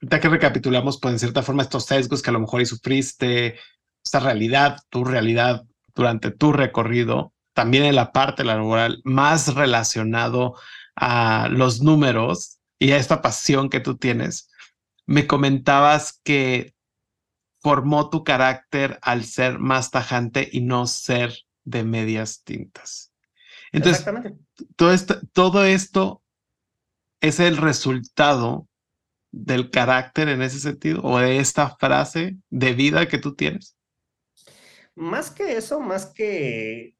ya 0.00 0.20
que 0.20 0.28
recapitulamos, 0.28 0.98
pues 1.00 1.12
en 1.12 1.18
cierta 1.18 1.42
forma, 1.42 1.62
estos 1.62 1.86
sesgos 1.86 2.22
que 2.22 2.30
a 2.30 2.32
lo 2.32 2.40
mejor 2.40 2.60
y 2.60 2.66
sufriste, 2.66 3.58
esta 4.04 4.20
realidad, 4.20 4.78
tu 4.88 5.04
realidad 5.04 5.64
durante 5.94 6.30
tu 6.30 6.52
recorrido, 6.52 7.32
también 7.54 7.84
en 7.84 7.96
la 7.96 8.12
parte 8.12 8.44
laboral, 8.44 9.00
más 9.04 9.54
relacionado 9.54 10.54
a 10.94 11.48
los 11.50 11.80
números 11.80 12.58
y 12.78 12.92
a 12.92 12.98
esta 12.98 13.22
pasión 13.22 13.70
que 13.70 13.80
tú 13.80 13.96
tienes, 13.96 14.50
me 15.06 15.26
comentabas 15.26 16.20
que 16.22 16.74
formó 17.66 18.10
tu 18.10 18.22
carácter 18.22 18.96
al 19.02 19.24
ser 19.24 19.58
más 19.58 19.90
tajante 19.90 20.48
y 20.52 20.60
no 20.60 20.86
ser 20.86 21.34
de 21.64 21.82
medias 21.82 22.44
tintas. 22.44 23.12
Entonces, 23.72 24.06
todo 24.76 24.92
esto, 24.92 25.20
todo 25.32 25.64
esto 25.64 26.22
es 27.20 27.40
el 27.40 27.56
resultado 27.56 28.68
del 29.32 29.72
carácter 29.72 30.28
en 30.28 30.42
ese 30.42 30.60
sentido 30.60 31.00
o 31.02 31.18
de 31.18 31.38
esta 31.38 31.74
frase 31.74 32.36
de 32.50 32.72
vida 32.72 33.08
que 33.08 33.18
tú 33.18 33.34
tienes? 33.34 33.76
Más 34.94 35.32
que 35.32 35.56
eso, 35.56 35.80
más 35.80 36.06
que, 36.06 36.94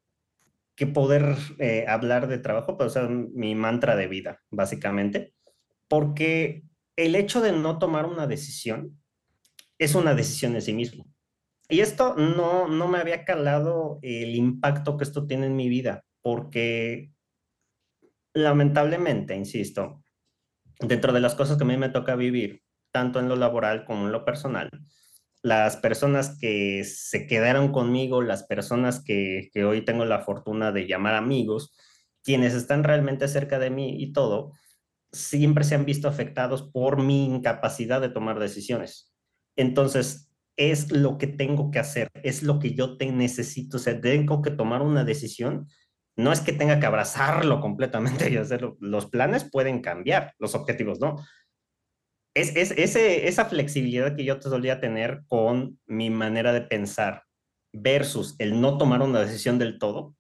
que 0.75 0.89
poder 0.89 1.37
eh, 1.61 1.85
hablar 1.87 2.27
de 2.27 2.39
trabajo, 2.39 2.77
pues 2.77 2.95
ser 2.95 3.09
mi 3.09 3.55
mantra 3.55 3.95
de 3.95 4.09
vida, 4.09 4.43
básicamente, 4.51 5.33
porque 5.87 6.65
el 6.97 7.15
hecho 7.15 7.41
de 7.41 7.53
no 7.53 7.79
tomar 7.79 8.07
una 8.07 8.27
decisión 8.27 9.01
es 9.79 9.95
una 9.95 10.15
decisión 10.15 10.55
en 10.55 10.63
sí 10.63 10.73
mismo. 10.73 11.07
Y 11.69 11.81
esto 11.81 12.15
no, 12.15 12.69
no 12.69 12.89
me 12.89 12.99
había 12.99 13.25
calado 13.25 13.99
el 14.03 14.35
impacto 14.35 14.97
que 14.97 15.05
esto 15.05 15.27
tiene 15.27 15.47
en 15.47 15.57
mi 15.57 15.69
vida, 15.69 16.05
porque 16.23 17.11
lamentablemente, 18.35 19.35
insisto, 19.35 20.03
dentro 20.79 21.13
de 21.13 21.21
las 21.21 21.35
cosas 21.35 21.57
que 21.57 21.65
a 21.65 21.67
mí 21.67 21.77
me 21.77 21.89
toca 21.89 22.15
vivir, 22.15 22.63
tanto 22.93 23.19
en 23.19 23.29
lo 23.29 23.37
laboral 23.37 23.85
como 23.85 24.07
en 24.07 24.13
lo 24.13 24.25
personal, 24.25 24.71
las 25.43 25.77
personas 25.77 26.39
que 26.39 26.85
se 26.85 27.27
quedaron 27.27 27.73
conmigo, 27.73 28.23
las 28.23 28.45
personas 28.45 29.03
que, 29.03 29.51
que 29.53 29.65
hoy 29.65 29.85
tengo 29.85 30.05
la 30.05 30.21
fortuna 30.21 30.73
de 30.73 30.87
llamar 30.87 31.15
amigos, 31.15 31.77
quienes 32.23 32.55
están 32.55 32.85
realmente 32.85 33.29
cerca 33.29 33.59
de 33.59 33.71
mí 33.71 34.03
y 34.03 34.13
todo, 34.13 34.53
siempre 35.13 35.65
se 35.65 35.75
han 35.75 35.85
visto 35.85 36.09
afectados 36.09 36.63
por 36.63 37.03
mi 37.03 37.25
incapacidad 37.27 38.01
de 38.01 38.09
tomar 38.09 38.39
decisiones. 38.39 39.16
Entonces, 39.57 40.31
es 40.57 40.93
lo 40.93 41.19
que 41.19 41.27
tengo 41.27 41.71
que 41.71 41.79
hacer, 41.79 42.09
es 42.23 42.43
lo 42.43 42.59
que 42.59 42.75
yo 42.75 42.97
necesito, 42.99 43.77
o 43.77 43.81
sea, 43.81 44.01
tengo 44.01 44.41
que 44.41 44.51
tomar 44.51 44.83
una 44.83 45.05
decisión 45.05 45.67
no 46.17 46.33
es 46.33 46.41
que 46.41 46.53
tenga 46.53 46.81
que 46.81 46.87
abrazarlo 46.87 47.61
completamente 47.61 48.31
y 48.31 48.37
hacerlo. 48.37 48.77
Los 48.81 49.07
planes 49.07 49.49
pueden 49.51 49.81
cambiar, 49.81 50.35
los 50.39 50.55
objetivos 50.55 50.99
no. 50.99 51.17
Es, 52.35 52.55
esa 52.55 53.45
flexibilidad 53.47 54.15
que 54.15 54.25
yo 54.25 54.39
te 54.39 54.51
solía 54.51 54.79
tener 54.81 55.23
con 55.27 55.81
mi 55.87 56.11
manera 56.11 56.53
de 56.53 56.61
pensar 56.61 57.23
versus 57.73 58.35
el 58.39 58.61
no 58.61 58.77
tomar 58.77 59.01
una 59.01 59.21
decisión 59.21 59.59
del 59.59 59.79
todo, 59.79 60.15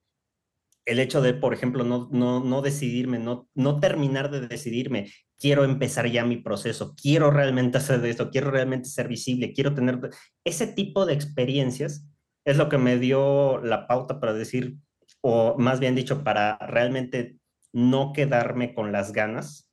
el 0.86 0.98
hecho 0.98 1.20
de, 1.20 1.34
por 1.34 1.52
ejemplo, 1.52 1.84
no, 1.84 2.08
no, 2.12 2.40
no 2.40 2.62
decidirme, 2.62 3.18
no, 3.18 3.48
no 3.54 3.80
terminar 3.80 4.30
de 4.30 4.46
decidirme, 4.46 5.10
quiero 5.38 5.64
empezar 5.64 6.10
ya 6.10 6.24
mi 6.24 6.36
proceso, 6.38 6.94
quiero 7.00 7.30
realmente 7.30 7.78
hacer 7.78 8.04
esto, 8.04 8.30
quiero 8.30 8.50
realmente 8.50 8.88
ser 8.88 9.08
visible, 9.08 9.52
quiero 9.52 9.74
tener 9.74 10.10
ese 10.44 10.66
tipo 10.66 11.06
de 11.06 11.14
experiencias, 11.14 12.06
es 12.44 12.56
lo 12.56 12.68
que 12.68 12.78
me 12.78 12.98
dio 12.98 13.58
la 13.58 13.86
pauta 13.86 14.20
para 14.20 14.32
decir, 14.32 14.76
o 15.20 15.56
más 15.58 15.80
bien 15.80 15.94
dicho, 15.94 16.22
para 16.24 16.58
realmente 16.58 17.36
no 17.72 18.12
quedarme 18.12 18.74
con 18.74 18.92
las 18.92 19.12
ganas 19.12 19.70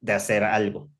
de 0.00 0.12
hacer 0.14 0.44
algo, 0.44 0.90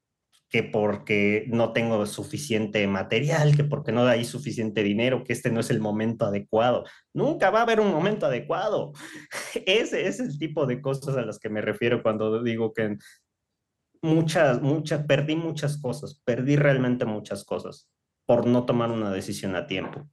que 0.50 0.64
porque 0.64 1.44
no 1.48 1.72
tengo 1.72 2.04
suficiente 2.06 2.86
material, 2.86 3.56
que 3.56 3.64
porque 3.64 3.92
no 3.92 4.06
hay 4.06 4.24
suficiente 4.24 4.82
dinero, 4.82 5.24
que 5.24 5.32
este 5.32 5.50
no 5.50 5.60
es 5.60 5.70
el 5.70 5.80
momento 5.80 6.26
adecuado. 6.26 6.84
Nunca 7.14 7.50
va 7.50 7.60
a 7.60 7.62
haber 7.62 7.80
un 7.80 7.90
momento 7.90 8.26
adecuado. 8.26 8.92
Ese 9.66 10.08
es 10.08 10.18
el 10.20 10.38
tipo 10.38 10.66
de 10.66 10.82
cosas 10.82 11.16
a 11.16 11.22
las 11.22 11.38
que 11.38 11.48
me 11.48 11.62
refiero 11.62 12.02
cuando 12.02 12.42
digo 12.42 12.74
que 12.74 12.98
muchas, 14.02 14.62
muchas, 14.62 15.04
perdí 15.04 15.36
muchas 15.36 15.78
cosas, 15.80 16.20
perdí 16.24 16.56
realmente 16.56 17.04
muchas 17.04 17.44
cosas 17.44 17.88
por 18.26 18.46
no 18.46 18.64
tomar 18.64 18.90
una 18.90 19.10
decisión 19.10 19.56
a 19.56 19.66
tiempo. 19.66 20.08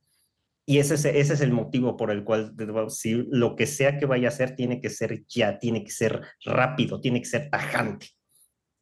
Y 0.66 0.80
ese 0.80 0.96
es, 0.96 1.06
ese 1.06 1.34
es 1.34 1.42
el 1.42 1.54
motivo 1.54 1.96
por 1.96 2.12
el 2.12 2.26
cual, 2.26 2.54
si 2.90 3.26
lo 3.30 3.56
que 3.56 3.66
sea 3.66 3.98
que 3.98 4.06
vaya 4.06 4.28
a 4.28 4.32
hacer, 4.32 4.56
tiene 4.56 4.82
que 4.82 4.90
ser 4.90 5.26
ya, 5.28 5.60
tiene 5.60 5.84
que 5.84 5.92
ser 5.92 6.22
rápido, 6.44 7.00
tiene 7.00 7.22
que 7.22 7.28
ser 7.28 7.50
tajante, 7.50 8.08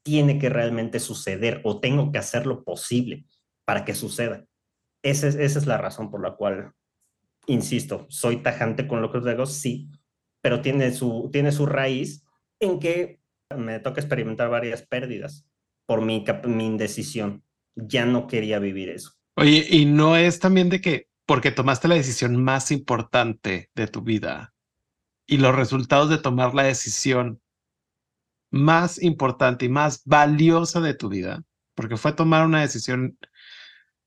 tiene 0.03 0.39
que 0.39 0.49
realmente 0.49 0.99
suceder 0.99 1.61
o 1.63 1.79
tengo 1.79 2.11
que 2.11 2.17
hacer 2.17 2.47
lo 2.47 2.63
posible 2.63 3.27
para 3.65 3.85
que 3.85 3.93
suceda. 3.93 4.45
Esa 5.03 5.27
es, 5.27 5.35
esa 5.35 5.59
es 5.59 5.67
la 5.67 5.77
razón 5.77 6.09
por 6.09 6.23
la 6.23 6.35
cual, 6.35 6.71
insisto, 7.45 8.07
soy 8.09 8.37
tajante 8.37 8.87
con 8.87 9.03
lo 9.03 9.11
que 9.11 9.19
digo, 9.19 9.45
sí, 9.45 9.91
pero 10.41 10.61
tiene 10.61 10.91
su, 10.91 11.29
tiene 11.31 11.51
su 11.51 11.67
raíz 11.67 12.23
en 12.59 12.79
que 12.79 13.19
me 13.55 13.79
toca 13.79 14.01
experimentar 14.01 14.49
varias 14.49 14.81
pérdidas 14.81 15.47
por 15.85 16.01
mi, 16.01 16.23
indecisión. 16.65 17.43
Ya 17.75 18.05
no 18.05 18.27
quería 18.27 18.59
vivir 18.59 18.89
eso. 18.89 19.11
Oye, 19.35 19.65
y 19.69 19.85
no 19.85 20.15
es 20.15 20.39
también 20.39 20.69
de 20.69 20.81
que 20.81 21.09
porque 21.25 21.51
tomaste 21.51 21.87
la 21.87 21.95
decisión 21.95 22.41
más 22.41 22.71
importante 22.71 23.69
de 23.75 23.87
tu 23.87 24.01
vida 24.01 24.53
y 25.27 25.37
los 25.37 25.55
resultados 25.55 26.09
de 26.09 26.17
tomar 26.17 26.53
la 26.53 26.63
decisión 26.63 27.41
más 28.51 29.01
importante 29.01 29.65
y 29.65 29.69
más 29.69 30.03
valiosa 30.05 30.79
de 30.79 30.93
tu 30.93 31.09
vida, 31.09 31.43
porque 31.73 31.97
fue 31.97 32.13
tomar 32.13 32.45
una 32.45 32.61
decisión, 32.61 33.17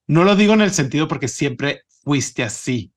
no 0.06 0.24
lo 0.24 0.36
digo 0.36 0.54
en 0.54 0.62
el 0.62 0.70
sentido 0.70 1.08
porque 1.08 1.28
siempre 1.28 1.82
fuiste 2.02 2.44
así, 2.44 2.94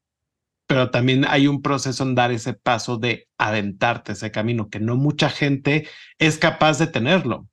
pero 0.71 0.89
también 0.89 1.25
hay 1.27 1.49
un 1.49 1.61
proceso 1.61 2.03
en 2.03 2.15
dar 2.15 2.31
ese 2.31 2.53
paso 2.53 2.95
de 2.95 3.27
aventarte 3.37 4.13
ese 4.13 4.31
camino, 4.31 4.69
que 4.69 4.79
no 4.79 4.95
mucha 4.95 5.29
gente 5.29 5.85
es 6.17 6.37
capaz 6.37 6.79
de 6.79 6.87
tenerlo. 6.87 7.45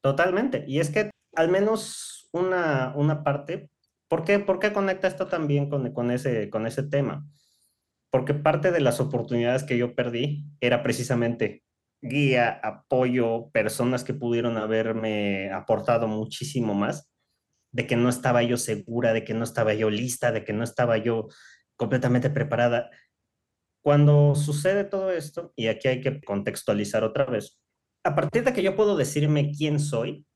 Totalmente. 0.00 0.64
Y 0.66 0.80
es 0.80 0.88
que 0.88 1.10
al 1.36 1.50
menos 1.50 2.30
una, 2.32 2.94
una 2.96 3.22
parte 3.22 3.68
¿Por 4.08 4.24
qué, 4.24 4.38
¿Por 4.38 4.58
qué 4.58 4.72
conecta 4.72 5.06
esto 5.06 5.26
también 5.28 5.68
con, 5.68 5.92
con, 5.92 6.10
ese, 6.10 6.48
con 6.48 6.66
ese 6.66 6.82
tema? 6.82 7.24
Porque 8.10 8.32
parte 8.32 8.72
de 8.72 8.80
las 8.80 9.00
oportunidades 9.00 9.62
que 9.62 9.76
yo 9.76 9.94
perdí 9.94 10.46
era 10.60 10.82
precisamente 10.82 11.62
guía, 12.00 12.58
apoyo, 12.64 13.50
personas 13.52 14.02
que 14.02 14.14
pudieron 14.14 14.56
haberme 14.56 15.52
aportado 15.52 16.08
muchísimo 16.08 16.72
más, 16.72 17.08
de 17.70 17.86
que 17.86 17.94
no 17.94 18.08
estaba 18.08 18.42
yo 18.42 18.56
segura, 18.56 19.12
de 19.12 19.22
que 19.22 19.34
no 19.34 19.44
estaba 19.44 19.74
yo 19.74 19.90
lista, 19.90 20.32
de 20.32 20.42
que 20.42 20.54
no 20.54 20.64
estaba 20.64 20.96
yo 20.96 21.28
completamente 21.80 22.28
preparada. 22.28 22.90
Cuando 23.82 24.34
sucede 24.34 24.84
todo 24.84 25.10
esto, 25.10 25.54
y 25.56 25.68
aquí 25.68 25.88
hay 25.88 26.02
que 26.02 26.20
contextualizar 26.20 27.04
otra 27.04 27.24
vez, 27.24 27.58
a 28.04 28.14
partir 28.14 28.44
de 28.44 28.52
que 28.52 28.62
yo 28.62 28.76
puedo 28.76 28.98
decirme 28.98 29.50
quién 29.50 29.80
soy, 29.80 30.26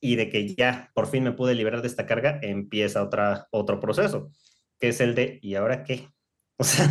y 0.00 0.14
de 0.14 0.30
que 0.30 0.54
ya 0.54 0.90
por 0.94 1.08
fin 1.08 1.24
me 1.24 1.32
pude 1.32 1.56
liberar 1.56 1.82
de 1.82 1.88
esta 1.88 2.06
carga, 2.06 2.38
empieza 2.42 3.02
otra, 3.02 3.48
otro 3.50 3.80
proceso, 3.80 4.30
que 4.78 4.90
es 4.90 5.00
el 5.00 5.16
de, 5.16 5.40
¿y 5.42 5.56
ahora 5.56 5.82
qué? 5.82 6.08
O 6.58 6.64
sea, 6.64 6.86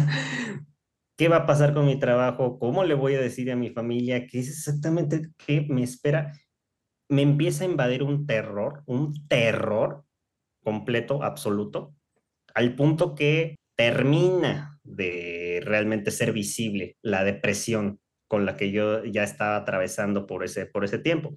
¿qué 1.15 1.29
va 1.29 1.37
a 1.37 1.45
pasar 1.45 1.73
con 1.73 1.85
mi 1.85 1.97
trabajo? 1.97 2.59
¿Cómo 2.59 2.83
le 2.83 2.93
voy 2.93 3.15
a 3.15 3.21
decir 3.21 3.49
a 3.51 3.55
mi 3.55 3.69
familia? 3.69 4.27
¿Qué 4.27 4.39
es 4.39 4.49
exactamente 4.49 5.29
qué 5.37 5.65
me 5.69 5.83
espera? 5.83 6.33
Me 7.07 7.21
empieza 7.21 7.63
a 7.63 7.67
invadir 7.67 8.03
un 8.03 8.25
terror, 8.25 8.83
un 8.85 9.13
terror 9.29 10.03
completo, 10.61 11.23
absoluto, 11.23 11.95
al 12.53 12.75
punto 12.75 13.15
que 13.15 13.60
termina 13.81 14.79
de 14.83 15.59
realmente 15.63 16.11
ser 16.11 16.31
visible 16.33 16.97
la 17.01 17.23
depresión 17.23 17.99
con 18.27 18.45
la 18.45 18.55
que 18.55 18.71
yo 18.71 19.03
ya 19.05 19.23
estaba 19.23 19.55
atravesando 19.55 20.27
por 20.27 20.43
ese, 20.43 20.67
por 20.67 20.85
ese 20.85 20.99
tiempo. 20.99 21.33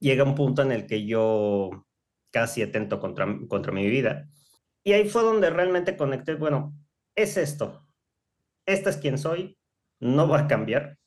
Llega 0.00 0.24
un 0.24 0.34
punto 0.34 0.62
en 0.62 0.72
el 0.72 0.84
que 0.88 1.06
yo 1.06 1.86
casi 2.32 2.60
atento 2.60 2.98
contra, 2.98 3.24
contra 3.48 3.70
mi 3.70 3.88
vida. 3.88 4.28
Y 4.84 4.94
ahí 4.94 5.08
fue 5.08 5.22
donde 5.22 5.48
realmente 5.50 5.96
conecté, 5.96 6.34
bueno, 6.34 6.74
es 7.14 7.36
esto, 7.36 7.86
esta 8.66 8.90
es 8.90 8.96
quien 8.96 9.16
soy, 9.16 9.56
no 10.00 10.28
va 10.28 10.40
a 10.40 10.48
cambiar, 10.48 10.98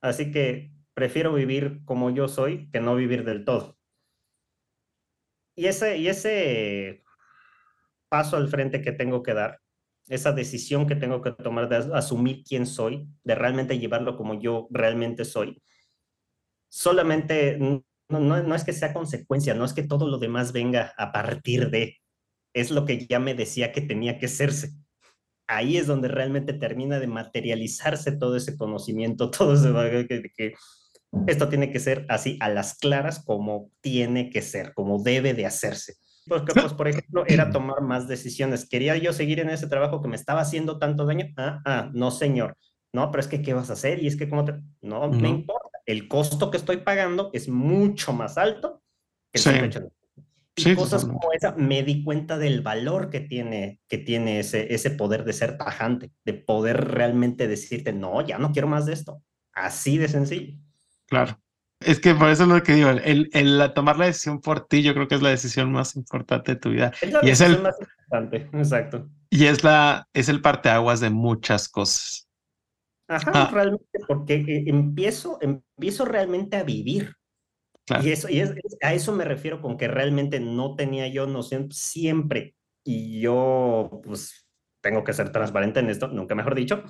así 0.00 0.30
que 0.30 0.70
prefiero 0.94 1.34
vivir 1.34 1.80
como 1.84 2.10
yo 2.10 2.28
soy 2.28 2.70
que 2.70 2.80
no 2.80 2.94
vivir 2.94 3.24
del 3.24 3.44
todo. 3.44 3.76
Y 5.56 5.66
ese, 5.66 5.98
y 5.98 6.06
ese 6.06 7.02
paso 8.08 8.36
al 8.36 8.48
frente 8.48 8.82
que 8.82 8.92
tengo 8.92 9.22
que 9.22 9.34
dar, 9.34 9.60
esa 10.08 10.32
decisión 10.32 10.86
que 10.86 10.96
tengo 10.96 11.20
que 11.22 11.32
tomar 11.32 11.68
de 11.68 11.76
asumir 11.94 12.42
quién 12.42 12.66
soy, 12.66 13.06
de 13.24 13.34
realmente 13.34 13.78
llevarlo 13.78 14.16
como 14.16 14.40
yo 14.40 14.66
realmente 14.70 15.24
soy, 15.24 15.62
solamente 16.68 17.58
no, 18.08 18.54
es 18.54 18.64
que 18.64 18.72
sea 18.72 18.92
consecuencia, 18.92 19.54
no 19.54 19.64
es 19.64 19.72
que 19.72 19.82
todo 19.82 20.08
lo 20.08 20.18
demás 20.18 20.52
venga 20.52 20.94
a 20.96 21.12
partir 21.12 21.70
de, 21.70 21.98
es 22.54 22.70
lo 22.70 22.84
que 22.84 23.06
ya 23.06 23.18
me 23.18 23.34
decía 23.34 23.72
que 23.72 23.82
tenía 23.82 24.18
que 24.18 24.28
serse. 24.28 24.72
Ahí 25.46 25.76
es 25.76 25.86
donde 25.86 26.08
realmente 26.08 26.52
termina 26.52 26.98
de 26.98 27.06
materializarse 27.06 28.12
todo 28.12 28.36
ese 28.36 28.56
conocimiento, 28.56 29.30
todo 29.30 29.54
ese 29.54 30.06
que, 30.06 30.22
que 30.34 30.54
esto 31.26 31.48
tiene 31.48 31.70
que 31.70 31.80
ser 31.80 32.06
así 32.08 32.36
a 32.40 32.48
las 32.48 32.74
claras 32.74 33.24
como 33.24 33.70
tiene 33.80 34.30
que 34.30 34.42
ser, 34.42 34.74
como 34.74 35.02
debe 35.02 35.34
de 35.34 35.46
hacerse. 35.46 35.94
Porque, 36.28 36.52
pues, 36.52 36.72
por 36.74 36.88
ejemplo, 36.88 37.24
era 37.26 37.50
tomar 37.50 37.80
más 37.80 38.06
decisiones. 38.06 38.68
¿Quería 38.68 38.96
yo 38.96 39.12
seguir 39.12 39.40
en 39.40 39.50
ese 39.50 39.66
trabajo 39.66 40.02
que 40.02 40.08
me 40.08 40.16
estaba 40.16 40.40
haciendo 40.40 40.78
tanto 40.78 41.06
daño? 41.06 41.26
Ah, 41.36 41.60
ah, 41.64 41.90
no, 41.92 42.10
señor. 42.10 42.56
No, 42.92 43.10
pero 43.10 43.20
es 43.20 43.28
que, 43.28 43.42
¿qué 43.42 43.54
vas 43.54 43.70
a 43.70 43.74
hacer? 43.74 44.02
Y 44.02 44.06
es 44.06 44.16
que, 44.16 44.28
¿cómo 44.28 44.44
te...? 44.44 44.54
No, 44.80 45.08
me 45.08 45.28
importa. 45.28 45.78
El 45.86 46.08
costo 46.08 46.50
que 46.50 46.56
estoy 46.56 46.78
pagando 46.78 47.30
es 47.32 47.48
mucho 47.48 48.12
más 48.12 48.36
alto 48.38 48.82
que 49.32 49.40
el 49.40 49.72
sí. 50.56 50.70
Y 50.70 50.74
cosas 50.74 51.04
como 51.04 51.32
esa, 51.32 51.54
me 51.54 51.82
di 51.82 52.02
cuenta 52.02 52.36
del 52.36 52.62
valor 52.62 53.10
que 53.10 53.20
tiene, 53.20 53.80
que 53.88 53.98
tiene 53.98 54.40
ese, 54.40 54.74
ese 54.74 54.90
poder 54.90 55.24
de 55.24 55.32
ser 55.32 55.56
tajante, 55.56 56.10
de 56.24 56.34
poder 56.34 56.88
realmente 56.88 57.46
decirte, 57.46 57.92
no, 57.92 58.26
ya 58.26 58.38
no 58.38 58.52
quiero 58.52 58.66
más 58.66 58.86
de 58.86 58.94
esto. 58.94 59.22
Así 59.52 59.98
de 59.98 60.08
sencillo. 60.08 60.58
Claro. 61.06 61.38
Es 61.80 62.00
que 62.00 62.14
por 62.14 62.28
eso 62.28 62.42
es 62.42 62.48
lo 62.48 62.62
que 62.62 62.74
digo, 62.74 62.90
el, 62.90 63.30
el, 63.32 63.72
tomar 63.72 63.98
la 63.98 64.06
decisión 64.06 64.40
por 64.40 64.66
ti, 64.66 64.82
yo 64.82 64.94
creo 64.94 65.06
que 65.06 65.14
es 65.14 65.22
la 65.22 65.30
decisión 65.30 65.70
más 65.70 65.94
importante 65.94 66.54
de 66.54 66.60
tu 66.60 66.70
vida. 66.70 66.92
Es 67.00 67.12
la 67.12 67.20
y 67.22 67.26
decisión 67.26 67.50
es 67.50 67.56
el, 67.56 67.62
más 67.62 67.76
importante, 67.80 68.36
exacto. 68.52 69.08
Y 69.30 69.44
es 69.46 69.62
la, 69.62 70.08
es 70.12 70.28
el 70.28 70.40
parteaguas 70.40 71.00
de 71.00 71.10
muchas 71.10 71.68
cosas. 71.68 72.28
Ajá, 73.06 73.30
ah. 73.32 73.50
realmente, 73.52 74.00
porque 74.08 74.34
eh, 74.34 74.64
empiezo, 74.66 75.38
empiezo 75.40 76.04
realmente 76.04 76.56
a 76.56 76.64
vivir. 76.64 77.14
Claro. 77.86 78.04
Y, 78.04 78.10
eso, 78.10 78.28
y 78.28 78.40
es, 78.40 78.52
a 78.82 78.92
eso 78.92 79.12
me 79.12 79.24
refiero 79.24 79.62
con 79.62 79.76
que 79.78 79.88
realmente 79.88 80.40
no 80.40 80.74
tenía 80.74 81.06
yo 81.08 81.26
noción 81.26 81.70
siempre. 81.70 82.54
Y 82.84 83.20
yo, 83.20 84.00
pues, 84.04 84.48
tengo 84.82 85.04
que 85.04 85.12
ser 85.12 85.30
transparente 85.30 85.80
en 85.80 85.90
esto, 85.90 86.08
nunca 86.08 86.34
mejor 86.34 86.54
dicho 86.54 86.84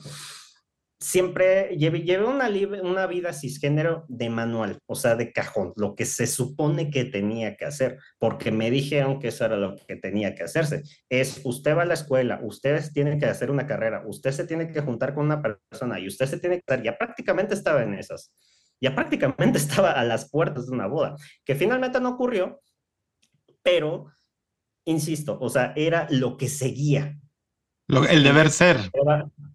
siempre 1.01 1.77
llevé, 1.77 2.23
una, 2.25 2.49
una 2.83 3.07
vida 3.07 3.33
cisgénero 3.33 4.05
de 4.09 4.31
manual, 4.31 4.79
o 4.87 4.97
sea, 4.97 5.15
de 5.15 5.33
cajón, 5.33 5.73
lo 5.77 5.95
que 5.95 6.05
se 6.05 6.27
supone 6.27 6.91
que 6.91 7.05
tenía 7.05 7.57
que 7.57 7.65
hacer, 7.65 7.99
porque 8.19 8.51
me 8.51 8.71
dijeron 8.71 9.21
que 9.21 9.29
eso 9.29 9.45
era 9.45 9.57
lo 9.57 9.77
que 9.77 9.97
tenía 9.97 10.35
que 10.35 10.43
hacerse. 10.43 10.83
Es, 11.09 11.41
usted 11.45 11.77
va 11.77 11.83
a 11.83 11.87
la 11.87 11.95
escuela, 11.95 12.41
usted 12.43 12.83
tiene 12.93 13.19
que 13.19 13.27
hacer 13.27 13.51
una 13.51 13.67
carrera, 13.67 14.03
usted 14.07 14.33
se 14.33 14.47
tiene 14.47 14.71
que 14.71 14.81
juntar 14.81 15.15
con 15.15 15.27
una 15.27 15.41
persona 15.41 16.01
y 16.01 16.09
usted 16.09 16.27
se 16.27 16.39
tiene 16.39 16.61
que... 16.61 16.83
Ya 16.83 16.99
prácticamente 16.99 17.55
estaba 17.55 17.83
en 17.83 17.95
esas. 17.95 18.33
Ya 18.81 18.95
prácticamente 18.95 19.59
estaba 19.59 19.93
a 19.93 20.05
las 20.05 20.29
puertas 20.29 20.67
de 20.67 20.73
una 20.73 20.87
boda, 20.87 21.17
que 21.45 21.55
finalmente 21.55 22.01
no 22.01 22.11
ocurrió, 22.11 22.61
pero, 23.63 24.07
insisto, 24.85 25.39
o 25.41 25.49
sea, 25.49 25.73
era 25.77 26.07
lo 26.11 26.37
que 26.37 26.49
seguía, 26.49 27.19
el 27.89 28.23
deber 28.23 28.51
ser. 28.51 28.91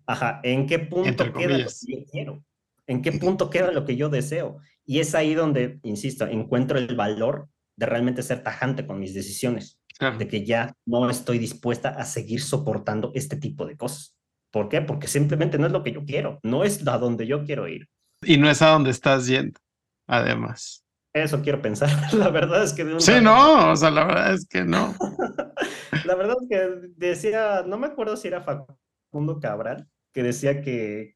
Ajá, 0.06 0.40
¿en 0.44 0.68
qué 0.68 0.80
punto 0.80 1.34
queda 1.34 1.58
lo 1.58 1.68
que 1.68 1.88
yo 1.88 2.06
quiero? 2.12 2.44
¿En 2.88 3.02
qué 3.02 3.14
punto 3.14 3.50
queda 3.50 3.72
lo 3.72 3.86
que 3.86 3.96
yo 3.96 4.10
deseo? 4.10 4.60
Y 4.86 5.00
es 5.00 5.16
ahí 5.16 5.34
donde, 5.34 5.80
insisto, 5.84 6.28
encuentro 6.28 6.78
el 6.78 6.96
valor 6.96 7.50
de 7.78 7.86
realmente 7.86 8.22
ser 8.22 8.44
tajante 8.44 8.86
con 8.86 9.00
mis 9.00 9.14
decisiones, 9.14 9.80
de 10.18 10.28
que 10.28 10.46
ya 10.46 10.76
no 10.86 11.10
estoy 11.10 11.40
dispuesta 11.40 11.90
a 11.90 12.06
seguir 12.06 12.42
soportando 12.42 13.12
este 13.16 13.38
tipo 13.38 13.66
de 13.66 13.78
cosas. 13.78 14.16
¿Por 14.52 14.70
qué? 14.70 14.82
Porque 14.82 15.08
simplemente 15.08 15.58
no 15.58 15.66
es 15.66 15.72
lo 15.72 15.84
que 15.84 15.94
yo 15.94 16.06
quiero, 16.06 16.40
no 16.44 16.64
es 16.64 16.86
a 16.88 16.98
donde 16.98 17.26
yo 17.26 17.46
quiero 17.46 17.68
ir. 17.68 17.88
Y 18.22 18.38
no 18.38 18.50
es 18.50 18.62
a 18.62 18.70
donde 18.70 18.92
estás 18.92 19.28
yendo, 19.28 19.60
además. 20.08 20.86
Eso 21.14 21.42
quiero 21.42 21.62
pensar. 21.62 21.90
La 22.14 22.30
verdad 22.30 22.64
es 22.64 22.74
que... 22.74 22.84
De 22.84 23.00
sí, 23.00 23.14
no, 23.22 23.72
o 23.72 23.76
sea, 23.76 23.92
la 23.92 24.06
verdad 24.06 24.34
es 24.34 24.48
que 24.48 24.64
no. 24.64 24.96
la 26.06 26.16
verdad 26.16 26.36
es 26.42 26.50
que 26.50 26.90
decía, 26.98 27.64
no 27.66 27.78
me 27.78 27.88
acuerdo 27.88 28.18
si 28.18 28.28
era 28.28 28.42
Facundo 28.42 29.40
Cabral, 29.40 29.88
que 30.14 30.24
decía 30.24 30.62
que 30.62 31.16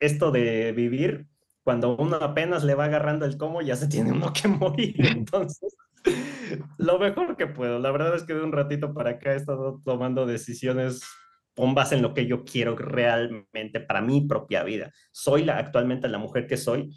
esto 0.00 0.30
de 0.30 0.72
vivir, 0.72 1.28
cuando 1.62 1.96
uno 1.96 2.16
apenas 2.16 2.64
le 2.64 2.74
va 2.74 2.86
agarrando 2.86 3.26
el 3.26 3.36
cómo, 3.36 3.62
ya 3.62 3.76
se 3.76 3.88
tiene 3.88 4.12
uno 4.12 4.32
que 4.32 4.48
morir. 4.48 5.06
Entonces, 5.06 5.76
lo 6.78 6.98
mejor 6.98 7.36
que 7.36 7.46
puedo. 7.46 7.78
La 7.78 7.90
verdad 7.90 8.14
es 8.14 8.24
que 8.24 8.34
de 8.34 8.42
un 8.42 8.52
ratito 8.52 8.92
para 8.92 9.10
acá 9.10 9.32
he 9.32 9.36
estado 9.36 9.80
tomando 9.84 10.26
decisiones 10.26 11.02
con 11.54 11.74
base 11.74 11.96
en 11.96 12.02
lo 12.02 12.14
que 12.14 12.26
yo 12.26 12.44
quiero 12.44 12.76
realmente 12.76 13.80
para 13.80 14.00
mi 14.00 14.26
propia 14.26 14.64
vida. 14.64 14.92
Soy 15.12 15.44
la, 15.44 15.58
actualmente 15.58 16.08
la 16.08 16.18
mujer 16.18 16.46
que 16.46 16.56
soy, 16.56 16.90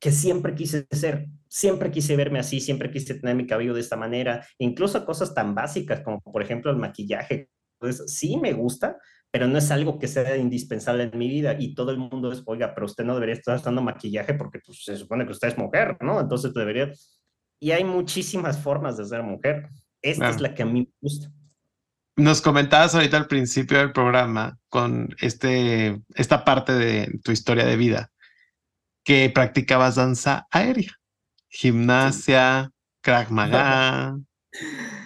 que 0.00 0.10
siempre 0.10 0.54
quise 0.54 0.86
ser, 0.90 1.28
siempre 1.48 1.90
quise 1.90 2.16
verme 2.16 2.40
así, 2.40 2.60
siempre 2.60 2.90
quise 2.90 3.14
tener 3.14 3.36
mi 3.36 3.46
cabello 3.46 3.72
de 3.72 3.80
esta 3.80 3.96
manera, 3.96 4.44
incluso 4.58 5.04
cosas 5.04 5.32
tan 5.32 5.54
básicas 5.54 6.00
como 6.00 6.20
por 6.20 6.42
ejemplo 6.42 6.72
el 6.72 6.76
maquillaje, 6.76 7.48
pues 7.78 8.02
sí 8.12 8.36
me 8.36 8.52
gusta, 8.52 8.98
pero 9.32 9.48
no 9.48 9.56
es 9.56 9.70
algo 9.70 9.98
que 9.98 10.08
sea 10.08 10.36
indispensable 10.36 11.04
en 11.04 11.18
mi 11.18 11.26
vida 11.26 11.56
y 11.58 11.74
todo 11.74 11.90
el 11.90 11.96
mundo 11.96 12.30
es, 12.30 12.42
oiga, 12.44 12.74
pero 12.74 12.84
usted 12.84 13.02
no 13.02 13.14
debería 13.14 13.34
estar 13.34 13.56
usando 13.56 13.80
maquillaje 13.80 14.34
porque 14.34 14.60
pues, 14.64 14.84
se 14.84 14.94
supone 14.94 15.24
que 15.24 15.32
usted 15.32 15.48
es 15.48 15.58
mujer, 15.58 15.96
¿no? 16.00 16.20
Entonces 16.20 16.52
debería... 16.52 16.92
Y 17.58 17.70
hay 17.70 17.82
muchísimas 17.82 18.58
formas 18.60 18.98
de 18.98 19.06
ser 19.06 19.22
mujer. 19.22 19.70
Esta 20.02 20.28
es 20.28 20.40
la 20.40 20.54
que 20.54 20.64
a 20.64 20.66
mí 20.66 20.82
me 20.82 20.92
gusta. 21.00 21.32
Nos 22.16 22.42
comentabas 22.42 22.94
ahorita 22.94 23.16
al 23.16 23.26
principio 23.26 23.78
del 23.78 23.92
programa 23.92 24.58
con 24.68 25.08
este, 25.20 26.02
esta 26.14 26.44
parte 26.44 26.74
de 26.74 27.18
tu 27.24 27.32
historia 27.32 27.64
de 27.64 27.76
vida 27.76 28.10
que 29.02 29.30
practicabas 29.30 29.94
danza 29.94 30.46
aérea, 30.50 30.92
gimnasia, 31.48 32.70
Krav 33.00 33.30
Maga, 33.30 34.18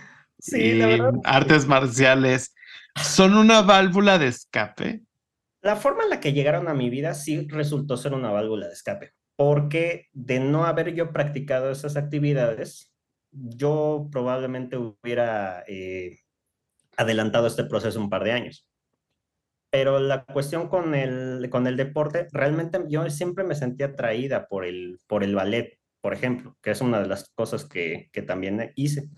artes 1.25 1.67
marciales. 1.67 2.55
¿Son 2.95 3.35
una 3.35 3.63
válvula 3.63 4.19
de 4.19 4.29
escape? 4.29 5.03
La 5.63 5.77
forma 5.77 6.05
en 6.05 6.11
la 6.11 6.21
que 6.21 6.33
llegaron 6.33 6.69
a 6.69 6.75
mi 6.75 6.91
vida 6.91 7.15
sí 7.15 7.47
resultó 7.49 7.97
ser 7.97 8.15
una 8.15 8.31
válvula 8.31 8.69
de 8.69 8.73
escape, 8.73 9.13
porque 9.35 10.07
de 10.13 10.41
no 10.41 10.65
haber 10.65 10.95
yo 10.95 11.13
practicado 11.13 11.71
esas 11.71 11.97
actividades, 11.97 12.93
yo 13.33 14.09
probablemente 14.11 14.77
hubiera 14.77 15.65
eh, 15.67 16.21
adelantado 16.97 17.47
este 17.47 17.65
proceso 17.65 18.01
un 18.01 18.11
par 18.11 18.25
de 18.25 18.33
años. 18.33 18.67
Pero 19.71 19.99
la 19.99 20.25
cuestión 20.25 20.69
con 20.69 20.95
el, 20.95 21.49
con 21.51 21.67
el 21.67 21.77
deporte, 21.77 22.29
realmente 22.33 22.79
yo 22.89 23.09
siempre 23.11 23.45
me 23.45 23.55
sentía 23.55 23.87
atraída 23.87 24.47
por 24.47 24.65
el, 24.65 24.99
por 25.07 25.23
el 25.23 25.35
ballet, 25.35 25.79
por 26.01 26.15
ejemplo, 26.15 26.57
que 26.63 26.71
es 26.71 26.81
una 26.81 27.01
de 27.01 27.09
las 27.09 27.29
cosas 27.35 27.65
que, 27.65 28.09
que 28.13 28.23
también 28.23 28.73
hice. 28.77 29.09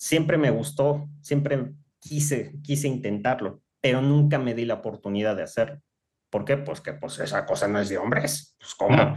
Siempre 0.00 0.38
me 0.38 0.50
gustó, 0.50 1.10
siempre 1.20 1.72
quise, 1.98 2.54
quise 2.62 2.88
intentarlo, 2.88 3.60
pero 3.82 4.00
nunca 4.00 4.38
me 4.38 4.54
di 4.54 4.64
la 4.64 4.74
oportunidad 4.74 5.36
de 5.36 5.42
hacerlo. 5.42 5.82
¿Por 6.30 6.46
qué? 6.46 6.56
Pues 6.56 6.80
que 6.80 6.94
pues 6.94 7.18
esa 7.18 7.44
cosa 7.44 7.68
no 7.68 7.78
es 7.78 7.90
de 7.90 7.98
hombres. 7.98 8.56
Pues 8.58 8.74
cómo. 8.74 9.14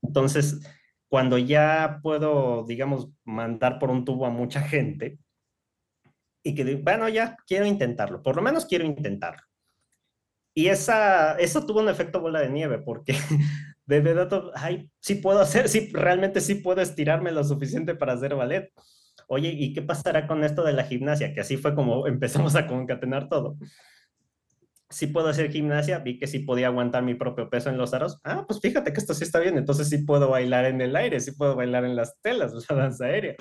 Entonces, 0.00 0.60
cuando 1.08 1.36
ya 1.36 2.00
puedo, 2.02 2.64
digamos, 2.64 3.10
mandar 3.24 3.78
por 3.78 3.90
un 3.90 4.06
tubo 4.06 4.24
a 4.24 4.30
mucha 4.30 4.62
gente 4.62 5.18
y 6.42 6.54
que, 6.54 6.76
bueno, 6.76 7.08
ya 7.10 7.36
quiero 7.46 7.66
intentarlo, 7.66 8.22
por 8.22 8.36
lo 8.36 8.42
menos 8.42 8.64
quiero 8.64 8.86
intentarlo. 8.86 9.42
Y 10.54 10.68
esa, 10.68 11.38
eso 11.38 11.66
tuvo 11.66 11.80
un 11.80 11.88
efecto 11.88 12.20
bola 12.20 12.40
de 12.40 12.48
nieve, 12.48 12.78
porque 12.78 13.14
de 13.86 14.00
verdad, 14.00 14.50
ay, 14.54 14.90
sí 15.00 15.16
puedo 15.16 15.40
hacer, 15.40 15.68
sí, 15.68 15.90
realmente 15.92 16.40
sí 16.40 16.56
puedo 16.56 16.80
estirarme 16.80 17.32
lo 17.32 17.44
suficiente 17.44 17.94
para 17.94 18.14
hacer 18.14 18.34
ballet. 18.34 18.72
Oye, 19.32 19.48
¿y 19.48 19.72
qué 19.72 19.80
pasará 19.80 20.26
con 20.26 20.44
esto 20.44 20.62
de 20.62 20.74
la 20.74 20.84
gimnasia? 20.84 21.32
Que 21.32 21.40
así 21.40 21.56
fue 21.56 21.74
como 21.74 22.06
empezamos 22.06 22.54
a 22.54 22.66
concatenar 22.66 23.30
todo. 23.30 23.56
Sí 24.90 25.06
puedo 25.06 25.28
hacer 25.28 25.50
gimnasia, 25.50 26.00
vi 26.00 26.18
que 26.18 26.26
sí 26.26 26.40
podía 26.40 26.66
aguantar 26.66 27.02
mi 27.02 27.14
propio 27.14 27.48
peso 27.48 27.70
en 27.70 27.78
los 27.78 27.94
aros. 27.94 28.20
Ah, 28.24 28.44
pues 28.46 28.60
fíjate 28.60 28.92
que 28.92 29.00
esto 29.00 29.14
sí 29.14 29.24
está 29.24 29.40
bien, 29.40 29.56
entonces 29.56 29.88
sí 29.88 30.04
puedo 30.04 30.28
bailar 30.28 30.66
en 30.66 30.82
el 30.82 30.94
aire, 30.94 31.18
sí 31.18 31.32
puedo 31.32 31.56
bailar 31.56 31.86
en 31.86 31.96
las 31.96 32.20
telas, 32.20 32.52
la 32.68 32.76
danza 32.76 33.06
aérea. 33.06 33.34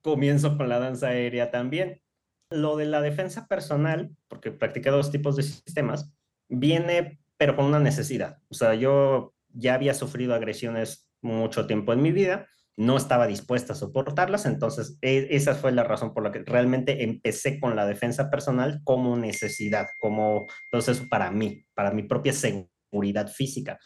Comienzo 0.00 0.56
con 0.56 0.68
la 0.68 0.80
danza 0.80 1.06
aérea 1.08 1.52
también 1.52 2.02
Lo 2.50 2.76
de 2.76 2.86
la 2.86 3.00
defensa 3.00 3.46
personal, 3.46 4.10
porque 4.26 4.50
practiqué 4.50 4.90
dos 4.90 5.12
tipos 5.12 5.36
de 5.36 5.44
sistemas, 5.44 6.12
viene 6.48 7.20
pero 7.36 7.54
con 7.54 7.66
una 7.66 7.78
necesidad. 7.78 8.38
O 8.48 8.54
sea, 8.54 8.74
yo 8.74 9.34
ya 9.50 9.74
había 9.74 9.94
sufrido 9.94 10.34
agresiones 10.34 11.08
mucho 11.20 11.68
tiempo 11.68 11.92
en 11.92 12.02
mi 12.02 12.10
vida, 12.10 12.48
no 12.76 12.96
estaba 12.96 13.26
dispuesta 13.26 13.72
a 13.72 13.76
soportarlas, 13.76 14.46
entonces 14.46 14.98
e, 15.02 15.28
esa 15.30 15.54
fue 15.54 15.72
la 15.72 15.84
razón 15.84 16.14
por 16.14 16.22
la 16.22 16.32
que 16.32 16.42
realmente 16.44 17.04
empecé 17.04 17.60
con 17.60 17.76
la 17.76 17.86
defensa 17.86 18.30
personal 18.30 18.80
como 18.84 19.16
necesidad, 19.16 19.88
como 19.98 20.46
proceso 20.70 21.04
para 21.08 21.30
mí, 21.30 21.64
para 21.74 21.90
mi 21.90 22.02
propia 22.02 22.32
seguridad 22.32 23.28
física. 23.28 23.78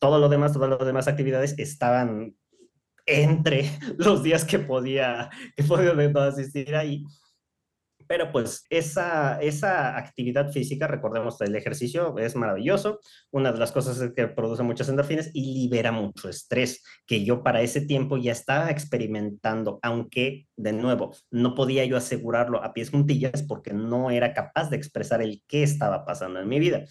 Todo 0.00 0.18
lo 0.18 0.28
demás, 0.28 0.52
todas 0.52 0.70
las 0.70 0.86
demás 0.86 1.08
actividades 1.08 1.54
estaban 1.58 2.36
entre 3.06 3.70
los 3.98 4.22
días 4.22 4.44
que 4.44 4.58
podía, 4.58 5.30
que 5.56 5.62
podía 5.62 5.92
asistir 6.26 6.74
ahí 6.74 7.04
pero 8.08 8.32
pues 8.32 8.64
esa, 8.70 9.40
esa 9.40 9.96
actividad 9.96 10.50
física, 10.52 10.86
recordemos, 10.86 11.40
el 11.40 11.54
ejercicio 11.54 12.18
es 12.18 12.36
maravilloso. 12.36 13.00
Una 13.30 13.52
de 13.52 13.58
las 13.58 13.72
cosas 13.72 14.00
es 14.00 14.12
que 14.12 14.28
produce 14.28 14.62
muchas 14.62 14.88
endorfinas 14.88 15.30
y 15.32 15.62
libera 15.62 15.92
mucho 15.92 16.28
estrés, 16.28 16.82
que 17.06 17.24
yo 17.24 17.42
para 17.42 17.62
ese 17.62 17.80
tiempo 17.80 18.16
ya 18.16 18.32
estaba 18.32 18.70
experimentando, 18.70 19.78
aunque 19.82 20.46
de 20.56 20.72
nuevo 20.72 21.14
no 21.30 21.54
podía 21.54 21.84
yo 21.84 21.96
asegurarlo 21.96 22.62
a 22.62 22.72
pies 22.72 22.90
juntillas 22.90 23.42
porque 23.42 23.72
no 23.72 24.10
era 24.10 24.32
capaz 24.32 24.70
de 24.70 24.76
expresar 24.76 25.22
el 25.22 25.42
qué 25.46 25.62
estaba 25.62 26.04
pasando 26.04 26.40
en 26.40 26.48
mi 26.48 26.58
vida. 26.58 26.84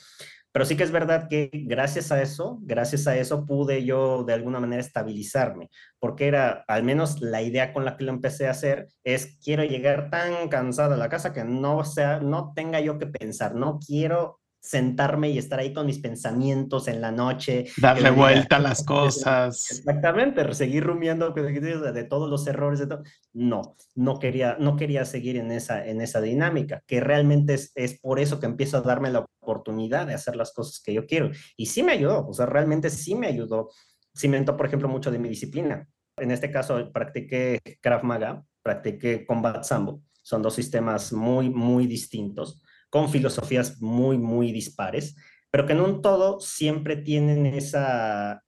Pero 0.56 0.64
sí 0.64 0.78
que 0.78 0.84
es 0.84 0.92
verdad 0.92 1.28
que 1.28 1.50
gracias 1.52 2.14
a 2.14 2.22
eso, 2.22 2.60
gracias 2.62 3.08
a 3.08 3.18
eso 3.18 3.46
pude 3.46 3.84
yo 3.84 4.24
de 4.24 4.32
alguna 4.32 4.62
manera 4.62 4.82
estabilizarme, 4.82 5.70
porque 6.00 6.28
era 6.28 6.64
al 6.70 6.82
menos 6.82 7.20
la 7.20 7.42
idea 7.42 7.74
con 7.74 7.84
la 7.84 7.98
que 7.98 8.06
lo 8.06 8.12
empecé 8.14 8.48
a 8.48 8.52
hacer 8.52 8.88
es 9.04 9.38
quiero 9.44 9.66
llegar 9.66 10.10
tan 10.10 10.48
cansada 10.48 10.96
a 10.96 10.98
la 10.98 11.10
casa 11.10 11.34
que 11.34 11.44
no 11.44 11.84
sea 11.84 12.22
no 12.22 12.54
tenga 12.56 12.80
yo 12.80 12.98
que 12.98 13.06
pensar, 13.06 13.54
no 13.54 13.80
quiero 13.86 14.40
sentarme 14.66 15.30
y 15.30 15.38
estar 15.38 15.60
ahí 15.60 15.74
con 15.74 15.86
mis 15.86 16.00
pensamientos 16.00 16.88
en 16.88 17.00
la 17.00 17.12
noche. 17.12 17.66
Darle 17.78 18.10
vuelta 18.10 18.56
a 18.56 18.60
las 18.60 18.84
cosas. 18.86 19.72
Exactamente, 19.72 20.54
seguir 20.54 20.84
rumiando 20.84 21.30
de, 21.30 22.04
todos 22.06 22.30
los 22.30 22.48
errores. 22.48 22.80
De 22.80 22.88
todo. 22.88 23.04
No, 23.34 23.76
no 23.94 24.18
quería, 24.18 24.58
no 24.60 24.76
quería 24.76 25.06
seguir 25.06 25.38
en 25.38 25.52
esa, 25.52 25.86
en 25.86 26.02
esa 26.02 26.20
dinámica, 26.20 26.84
que 26.88 27.00
realmente 27.00 27.54
es, 27.54 27.72
es 27.76 28.00
por 28.00 28.20
eso 28.20 28.40
que 28.40 28.48
empiezo 28.48 28.78
a 28.78 28.82
darme 28.82 29.12
la 29.12 29.26
oportunidad 29.42 30.08
de 30.08 30.16
hacer 30.16 30.36
las 30.36 30.52
cosas 30.52 30.82
que 30.84 30.94
yo 30.94 31.06
quiero. 31.06 31.30
Y 31.56 31.68
sí 31.68 31.84
me 31.84 31.92
ayudó, 31.92 32.28
o 32.28 32.34
sea, 32.34 32.48
realmente 32.48 32.90
sí 32.90 33.14
me 33.14 33.28
ayudó. 33.28 33.70
Cimentó, 34.18 34.58
por 34.58 34.66
ejemplo, 34.66 34.88
mucho 34.88 35.12
de 35.12 35.20
mi 35.20 35.30
disciplina. 35.30 35.88
En 36.18 36.32
este 36.32 36.50
caso, 36.50 36.92
practiqué 36.92 37.60
Krav 37.82 38.04
Maga, 38.04 38.44
practiqué 38.64 39.26
Combat 39.26 39.64
Sambo. 39.64 40.02
Son 40.24 40.42
dos 40.42 40.56
sistemas 40.56 41.14
muy, 41.14 41.52
muy 41.52 41.86
distintos 41.86 42.64
con 42.90 43.10
filosofías 43.10 43.82
muy, 43.82 44.18
muy 44.18 44.52
dispares, 44.52 45.16
pero 45.52 45.66
que 45.66 45.74
en 45.74 45.82
un 45.82 46.02
todo 46.02 46.40
siempre 46.40 46.96
tienen 46.98 47.46
esa, 47.46 48.44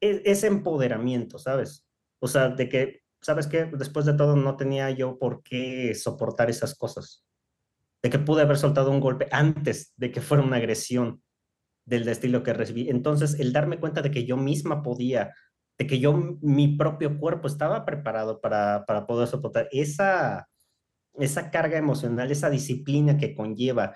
e, 0.00 0.22
ese 0.24 0.46
empoderamiento, 0.46 1.38
¿sabes? 1.38 1.86
O 2.20 2.28
sea, 2.28 2.48
de 2.48 2.68
que, 2.68 3.02
¿sabes 3.20 3.46
qué? 3.46 3.66
Después 3.66 4.06
de 4.06 4.14
todo 4.14 4.36
no 4.36 4.56
tenía 4.56 4.90
yo 4.90 5.18
por 5.18 5.42
qué 5.42 5.94
soportar 5.94 6.50
esas 6.50 6.74
cosas. 6.74 7.24
De 8.02 8.10
que 8.10 8.18
pude 8.18 8.42
haber 8.42 8.58
soltado 8.58 8.90
un 8.90 9.00
golpe 9.00 9.28
antes 9.32 9.92
de 9.96 10.12
que 10.12 10.20
fuera 10.20 10.44
una 10.44 10.56
agresión 10.56 11.22
del 11.84 12.06
estilo 12.08 12.42
que 12.42 12.52
recibí. 12.52 12.88
Entonces, 12.90 13.40
el 13.40 13.52
darme 13.52 13.80
cuenta 13.80 14.02
de 14.02 14.10
que 14.10 14.24
yo 14.24 14.36
misma 14.36 14.82
podía, 14.82 15.34
de 15.78 15.86
que 15.86 15.98
yo, 15.98 16.12
mi 16.42 16.76
propio 16.76 17.18
cuerpo 17.18 17.48
estaba 17.48 17.84
preparado 17.84 18.40
para, 18.40 18.84
para 18.86 19.06
poder 19.06 19.26
soportar 19.26 19.68
esa, 19.72 20.48
esa 21.20 21.50
carga 21.50 21.78
emocional, 21.78 22.30
esa 22.30 22.50
disciplina 22.50 23.16
que 23.16 23.34
conlleva 23.34 23.94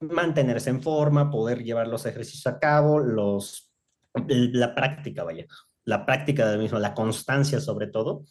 mantenerse 0.00 0.70
en 0.70 0.82
forma, 0.82 1.30
poder 1.30 1.62
llevar 1.62 1.88
los 1.88 2.06
ejercicios 2.06 2.46
a 2.46 2.58
cabo, 2.58 3.00
la 3.00 4.74
práctica, 4.74 5.24
vaya, 5.24 5.46
la 5.84 6.04
práctica 6.06 6.48
del 6.48 6.60
mismo, 6.60 6.78
la 6.78 6.94
constancia 6.94 7.60
sobre 7.60 7.86
todo. 7.86 8.24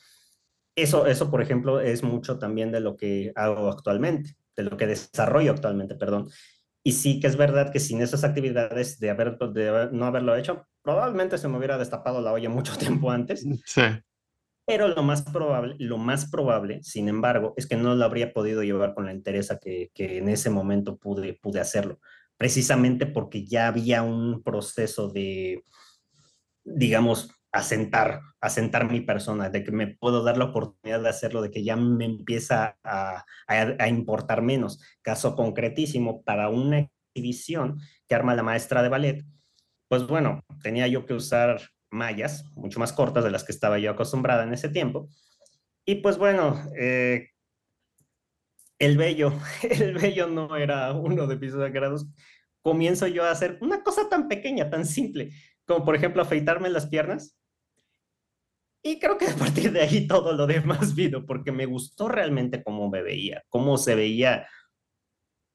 Eso, 0.76 1.06
eso, 1.06 1.30
por 1.30 1.42
ejemplo, 1.42 1.80
es 1.80 2.04
mucho 2.04 2.40
también 2.40 2.72
de 2.72 2.80
lo 2.80 2.96
que 2.96 3.32
hago 3.36 3.70
actualmente, 3.70 4.36
de 4.56 4.64
lo 4.64 4.76
que 4.76 4.88
desarrollo 4.88 5.52
actualmente, 5.52 5.96
perdón. 5.96 6.30
Y 6.84 6.94
sí 6.94 7.20
que 7.20 7.28
es 7.28 7.38
verdad 7.38 7.72
que 7.72 7.80
sin 7.80 8.02
esas 8.02 8.24
actividades 8.24 9.00
de, 9.00 9.10
haber, 9.10 9.38
de 9.38 9.90
no 9.92 10.06
haberlo 10.06 10.36
hecho, 10.36 10.68
probablemente 10.82 11.38
se 11.38 11.48
me 11.48 11.58
hubiera 11.58 11.78
destapado 11.78 12.22
la 12.22 12.34
olla 12.34 12.50
mucho 12.50 12.76
tiempo 12.78 13.12
antes. 13.12 13.46
Sí. 13.66 13.82
Pero 14.66 14.88
lo 14.88 15.04
más 15.04 15.24
probable, 15.24 15.76
lo 15.78 15.98
más 15.98 16.30
probable, 16.30 16.82
sin 16.84 17.10
embargo, 17.10 17.54
es 17.58 17.68
que 17.68 17.76
no 17.76 17.96
lo 17.96 18.06
habría 18.06 18.32
podido 18.32 18.64
llevar 18.64 18.94
con 18.94 19.06
la 19.06 19.12
entereza 19.12 19.60
que, 19.60 19.92
que 19.94 20.20
en 20.20 20.30
ese 20.30 20.50
momento 20.50 20.98
pude, 20.98 21.34
pude 21.34 21.60
hacerlo, 21.60 22.00
precisamente 22.38 23.06
porque 23.06 23.46
ya 23.46 23.68
había 23.68 24.04
un 24.04 24.42
proceso 24.42 25.10
de, 25.10 25.66
digamos, 26.64 27.30
asentar, 27.52 28.22
asentar 28.40 28.90
mi 28.90 29.02
persona, 29.02 29.50
de 29.50 29.64
que 29.64 29.72
me 29.72 29.88
puedo 29.88 30.24
dar 30.24 30.38
la 30.38 30.46
oportunidad 30.46 31.02
de 31.02 31.10
hacerlo, 31.10 31.42
de 31.42 31.52
que 31.52 31.64
ya 31.64 31.76
me 31.76 32.06
empieza 32.06 32.78
a, 32.84 33.26
a, 33.48 33.76
a 33.78 33.88
importar 33.90 34.42
menos. 34.42 34.80
Caso 35.02 35.36
concretísimo, 35.36 36.24
para 36.24 36.50
una 36.50 36.90
exhibición 37.14 37.80
que 38.08 38.16
arma 38.16 38.34
la 38.34 38.44
maestra 38.44 38.82
de 38.82 38.90
ballet, 38.90 39.26
pues 39.88 40.08
bueno, 40.08 40.42
tenía 40.64 40.88
yo 40.88 41.06
que 41.06 41.14
usar 41.14 41.62
mallas, 41.94 42.46
mucho 42.56 42.80
más 42.80 42.92
cortas 42.92 43.24
de 43.24 43.32
las 43.32 43.44
que 43.44 43.52
estaba 43.52 43.80
yo 43.80 43.92
acostumbrada 43.92 44.44
en 44.44 44.54
ese 44.54 44.70
tiempo. 44.70 45.10
Y 45.86 45.96
pues 45.96 46.18
bueno, 46.18 46.62
eh, 46.78 47.30
el 48.80 48.98
vello, 48.98 49.34
el 49.70 49.94
vello 49.94 50.28
no 50.28 50.56
era 50.56 50.92
uno 50.94 51.28
de 51.28 51.38
mis 51.38 51.56
grados. 51.56 52.08
Comienzo 52.62 53.08
yo 53.08 53.24
a 53.24 53.32
hacer 53.32 53.58
una 53.62 53.84
cosa 53.84 54.10
tan 54.10 54.28
pequeña, 54.28 54.70
tan 54.70 54.86
simple, 54.86 55.32
como 55.66 55.86
por 55.86 55.96
ejemplo 55.96 56.22
afeitarme 56.22 56.70
las 56.70 56.88
piernas. 56.88 57.38
Y 58.86 59.00
creo 59.00 59.18
que 59.18 59.28
a 59.28 59.36
partir 59.36 59.72
de 59.72 59.82
ahí 59.82 60.08
todo 60.08 60.34
lo 60.34 60.46
demás 60.46 60.94
vino, 60.96 61.26
porque 61.26 61.52
me 61.52 61.66
gustó 61.66 62.10
realmente 62.10 62.64
cómo 62.64 62.90
me 62.90 63.02
veía, 63.02 63.44
cómo 63.50 63.78
se 63.78 63.96
veía 63.96 64.48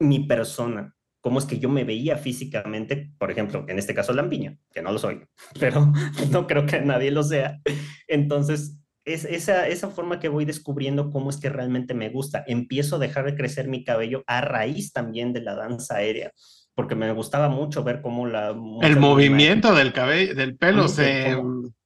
mi 0.01 0.27
persona, 0.27 0.95
cómo 1.21 1.39
es 1.39 1.45
que 1.45 1.59
yo 1.59 1.69
me 1.69 1.85
veía 1.85 2.17
físicamente, 2.17 3.13
por 3.19 3.31
ejemplo, 3.31 3.65
en 3.69 3.79
este 3.79 3.95
caso 3.95 4.13
Lampiña, 4.13 4.57
que 4.73 4.83
no 4.83 4.93
lo 4.93 4.99
soy, 4.99 5.21
pero 5.61 5.93
no 6.31 6.47
creo 6.47 6.67
que 6.67 6.81
nadie 6.81 7.11
lo 7.11 7.23
sea. 7.23 7.61
Entonces, 8.07 8.79
es 9.05 9.25
esa, 9.25 9.67
esa 9.69 9.89
forma 9.89 10.21
que 10.21 10.29
voy 10.29 10.45
descubriendo 10.45 11.11
cómo 11.11 11.31
es 11.31 11.39
que 11.39 11.49
realmente 11.49 11.95
me 11.95 12.11
gusta. 12.11 12.45
Empiezo 12.47 12.97
a 12.97 12.99
dejar 12.99 13.25
de 13.25 13.35
crecer 13.35 13.69
mi 13.69 13.83
cabello 13.85 14.23
a 14.27 14.43
raíz 14.43 14.93
también 14.93 15.33
de 15.33 15.41
la 15.41 15.55
danza 15.55 15.97
aérea, 15.97 16.33
porque 16.75 16.95
me 16.95 17.11
gustaba 17.13 17.49
mucho 17.49 17.83
ver 17.83 18.03
cómo 18.03 18.27
la... 18.27 18.55
El 18.83 18.97
movimiento 18.99 19.75
del 19.75 19.93
cabello, 19.93 20.35
del 20.35 20.57
pelo 20.57 20.89
se... 20.89 21.37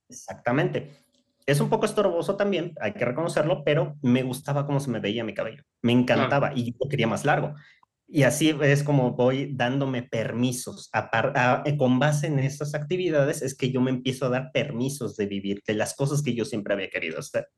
Exactamente. 0.09 0.91
Es 1.47 1.61
un 1.61 1.69
poco 1.69 1.87
estorboso 1.87 2.37
también, 2.37 2.73
hay 2.81 2.93
que 2.93 3.05
reconocerlo, 3.05 3.65
pero 3.65 3.97
me 4.03 4.23
gustaba 4.23 4.65
cómo 4.65 4.79
se 4.79 4.91
me 4.91 5.01
veía 5.01 5.25
mi 5.25 5.35
cabello. 5.35 5.65
Me 5.81 5.93
encantaba 5.93 6.53
y 6.55 6.73
yo 6.73 6.89
quería 6.89 7.09
más 7.09 7.25
largo. 7.25 7.55
Y 8.15 8.25
así 8.25 8.55
es 8.61 8.83
como 8.83 9.13
voy 9.13 9.55
dándome 9.55 10.03
permisos. 10.03 10.91
Eh, 11.65 11.77
con 11.79 11.99
base 11.99 12.27
en 12.27 12.41
esas 12.41 12.75
actividades 12.75 13.41
es 13.41 13.57
que 13.57 13.73
yo 13.73 13.81
me 13.81 13.91
empiezo 13.91 14.27
a 14.27 14.29
dar 14.29 14.51
permisos 14.53 15.17
de 15.17 15.25
vivir, 15.25 15.63
de 15.67 15.73
las 15.73 15.95
cosas 15.95 16.23
que 16.23 16.35
yo 16.35 16.45
siempre 16.45 16.75
había 16.75 16.91
querido 16.91 17.21
hacer. 17.21 17.49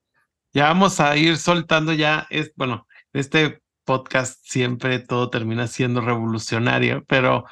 Ya 0.52 0.66
vamos 0.66 1.00
a 1.00 1.16
ir 1.16 1.38
soltando 1.38 1.92
ya, 1.92 2.28
es, 2.30 2.52
bueno, 2.54 2.86
este 3.12 3.62
podcast 3.84 4.38
siempre 4.44 5.00
todo 5.00 5.28
termina 5.28 5.66
siendo 5.66 6.00
revolucionario, 6.00 7.04
pero 7.08 7.46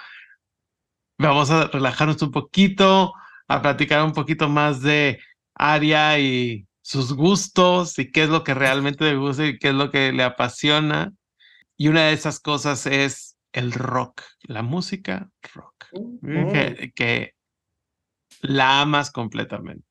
vamos 1.19 1.51
a 1.51 1.67
relajarnos 1.67 2.23
un 2.23 2.31
poquito, 2.31 3.15
a 3.49 3.63
platicar 3.63 4.05
un 4.05 4.13
poquito 4.13 4.49
más 4.49 4.81
de 4.81 5.19
Aria 5.57 6.21
y 6.21 6.69
sus 6.83 7.13
gustos 7.15 7.99
y 7.99 8.13
qué 8.13 8.23
es 8.23 8.29
lo 8.29 8.45
que 8.45 8.55
realmente 8.55 9.05
le 9.05 9.17
gusta 9.17 9.45
y 9.45 9.59
qué 9.59 9.71
es 9.71 9.75
lo 9.75 9.91
que 9.91 10.13
le 10.13 10.23
apasiona. 10.23 11.13
Y 11.77 11.89
una 11.89 12.07
de 12.07 12.13
esas 12.13 12.41
cosas 12.41 12.87
es 12.87 13.39
el 13.53 13.73
rock, 13.73 14.23
la 14.43 14.63
música 14.63 15.31
rock, 15.55 15.87
que, 16.95 17.35
la 18.41 18.81
amas 18.81 19.11
completamente. 19.11 19.87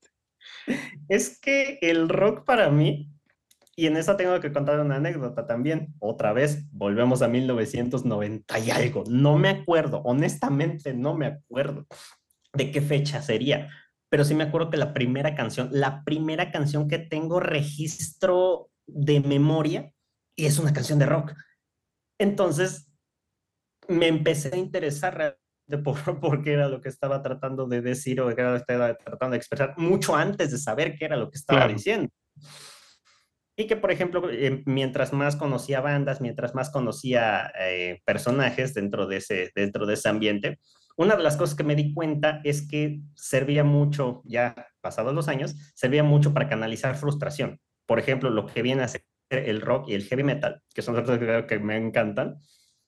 Es 1.09 1.39
que 1.39 1.79
el 1.82 2.09
rock 2.09 2.45
para 2.45 2.69
mí, 2.69 3.09
y 3.75 3.88
en 3.88 3.97
esa 3.97 4.17
tengo 4.17 4.39
que 4.39 4.51
contar 4.51 4.79
una 4.79 4.97
anécdota 4.97 5.45
también, 5.47 5.93
otra 5.99 6.34
vez, 6.34 6.65
volvemos 6.71 7.21
a 7.21 7.27
1990 7.27 8.59
y 8.59 8.71
algo, 8.71 9.03
no 9.07 9.38
me 9.38 9.49
acuerdo, 9.49 10.01
honestamente 10.03 10.93
no 10.93 11.15
me 11.15 11.25
acuerdo 11.27 11.88
de 12.53 12.71
qué 12.71 12.82
fecha 12.82 13.21
sería, 13.21 13.69
pero 14.09 14.25
sí 14.25 14.36
me 14.36 14.43
acuerdo 14.43 14.69
que 14.69 14.77
la 14.77 14.93
primera 14.93 15.36
canción, 15.36 15.69
la 15.71 16.03
primera 16.03 16.51
canción 16.51 16.88
que 16.88 16.99
tengo 16.99 17.39
registro 17.39 18.69
de 18.88 19.21
memoria, 19.21 19.91
y 20.36 20.45
es 20.45 20.59
una 20.59 20.73
canción 20.73 20.99
de 20.99 21.05
rock 21.05 21.34
entonces, 22.22 22.88
me 23.88 24.07
empecé 24.07 24.51
a 24.53 24.57
interesar 24.57 25.38
por, 25.84 25.95
por, 26.19 26.43
qué 26.43 26.53
era 26.53 26.69
lo 26.69 26.82
que 26.82 26.89
estaba 26.89 27.22
tratando 27.22 27.67
de 27.67 27.82
decir 27.82 28.22
o 28.22 28.28
qué 28.34 28.41
era 28.41 28.51
lo 28.51 28.57
que 28.57 28.74
estaba 28.74 28.95
tratando 28.95 29.34
de 29.34 29.38
expresar, 29.38 29.74
mucho 29.78 30.15
antes 30.15 30.51
de 30.51 30.57
saber 30.57 30.95
qué 30.95 31.05
era 31.05 31.17
lo 31.17 31.30
que 31.30 31.38
estaba 31.38 31.67
diciendo. 31.67 32.09
Y 33.57 33.67
que, 33.67 33.76
por 33.76 33.91
ejemplo, 33.91 34.30
eh, 34.32 34.63
mientras 34.65 35.13
más 35.13 35.36
conocía 35.36 35.82
bandas, 35.82 36.22
mientras 36.22 36.55
más 36.55 36.69
conocía 36.69 37.51
eh, 37.59 38.01
personajes 38.05 38.74
dentro 38.74 39.07
de, 39.07 39.17
ese, 39.17 39.51
dentro 39.55 39.86
de 39.86 39.95
ese 39.95 40.09
ambiente, 40.09 40.59
una 40.97 41.15
de 41.15 41.24
las 41.24 41.38
cosas 41.38 41.55
que 41.55 41.63
me 41.63 41.76
di 41.76 41.93
cuenta 41.93 42.41
es 42.43 42.67
que 42.67 43.01
servía 43.15 43.63
mucho, 43.63 44.22
ya 44.26 44.55
pasados 44.82 45.13
los 45.13 45.28
años, 45.28 45.55
servía 45.76 46.03
mucho 46.03 46.34
para 46.34 46.47
canalizar 46.47 46.95
frustración. 46.95 47.59
Por 47.86 47.99
ejemplo, 47.99 48.30
lo 48.30 48.45
que 48.45 48.61
viene 48.61 48.84
a 48.84 48.88
ser 48.88 49.03
el 49.32 49.61
rock 49.61 49.89
y 49.89 49.93
el 49.93 50.03
heavy 50.03 50.23
metal, 50.23 50.61
que 50.73 50.82
son 50.82 50.97
otros 50.97 51.19
que 51.47 51.59
me 51.59 51.77
encantan, 51.77 52.39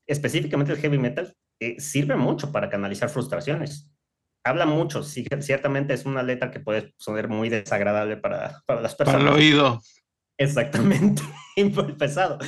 específicamente 0.07 0.73
el 0.73 0.79
heavy 0.79 0.97
metal, 0.97 1.35
eh, 1.59 1.79
sirve 1.79 2.15
mucho 2.15 2.51
para 2.51 2.69
canalizar 2.69 3.09
frustraciones. 3.09 3.89
Habla 4.45 4.65
mucho, 4.65 5.03
sí, 5.03 5.25
ciertamente 5.39 5.93
es 5.93 6.05
una 6.05 6.21
letra 6.21 6.51
que 6.51 6.59
puede 6.59 6.93
sonar 6.97 7.29
muy 7.29 7.47
desagradable 7.49 8.17
para, 8.17 8.61
para 8.65 8.81
las 8.81 8.95
personas. 8.95 9.23
Para 9.23 9.35
el 9.35 9.41
oído. 9.41 9.81
Exactamente, 10.37 11.21
pesado. 11.97 12.39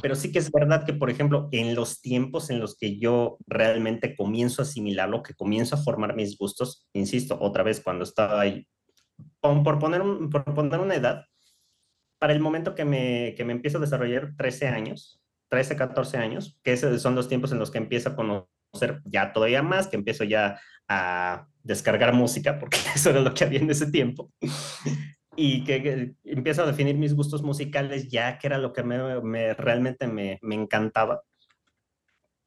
Pero 0.00 0.14
sí 0.14 0.32
que 0.32 0.38
es 0.38 0.50
verdad 0.50 0.86
que, 0.86 0.94
por 0.94 1.10
ejemplo, 1.10 1.48
en 1.52 1.74
los 1.74 2.00
tiempos 2.00 2.50
en 2.50 2.60
los 2.60 2.76
que 2.76 2.98
yo 2.98 3.36
realmente 3.46 4.16
comienzo 4.16 4.62
a 4.62 4.64
asimilarlo, 4.64 5.22
que 5.22 5.34
comienzo 5.34 5.74
a 5.74 5.82
formar 5.82 6.14
mis 6.14 6.38
gustos, 6.38 6.88
insisto, 6.94 7.36
otra 7.40 7.62
vez 7.62 7.80
cuando 7.80 8.04
estaba 8.04 8.40
ahí, 8.40 8.66
por 9.40 9.78
poner, 9.78 10.02
por 10.30 10.44
poner 10.54 10.80
una 10.80 10.94
edad, 10.94 11.26
para 12.22 12.34
el 12.34 12.38
momento 12.38 12.76
que 12.76 12.84
me, 12.84 13.34
que 13.36 13.44
me 13.44 13.52
empiezo 13.52 13.78
a 13.78 13.80
desarrollar 13.80 14.36
13 14.36 14.68
años, 14.68 15.20
13, 15.48 15.74
14 15.74 16.18
años, 16.18 16.56
que 16.62 16.72
esos 16.72 17.02
son 17.02 17.16
los 17.16 17.28
tiempos 17.28 17.50
en 17.50 17.58
los 17.58 17.72
que 17.72 17.78
empiezo 17.78 18.10
a 18.10 18.14
conocer 18.14 19.02
ya 19.06 19.32
todavía 19.32 19.60
más, 19.64 19.88
que 19.88 19.96
empiezo 19.96 20.22
ya 20.22 20.60
a 20.86 21.48
descargar 21.64 22.14
música, 22.14 22.60
porque 22.60 22.78
eso 22.94 23.10
era 23.10 23.18
lo 23.18 23.34
que 23.34 23.42
había 23.42 23.58
en 23.58 23.68
ese 23.68 23.90
tiempo 23.90 24.30
y 25.34 25.64
que, 25.64 26.14
empiezo 26.22 26.62
a 26.62 26.66
definir 26.66 26.94
mis 26.94 27.12
gustos 27.12 27.42
musicales 27.42 28.06
ya 28.08 28.38
que 28.38 28.46
era 28.46 28.58
lo 28.58 28.72
que 28.72 28.84
me, 28.84 29.54
realmente 29.54 30.06
me, 30.06 30.38
me, 30.42 30.54
encantaba. 30.54 31.24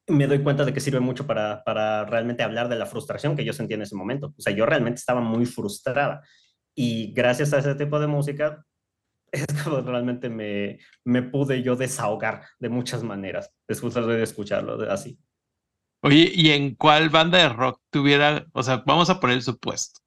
Me 0.06 0.26
doy 0.26 0.42
cuenta 0.42 0.64
de 0.64 0.72
que 0.72 0.80
sirve 0.80 1.00
mucho 1.00 1.26
para, 1.26 1.62
para 1.64 2.06
realmente 2.06 2.42
hablar 2.42 2.70
de 2.70 2.76
la 2.76 2.86
frustración 2.86 3.36
que 3.36 3.44
yo 3.44 3.52
sentía 3.52 3.74
en 3.76 3.82
ese 3.82 3.94
momento. 3.94 4.32
O 4.38 4.40
sea, 4.40 4.54
yo 4.54 4.64
realmente 4.64 5.00
estaba 5.00 5.20
muy 5.20 5.44
frustrada 5.44 6.22
y 6.74 7.12
gracias 7.12 7.52
a 7.52 7.58
ese 7.58 7.74
tipo 7.74 8.00
de 8.00 8.06
música 8.06 8.64
es 9.32 9.46
como 9.64 9.80
realmente 9.80 10.28
me, 10.28 10.78
me 11.04 11.22
pude 11.22 11.62
yo 11.62 11.76
desahogar 11.76 12.42
de 12.58 12.68
muchas 12.68 13.02
maneras 13.02 13.50
después 13.68 13.94
de 13.94 14.22
escucharlo 14.22 14.90
así. 14.90 15.18
Oye, 16.02 16.30
¿y 16.34 16.50
en 16.50 16.74
cuál 16.74 17.08
banda 17.08 17.38
de 17.38 17.48
rock 17.48 17.80
tuviera, 17.90 18.46
o 18.52 18.62
sea, 18.62 18.82
vamos 18.86 19.10
a 19.10 19.18
poner 19.18 19.36
el 19.36 19.42
supuesto, 19.42 20.00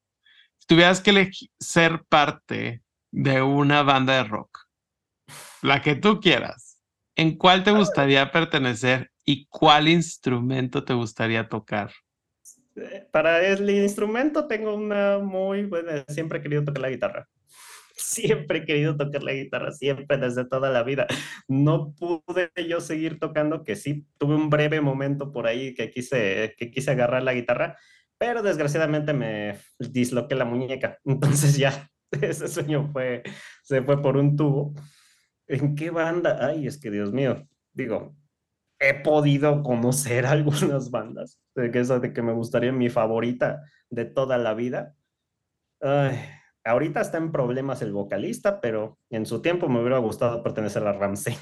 tuvieras 0.67 1.01
que 1.01 1.29
ser 1.59 2.03
parte 2.07 2.83
de 3.11 3.41
una 3.41 3.83
banda 3.83 4.17
de 4.17 4.23
rock, 4.23 4.67
la 5.61 5.81
que 5.81 5.95
tú 5.95 6.19
quieras, 6.19 6.79
¿en 7.15 7.37
cuál 7.37 7.63
te 7.63 7.71
gustaría 7.71 8.31
pertenecer 8.31 9.11
y 9.25 9.47
cuál 9.47 9.89
instrumento 9.89 10.83
te 10.85 10.93
gustaría 10.93 11.49
tocar? 11.49 11.91
Para 13.11 13.45
el 13.45 13.69
instrumento 13.69 14.47
tengo 14.47 14.75
una 14.75 15.17
muy 15.17 15.63
buena, 15.65 16.05
siempre 16.07 16.39
he 16.39 16.41
querido 16.41 16.63
tocar 16.63 16.81
la 16.81 16.89
guitarra. 16.89 17.29
Siempre 17.99 18.59
he 18.59 18.65
querido 18.65 18.95
tocar 18.95 19.23
la 19.23 19.33
guitarra, 19.33 19.71
siempre, 19.71 20.17
desde 20.17 20.45
toda 20.45 20.69
la 20.69 20.83
vida. 20.83 21.05
No 21.47 21.93
pude 21.93 22.49
yo 22.67 22.79
seguir 22.79 23.19
tocando, 23.19 23.63
que 23.63 23.75
sí, 23.75 24.07
tuve 24.17 24.35
un 24.35 24.49
breve 24.49 24.81
momento 24.81 25.31
por 25.31 25.47
ahí 25.47 25.73
que 25.73 25.91
quise, 25.91 26.55
que 26.57 26.71
quise 26.71 26.91
agarrar 26.91 27.23
la 27.23 27.33
guitarra, 27.33 27.77
pero 28.17 28.41
desgraciadamente 28.41 29.13
me 29.13 29.57
disloqué 29.79 30.35
la 30.35 30.45
muñeca, 30.45 30.97
entonces 31.05 31.57
ya 31.57 31.89
ese 32.21 32.47
sueño 32.47 32.89
fue, 32.91 33.23
se 33.63 33.81
fue 33.81 34.01
por 34.01 34.17
un 34.17 34.35
tubo. 34.35 34.73
¿En 35.47 35.75
qué 35.75 35.89
banda? 35.89 36.37
Ay, 36.45 36.67
es 36.67 36.79
que 36.79 36.91
Dios 36.91 37.11
mío, 37.11 37.47
digo, 37.73 38.15
he 38.79 38.93
podido 38.93 39.61
conocer 39.61 40.25
algunas 40.25 40.89
bandas, 40.89 41.39
de 41.55 41.71
que 41.71 41.79
esa 41.79 41.99
de 41.99 42.13
que 42.13 42.21
me 42.21 42.33
gustaría 42.33 42.71
mi 42.71 42.89
favorita 42.89 43.61
de 43.89 44.05
toda 44.05 44.37
la 44.37 44.53
vida. 44.53 44.95
Ay, 45.81 46.17
ahorita 46.69 47.01
está 47.01 47.17
en 47.17 47.31
problemas 47.31 47.81
el 47.81 47.91
vocalista, 47.91 48.61
pero 48.61 48.97
en 49.09 49.25
su 49.25 49.41
tiempo 49.41 49.67
me 49.67 49.79
hubiera 49.79 49.97
gustado 49.97 50.43
pertenecer 50.43 50.85
a 50.85 50.93
Ramsey. 50.93 51.35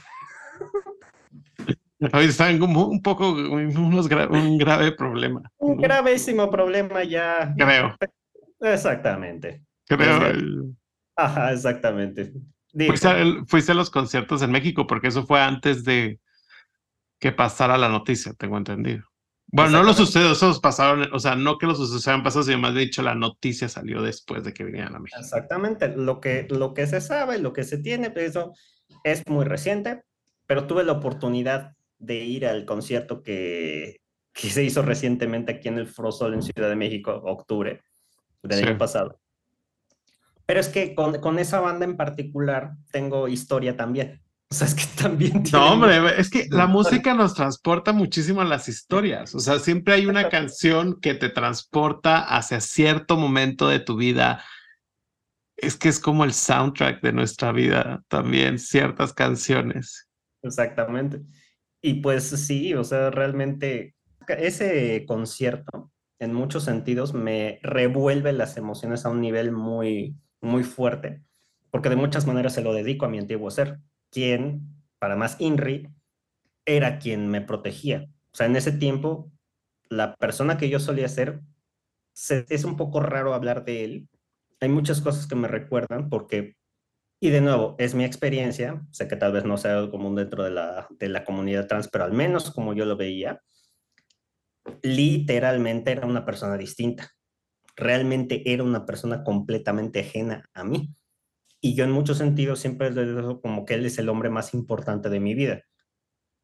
Hoy 2.13 2.25
están 2.25 2.59
como 2.59 2.85
un 2.85 3.01
poco, 3.01 3.31
unos 3.31 4.07
un 4.29 4.57
grave 4.57 4.91
problema. 4.91 5.41
Un 5.57 5.77
gravísimo 5.77 6.49
problema 6.49 7.03
ya. 7.03 7.53
Creo. 7.57 7.95
Exactamente. 8.59 9.63
Creo. 9.87 10.21
Ajá, 11.15 11.53
exactamente. 11.53 12.33
Fuiste 13.47 13.71
a, 13.71 13.75
los 13.75 13.89
conciertos 13.89 14.43
en 14.43 14.51
México 14.51 14.85
porque 14.85 15.07
eso 15.07 15.25
fue 15.25 15.41
antes 15.41 15.83
de 15.83 16.19
que 17.19 17.31
pasara 17.31 17.77
la 17.77 17.89
noticia, 17.89 18.33
tengo 18.33 18.57
entendido. 18.57 19.03
Bueno, 19.49 19.77
no 19.77 19.83
los 19.83 19.95
sucedidos, 19.95 20.37
esos 20.37 20.59
pasaron, 20.59 21.07
o 21.13 21.19
sea, 21.19 21.35
no 21.35 21.57
que 21.57 21.67
los 21.67 21.77
sucesos 21.77 22.05
hayan 22.07 22.23
pasado, 22.23 22.43
sino 22.43 22.57
más 22.57 22.75
dicho, 22.75 23.01
la 23.01 23.15
noticia 23.15 23.69
salió 23.69 24.01
después 24.01 24.43
de 24.43 24.53
que 24.53 24.65
vinieran 24.65 24.95
a 24.95 24.99
México. 24.99 25.21
Exactamente, 25.21 25.87
lo 25.95 26.19
que, 26.19 26.47
lo 26.49 26.73
que 26.73 26.85
se 26.85 26.99
sabe, 26.99 27.37
lo 27.37 27.53
que 27.53 27.63
se 27.63 27.77
tiene, 27.77 28.11
pues 28.11 28.31
eso 28.31 28.51
es 29.05 29.23
muy 29.27 29.45
reciente, 29.45 30.03
pero 30.45 30.67
tuve 30.67 30.83
la 30.83 30.91
oportunidad 30.93 31.77
de 31.97 32.15
ir 32.15 32.45
al 32.45 32.65
concierto 32.65 33.23
que, 33.23 34.01
que 34.33 34.49
se 34.49 34.63
hizo 34.63 34.81
recientemente 34.81 35.53
aquí 35.53 35.69
en 35.69 35.77
el 35.77 35.87
Frosol 35.87 36.33
en 36.33 36.43
Ciudad 36.43 36.69
de 36.69 36.75
México, 36.75 37.11
octubre 37.25 37.81
del 38.43 38.67
año 38.67 38.77
pasado. 38.77 39.19
Pero 40.45 40.59
es 40.59 40.67
que 40.69 40.93
con, 40.93 41.19
con, 41.19 41.39
esa 41.39 41.59
banda 41.59 41.85
en 41.85 41.97
particular 41.97 42.73
tengo 42.91 43.27
historia 43.27 43.75
también. 43.75 44.21
O 44.49 44.55
sea, 44.55 44.67
es 44.67 44.75
que 44.75 44.85
también... 45.01 45.43
No, 45.51 45.73
hombre, 45.73 46.19
es 46.19 46.29
que 46.29 46.47
la 46.49 46.67
música 46.67 47.13
nos 47.13 47.33
transporta 47.33 47.91
muchísimo 47.91 48.41
a 48.41 48.45
las 48.45 48.69
historias. 48.69 49.35
O 49.35 49.39
sea, 49.39 49.59
siempre 49.59 49.95
hay 49.95 50.05
una 50.05 50.29
canción 50.29 50.99
que 51.01 51.13
te 51.15 51.29
transporta 51.29 52.19
hacia 52.19 52.61
cierto 52.61 53.17
momento 53.17 53.67
de 53.67 53.79
tu 53.79 53.97
vida. 53.97 54.41
Es 55.57 55.75
que 55.75 55.89
es 55.89 55.99
como 55.99 56.23
el 56.23 56.33
soundtrack 56.33 57.01
de 57.01 57.11
nuestra 57.11 57.51
vida 57.51 58.03
también, 58.07 58.57
ciertas 58.57 59.13
canciones. 59.13 60.07
Exactamente. 60.41 61.21
Y 61.81 61.95
pues 61.95 62.23
sí, 62.23 62.73
o 62.73 62.85
sea, 62.85 63.11
realmente 63.11 63.95
ese 64.27 65.03
concierto 65.05 65.91
en 66.19 66.33
muchos 66.33 66.63
sentidos 66.63 67.13
me 67.13 67.59
revuelve 67.63 68.33
las 68.33 68.57
emociones 68.57 69.05
a 69.05 69.09
un 69.09 69.21
nivel 69.21 69.51
muy, 69.51 70.15
muy 70.41 70.63
fuerte, 70.63 71.21
porque 71.69 71.89
de 71.89 71.95
muchas 71.95 72.25
maneras 72.25 72.53
se 72.53 72.61
lo 72.61 72.73
dedico 72.73 73.05
a 73.05 73.09
mi 73.09 73.19
antiguo 73.19 73.51
ser, 73.51 73.79
quien, 74.11 74.61
para 74.99 75.15
más 75.15 75.39
INRI, 75.39 75.89
era 76.65 76.99
quien 76.99 77.27
me 77.27 77.41
protegía. 77.41 78.07
O 78.31 78.35
sea, 78.35 78.45
en 78.47 78.55
ese 78.55 78.71
tiempo, 78.71 79.31
la 79.89 80.15
persona 80.15 80.57
que 80.57 80.69
yo 80.69 80.79
solía 80.79 81.07
ser, 81.07 81.41
es 82.29 82.63
un 82.63 82.75
poco 82.77 82.99
raro 82.99 83.33
hablar 83.33 83.63
de 83.63 83.83
él. 83.83 84.09
Hay 84.59 84.69
muchas 84.69 85.01
cosas 85.01 85.27
que 85.27 85.35
me 85.35 85.47
recuerdan 85.47 86.09
porque 86.09 86.57
y 87.19 87.31
de 87.31 87.41
nuevo, 87.41 87.75
es 87.79 87.95
mi 87.95 88.05
experiencia, 88.05 88.85
sé 88.91 89.07
que 89.07 89.15
tal 89.15 89.31
vez 89.31 89.43
no 89.43 89.57
sea 89.57 89.89
común 89.89 90.15
dentro 90.15 90.43
de 90.43 90.51
la, 90.51 90.87
de 90.91 91.09
la 91.09 91.25
comunidad 91.25 91.65
trans, 91.65 91.87
pero 91.87 92.03
al 92.03 92.13
menos 92.13 92.51
como 92.51 92.75
yo 92.75 92.85
lo 92.85 92.95
veía, 92.95 93.41
literalmente 94.83 95.91
era 95.91 96.05
una 96.05 96.25
persona 96.25 96.57
distinta. 96.57 97.11
Realmente 97.75 98.43
era 98.51 98.63
una 98.63 98.85
persona 98.85 99.23
completamente 99.23 100.01
ajena 100.01 100.47
a 100.53 100.63
mí. 100.63 100.93
Y 101.67 101.75
yo 101.75 101.83
en 101.83 101.91
muchos 101.91 102.17
sentidos 102.17 102.59
siempre 102.59 102.91
le 102.91 103.05
digo 103.05 103.41
como 103.41 103.65
que 103.65 103.73
él 103.73 103.85
es 103.85 103.97
el 103.97 104.07
hombre 104.07 104.29
más 104.29 104.53
importante 104.53 105.09
de 105.09 105.19
mi 105.19 105.33
vida. 105.33 105.63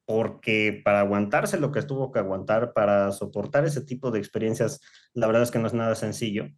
Porque 0.05 0.81
para 0.83 0.99
aguantarse 0.99 1.57
lo 1.57 1.71
que 1.71 1.81
tuvo 1.81 2.11
que 2.11 2.19
aguantar, 2.19 2.73
para 2.73 3.09
soportar 3.13 3.63
ese 3.63 3.85
tipo 3.85 4.11
de 4.11 4.19
experiencias, 4.19 4.81
la 5.13 5.27
verdad 5.27 5.43
es 5.43 5.51
que 5.51 5.59
no 5.59 5.67
es 5.67 5.73
nada 5.73 5.95
sencillo. 5.95 6.49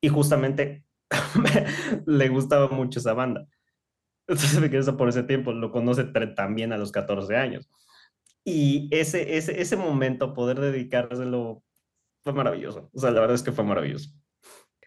Y 0.00 0.08
justamente 0.08 0.86
le 2.06 2.28
gustaba 2.30 2.68
mucho 2.68 3.00
esa 3.00 3.12
banda. 3.12 3.46
Entonces 4.26 4.58
me 4.58 4.70
quedé 4.70 4.90
por 4.94 5.10
ese 5.10 5.24
tiempo, 5.24 5.52
lo 5.52 5.70
conoce 5.70 6.04
también 6.04 6.72
a 6.72 6.78
los 6.78 6.92
14 6.92 7.36
años. 7.36 7.68
Y 8.46 8.88
ese, 8.92 9.36
ese, 9.36 9.60
ese 9.60 9.76
momento, 9.76 10.32
poder 10.32 10.58
dedicárselo, 10.58 11.62
fue 12.22 12.32
maravilloso. 12.32 12.88
O 12.94 12.98
sea, 12.98 13.10
la 13.10 13.20
verdad 13.20 13.34
es 13.34 13.42
que 13.42 13.52
fue 13.52 13.64
maravilloso. 13.64 14.08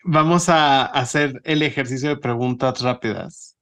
Vamos 0.03 0.49
a 0.49 0.85
hacer 0.85 1.41
el 1.43 1.61
ejercicio 1.61 2.09
de 2.09 2.17
preguntas 2.17 2.81
rápidas. 2.81 3.57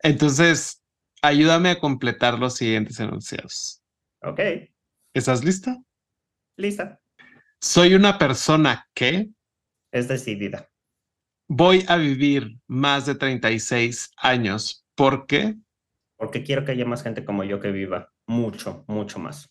Entonces, 0.00 0.82
ayúdame 1.22 1.70
a 1.70 1.80
completar 1.80 2.38
los 2.38 2.54
siguientes 2.56 2.98
enunciados. 3.00 3.82
Ok. 4.22 4.40
¿Estás 5.14 5.44
lista? 5.44 5.76
Lista. 6.56 7.00
Soy 7.60 7.94
una 7.94 8.18
persona 8.18 8.88
que... 8.94 9.30
Es 9.92 10.08
decidida 10.08 10.68
voy 11.48 11.84
a 11.88 11.96
vivir 11.96 12.58
más 12.66 13.06
de 13.06 13.14
36 13.14 14.12
años. 14.16 14.86
¿Por 14.94 15.26
qué? 15.26 15.56
Porque 16.16 16.42
quiero 16.42 16.64
que 16.64 16.72
haya 16.72 16.84
más 16.84 17.02
gente 17.02 17.24
como 17.24 17.44
yo 17.44 17.60
que 17.60 17.72
viva 17.72 18.12
mucho, 18.26 18.84
mucho 18.86 19.18
más. 19.18 19.50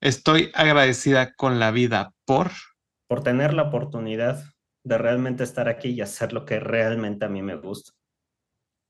Estoy 0.00 0.50
agradecida 0.54 1.34
con 1.34 1.58
la 1.58 1.70
vida 1.70 2.12
por... 2.24 2.50
Por 3.06 3.22
tener 3.22 3.54
la 3.54 3.64
oportunidad 3.64 4.44
de 4.84 4.98
realmente 4.98 5.42
estar 5.42 5.68
aquí 5.68 5.88
y 5.88 6.00
hacer 6.02 6.32
lo 6.32 6.44
que 6.44 6.60
realmente 6.60 7.24
a 7.24 7.28
mí 7.28 7.42
me 7.42 7.56
gusta. 7.56 7.92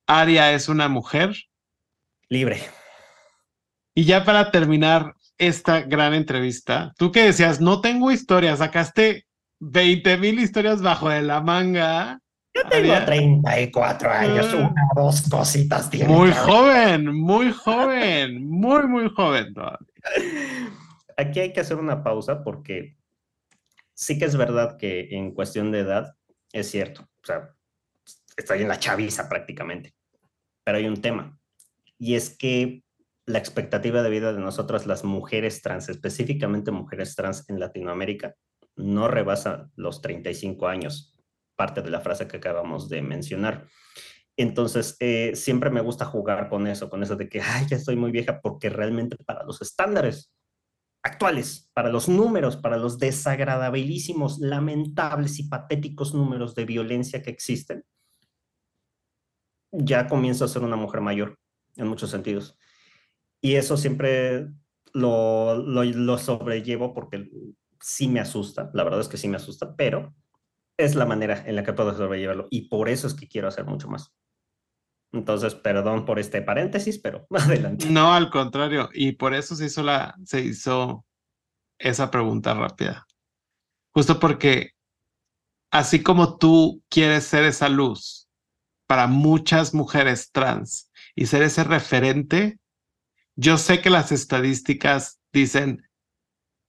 Aria 0.06 0.52
es 0.52 0.68
una 0.68 0.88
mujer. 0.88 1.34
Libre. 2.28 2.60
Y 3.94 4.04
ya 4.04 4.24
para 4.24 4.50
terminar 4.50 5.14
esta 5.38 5.82
gran 5.82 6.14
entrevista, 6.14 6.92
tú 6.98 7.12
que 7.12 7.22
decías, 7.22 7.60
no 7.60 7.80
tengo 7.80 8.10
historia, 8.10 8.56
sacaste 8.56 9.26
20 9.60 10.18
mil 10.18 10.40
historias 10.40 10.82
bajo 10.82 11.08
de 11.08 11.22
la 11.22 11.40
manga. 11.40 12.20
Yo 12.52 12.68
tengo 12.68 12.94
34 13.04 14.10
años, 14.10 14.46
ah. 14.52 14.56
una, 14.56 14.88
dos 14.96 15.28
cositas. 15.28 15.90
Muy 16.06 16.32
joven, 16.32 17.14
muy 17.14 17.52
joven, 17.52 18.48
muy, 18.48 18.86
muy 18.86 19.10
joven. 19.10 19.54
Aquí 21.16 21.40
hay 21.40 21.52
que 21.52 21.60
hacer 21.60 21.76
una 21.76 22.02
pausa 22.02 22.42
porque 22.42 22.96
sí 23.94 24.18
que 24.18 24.24
es 24.26 24.36
verdad 24.36 24.76
que 24.76 25.08
en 25.10 25.32
cuestión 25.32 25.72
de 25.72 25.80
edad 25.80 26.14
es 26.52 26.70
cierto. 26.70 27.02
O 27.02 27.26
sea, 27.26 27.54
estoy 28.36 28.62
en 28.62 28.68
la 28.68 28.78
chaviza 28.78 29.28
prácticamente. 29.28 29.94
Pero 30.64 30.78
hay 30.78 30.86
un 30.86 31.00
tema. 31.00 31.38
Y 31.98 32.14
es 32.14 32.36
que 32.36 32.82
la 33.26 33.38
expectativa 33.38 34.02
de 34.02 34.10
vida 34.10 34.32
de 34.32 34.40
nosotras, 34.40 34.86
las 34.86 35.04
mujeres 35.04 35.62
trans, 35.62 35.88
específicamente 35.88 36.70
mujeres 36.70 37.14
trans 37.14 37.48
en 37.48 37.58
Latinoamérica, 37.58 38.34
no 38.76 39.08
rebasa 39.08 39.70
los 39.76 40.02
35 40.02 40.66
años, 40.66 41.18
parte 41.56 41.80
de 41.80 41.90
la 41.90 42.00
frase 42.00 42.26
que 42.26 42.36
acabamos 42.36 42.88
de 42.88 43.02
mencionar. 43.02 43.66
Entonces, 44.36 44.96
eh, 44.98 45.32
siempre 45.36 45.70
me 45.70 45.80
gusta 45.80 46.04
jugar 46.04 46.48
con 46.48 46.66
eso, 46.66 46.90
con 46.90 47.02
eso 47.02 47.14
de 47.16 47.28
que, 47.28 47.40
ay, 47.40 47.66
ya 47.68 47.76
estoy 47.76 47.96
muy 47.96 48.10
vieja, 48.10 48.40
porque 48.40 48.68
realmente 48.68 49.16
para 49.24 49.44
los 49.44 49.62
estándares 49.62 50.32
actuales, 51.04 51.70
para 51.74 51.90
los 51.90 52.08
números, 52.08 52.56
para 52.56 52.78
los 52.78 52.98
desagradabilísimos, 52.98 54.38
lamentables 54.40 55.38
y 55.38 55.44
patéticos 55.48 56.14
números 56.14 56.54
de 56.54 56.64
violencia 56.64 57.22
que 57.22 57.30
existen, 57.30 57.84
ya 59.70 60.08
comienzo 60.08 60.44
a 60.44 60.48
ser 60.48 60.62
una 60.62 60.76
mujer 60.76 61.02
mayor 61.02 61.38
en 61.76 61.88
muchos 61.88 62.10
sentidos. 62.10 62.56
Y 63.42 63.56
eso 63.56 63.76
siempre 63.76 64.48
lo, 64.94 65.56
lo, 65.56 66.18
sobrellevo 66.18 66.94
porque 66.94 67.28
sí 67.80 68.08
me 68.08 68.20
asusta, 68.20 68.70
la 68.72 68.84
verdad 68.84 69.00
es 69.00 69.08
que 69.08 69.18
sí 69.18 69.28
me 69.28 69.36
asusta, 69.36 69.76
pero 69.76 70.14
es 70.78 70.94
la 70.94 71.04
manera 71.04 71.44
en 71.46 71.56
la 71.56 71.64
que 71.64 71.74
puedo 71.74 71.94
sobrellevarlo 71.94 72.48
y 72.50 72.68
por 72.68 72.88
eso 72.88 73.06
es 73.06 73.14
que 73.14 73.28
quiero 73.28 73.48
hacer 73.48 73.66
mucho 73.66 73.88
más. 73.88 74.14
Entonces, 75.14 75.54
perdón 75.54 76.04
por 76.04 76.18
este 76.18 76.42
paréntesis, 76.42 76.98
pero 76.98 77.26
adelante. 77.34 77.88
No, 77.88 78.12
al 78.12 78.30
contrario, 78.30 78.90
y 78.92 79.12
por 79.12 79.34
eso 79.34 79.54
se 79.56 79.66
hizo, 79.66 79.82
la, 79.82 80.16
se 80.24 80.40
hizo 80.40 81.04
esa 81.78 82.10
pregunta 82.10 82.54
rápida. 82.54 83.06
Justo 83.92 84.18
porque 84.18 84.72
así 85.70 86.02
como 86.02 86.36
tú 86.36 86.82
quieres 86.88 87.24
ser 87.24 87.44
esa 87.44 87.68
luz 87.68 88.28
para 88.86 89.06
muchas 89.06 89.72
mujeres 89.72 90.30
trans 90.30 90.90
y 91.14 91.26
ser 91.26 91.42
ese 91.42 91.64
referente, 91.64 92.58
yo 93.36 93.56
sé 93.56 93.80
que 93.80 93.90
las 93.90 94.12
estadísticas 94.12 95.20
dicen 95.32 95.88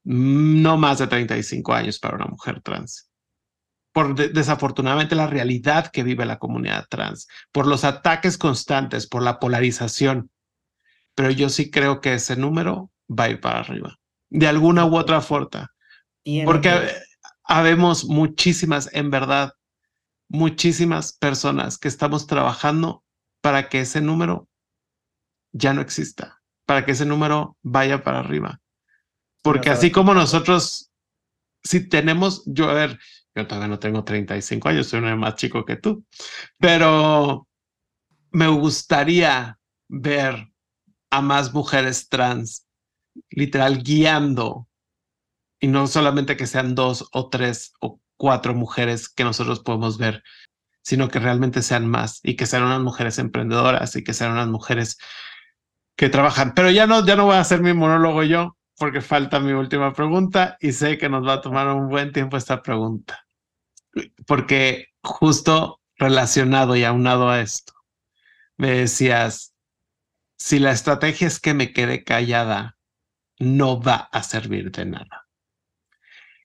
no 0.04 0.78
más 0.78 1.00
de 1.00 1.08
35 1.08 1.74
años 1.74 2.00
para 2.00 2.16
una 2.16 2.28
mujer 2.28 2.62
trans. 2.62 3.10
Por 3.96 4.14
desafortunadamente 4.14 5.16
la 5.16 5.28
realidad 5.28 5.88
que 5.88 6.04
vive 6.04 6.26
la 6.26 6.38
comunidad 6.38 6.86
trans, 6.89 7.30
por 7.54 7.66
los 7.66 7.86
ataques 7.86 8.38
constantes, 8.38 9.08
por 9.08 9.24
la 9.24 9.39
polarización. 9.39 10.32
Pero 11.16 11.32
yo 11.32 11.48
sí 11.48 11.72
creo 11.72 12.02
que 12.02 12.16
ese 12.16 12.36
número 12.36 12.91
va 13.08 13.24
a 13.24 13.30
ir 13.30 13.39
para 13.39 13.62
arriba, 13.62 13.98
de 14.30 14.48
alguna 14.50 14.84
u 14.84 14.98
otra 14.98 15.22
forma. 15.22 15.72
Porque 16.43 16.91
habemos 17.46 18.04
muchísimas, 18.04 18.93
en 18.93 19.12
verdad, 19.12 19.54
muchísimas 20.28 21.14
personas 21.14 21.78
que 21.78 21.88
estamos 21.88 22.28
trabajando 22.28 23.02
para 23.39 23.70
que 23.70 23.80
ese 23.80 24.02
número 24.02 24.50
ya 25.54 25.74
no 25.74 25.80
exista, 25.80 26.41
para 26.66 26.84
que 26.84 26.91
ese 26.91 27.06
número 27.06 27.56
vaya 27.62 28.04
para 28.04 28.20
arriba. 28.20 28.60
Porque 29.41 29.70
así 29.70 29.89
como 29.89 30.14
nosotros, 30.14 30.91
si 31.64 31.88
tenemos, 31.88 32.43
yo 32.46 32.70
a 32.70 32.74
ver, 32.74 33.00
yo 33.36 33.48
todavía 33.48 33.68
no 33.68 33.80
tengo 33.80 34.04
35 34.04 34.70
años, 34.70 34.88
soy 34.88 35.00
uno 35.00 35.16
más 35.18 35.36
chico 35.36 35.66
que 35.66 35.76
tú, 35.76 36.06
pero 36.60 37.48
me 38.32 38.48
gustaría 38.48 39.60
ver 39.88 40.52
a 41.10 41.22
más 41.22 41.54
mujeres 41.54 42.10
trans, 42.10 42.68
literal, 43.30 43.84
guiando, 43.84 44.68
y 45.60 45.68
no 45.68 45.88
solamente 45.88 46.38
que 46.38 46.48
sean 46.48 46.76
dos 46.76 47.08
o 47.12 47.30
tres 47.30 47.74
o 47.80 48.00
cuatro 48.18 48.54
mujeres 48.54 49.10
que 49.10 49.24
nosotros 49.24 49.60
podemos 49.62 49.98
ver, 49.98 50.24
sino 50.82 51.08
que 51.10 51.20
realmente 51.20 51.62
sean 51.62 51.88
más 51.88 52.20
y 52.24 52.36
que 52.36 52.46
sean 52.46 52.64
unas 52.64 52.82
mujeres 52.82 53.18
emprendedoras 53.20 53.96
y 53.96 54.04
que 54.04 54.14
sean 54.14 54.34
unas 54.34 54.48
mujeres 54.48 54.98
que 55.98 56.10
trabajan. 56.10 56.54
Pero 56.54 56.70
ya 56.72 56.88
no, 56.88 57.06
ya 57.06 57.16
no 57.16 57.26
voy 57.26 57.36
a 57.36 57.40
hacer 57.40 57.62
mi 57.62 57.74
monólogo 57.74 58.24
yo, 58.24 58.58
porque 58.78 59.02
falta 59.02 59.40
mi 59.40 59.54
última 59.54 59.94
pregunta 59.94 60.58
y 60.60 60.74
sé 60.74 60.98
que 60.98 61.10
nos 61.10 61.26
va 61.26 61.34
a 61.34 61.42
tomar 61.42 61.68
un 61.70 61.90
buen 61.90 62.12
tiempo 62.12 62.38
esta 62.38 62.62
pregunta. 62.62 63.24
Porque 64.28 64.88
justo 65.04 65.82
relacionado 65.98 66.76
y 66.76 66.84
aunado 66.84 67.30
a 67.30 67.41
esto, 67.41 67.74
me 68.58 68.72
decías, 68.72 69.54
si 70.38 70.60
la 70.60 70.72
estrategia 70.72 71.28
es 71.28 71.39
que 71.39 71.54
me 71.54 71.74
quede 71.74 72.04
callada, 72.04 72.78
no 73.39 73.82
va 73.82 74.10
a 74.12 74.24
servir 74.24 74.72
de 74.72 74.86
nada. 74.86 75.28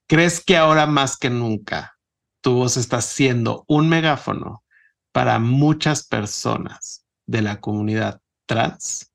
¿Crees 0.06 0.44
que 0.44 0.56
ahora 0.56 0.86
más 0.86 1.16
que 1.16 1.30
nunca 1.30 1.98
tu 2.40 2.54
voz 2.54 2.76
está 2.76 3.00
siendo 3.00 3.64
un 3.68 3.88
megáfono 3.88 4.64
para 5.12 5.38
muchas 5.38 6.06
personas 6.06 7.06
de 7.26 7.42
la 7.42 7.60
comunidad 7.60 8.20
trans? 8.46 9.12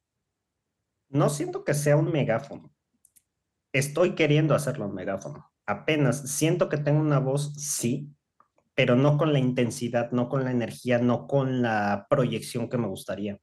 No 1.10 1.30
siento 1.30 1.64
que 1.64 1.74
sea 1.74 1.98
un 1.98 2.12
megáfono 2.12 2.76
estoy 3.76 4.16
queriendo 4.16 4.56
hacerlo 4.56 4.86
en 4.86 4.94
megáfono. 4.94 5.52
Apenas 5.66 6.30
siento 6.32 6.70
que 6.70 6.78
tengo 6.78 7.02
una 7.02 7.20
voz, 7.20 7.54
sí, 7.58 8.15
pero 8.76 8.96
no 8.96 9.18
con 9.18 9.34
la 9.34 9.40
intensidad, 9.40 10.12
no 10.12 10.30
con 10.30 10.44
la 10.44 10.52
energía, 10.52 11.00
no 11.00 11.28
con 11.28 11.62
la 11.62 12.06
proyección 12.10 12.70
que 12.70 12.78
me 12.78 12.88
gustaría. 12.88 13.40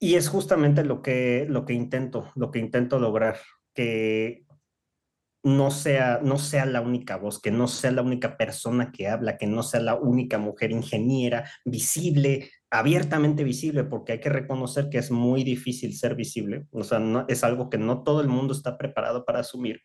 Y 0.00 0.16
es 0.16 0.28
justamente 0.28 0.84
lo 0.84 1.00
que, 1.00 1.46
lo 1.48 1.64
que 1.64 1.74
intento, 1.74 2.32
lo 2.34 2.50
que 2.50 2.58
intento 2.58 2.98
lograr, 2.98 3.38
que 3.72 4.44
no 5.44 5.70
sea, 5.70 6.20
no 6.22 6.38
sea 6.38 6.66
la 6.66 6.80
única 6.80 7.16
voz, 7.16 7.40
que 7.40 7.52
no 7.52 7.68
sea 7.68 7.92
la 7.92 8.02
única 8.02 8.36
persona 8.36 8.90
que 8.90 9.08
habla, 9.08 9.38
que 9.38 9.46
no 9.46 9.62
sea 9.62 9.80
la 9.80 9.94
única 9.94 10.38
mujer 10.38 10.72
ingeniera, 10.72 11.48
visible, 11.64 12.50
abiertamente 12.68 13.44
visible, 13.44 13.84
porque 13.84 14.12
hay 14.12 14.20
que 14.20 14.28
reconocer 14.28 14.88
que 14.88 14.98
es 14.98 15.12
muy 15.12 15.44
difícil 15.44 15.96
ser 15.96 16.16
visible. 16.16 16.66
O 16.72 16.82
sea, 16.82 16.98
no, 16.98 17.24
es 17.28 17.44
algo 17.44 17.70
que 17.70 17.78
no 17.78 18.02
todo 18.02 18.20
el 18.20 18.28
mundo 18.28 18.54
está 18.54 18.76
preparado 18.78 19.24
para 19.24 19.40
asumir. 19.40 19.82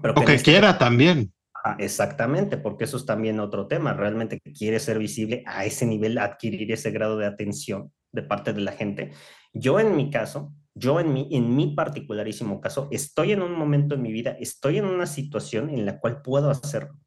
Pero 0.00 0.14
que 0.14 0.20
o 0.20 0.24
que 0.26 0.34
este 0.34 0.50
quiera 0.50 0.76
también. 0.76 1.32
Exactamente, 1.78 2.56
porque 2.56 2.84
eso 2.84 2.96
es 2.96 3.06
también 3.06 3.40
otro 3.40 3.66
tema. 3.66 3.92
Realmente 3.94 4.40
quiere 4.40 4.80
ser 4.80 4.98
visible 4.98 5.42
a 5.46 5.64
ese 5.64 5.86
nivel, 5.86 6.18
adquirir 6.18 6.70
ese 6.72 6.90
grado 6.90 7.16
de 7.16 7.26
atención 7.26 7.92
de 8.10 8.22
parte 8.22 8.52
de 8.52 8.60
la 8.60 8.72
gente. 8.72 9.12
Yo 9.52 9.80
en 9.80 9.96
mi 9.96 10.10
caso, 10.10 10.52
yo 10.74 11.00
en 11.00 11.12
mi, 11.12 11.28
en 11.32 11.54
mi 11.54 11.74
particularísimo 11.74 12.60
caso, 12.60 12.88
estoy 12.90 13.32
en 13.32 13.42
un 13.42 13.52
momento 13.52 13.94
en 13.94 14.02
mi 14.02 14.12
vida, 14.12 14.36
estoy 14.40 14.78
en 14.78 14.86
una 14.86 15.06
situación 15.06 15.70
en 15.70 15.86
la 15.86 16.00
cual 16.00 16.22
puedo 16.22 16.50
hacerlo. 16.50 16.98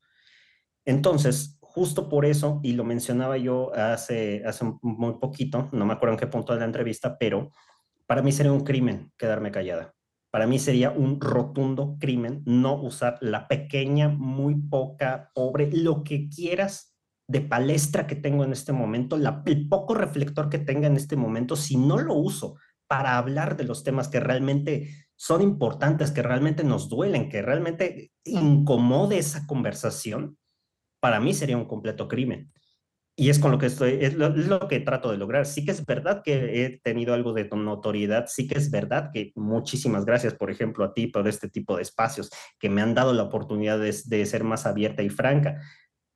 Entonces, 0.85 1.57
justo 1.61 2.07
por 2.07 2.25
eso, 2.25 2.61
y 2.63 2.73
lo 2.73 2.83
mencionaba 2.83 3.37
yo 3.37 3.73
hace, 3.75 4.43
hace 4.45 4.65
muy 4.81 5.15
poquito, 5.19 5.69
no 5.71 5.85
me 5.85 5.93
acuerdo 5.93 6.13
en 6.13 6.19
qué 6.19 6.27
punto 6.27 6.53
de 6.53 6.59
la 6.59 6.65
entrevista, 6.65 7.17
pero 7.17 7.51
para 8.05 8.21
mí 8.21 8.31
sería 8.31 8.51
un 8.51 8.63
crimen 8.63 9.11
quedarme 9.17 9.51
callada. 9.51 9.94
Para 10.35 10.47
mí 10.47 10.59
sería 10.59 10.91
un 10.91 11.21
rotundo 11.21 11.95
crimen 11.97 12.43
no 12.45 12.75
usar 12.75 13.17
la 13.21 13.47
pequeña, 13.47 14.09
muy 14.09 14.55
poca, 14.55 15.31
pobre, 15.33 15.69
lo 15.71 16.03
que 16.03 16.27
quieras 16.27 16.93
de 17.25 17.39
palestra 17.39 18.05
que 18.05 18.17
tengo 18.17 18.43
en 18.43 18.51
este 18.51 18.73
momento, 18.73 19.15
la, 19.15 19.43
el 19.45 19.69
poco 19.69 19.93
reflector 19.93 20.49
que 20.49 20.59
tenga 20.59 20.87
en 20.87 20.97
este 20.97 21.15
momento, 21.15 21.55
si 21.55 21.77
no 21.77 21.99
lo 21.99 22.15
uso 22.15 22.57
para 22.85 23.17
hablar 23.17 23.55
de 23.55 23.63
los 23.63 23.85
temas 23.85 24.09
que 24.09 24.19
realmente 24.19 25.07
son 25.15 25.41
importantes, 25.41 26.11
que 26.11 26.21
realmente 26.21 26.65
nos 26.65 26.89
duelen, 26.89 27.29
que 27.29 27.41
realmente 27.41 28.11
incomode 28.25 29.17
esa 29.17 29.47
conversación, 29.47 30.37
para 30.99 31.21
mí 31.21 31.33
sería 31.33 31.55
un 31.55 31.63
completo 31.63 32.09
crimen. 32.09 32.51
Y 33.17 33.29
es 33.29 33.39
con 33.39 33.51
lo 33.51 33.57
que 33.57 33.67
estoy, 33.67 33.97
es 34.01 34.15
lo, 34.15 34.67
que 34.67 34.81
trato 34.81 35.09
de 35.09 35.17
lograr. 35.17 35.45
Sí 35.45 35.63
que 35.63 35.71
es 35.71 35.85
verdad 35.85 36.21
que 36.21 36.65
he 36.65 36.79
tenido 36.79 37.13
algo 37.13 37.31
de 37.31 37.47
notoriedad, 37.47 38.25
sí 38.27 38.45
que 38.47 38.57
es 38.57 38.69
verdad 38.69 39.11
que 39.13 39.31
muchísimas 39.35 40.05
gracias, 40.05 40.33
por 40.33 40.51
ejemplo, 40.51 40.83
a 40.83 40.93
ti 40.93 41.07
por 41.07 41.25
este 41.27 41.49
tipo 41.49 41.77
de 41.77 41.83
espacios 41.83 42.29
que 42.59 42.69
me 42.69 42.81
han 42.81 42.93
dado 42.93 43.13
la 43.13 43.23
oportunidad 43.23 43.79
de, 43.79 43.95
de 44.05 44.25
ser 44.25 44.43
más 44.43 44.65
abierta 44.65 45.01
y 45.01 45.09
franca, 45.09 45.61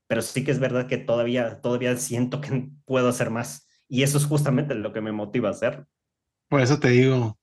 pero 0.07 0.21
sí 0.21 0.43
que 0.43 0.51
es 0.51 0.59
verdad 0.59 0.87
que 0.87 0.97
todavía, 0.97 1.61
todavía 1.61 1.95
siento 1.95 2.41
que 2.41 2.69
puedo 2.85 3.07
hacer 3.07 3.29
más. 3.29 3.67
Y 3.87 4.03
eso 4.03 4.17
es 4.17 4.25
justamente 4.25 4.75
lo 4.75 4.91
que 4.91 5.01
me 5.01 5.13
motiva 5.13 5.49
a 5.49 5.51
hacer. 5.53 5.85
Por 6.49 6.61
eso 6.61 6.79
te 6.79 6.89
digo, 6.89 7.37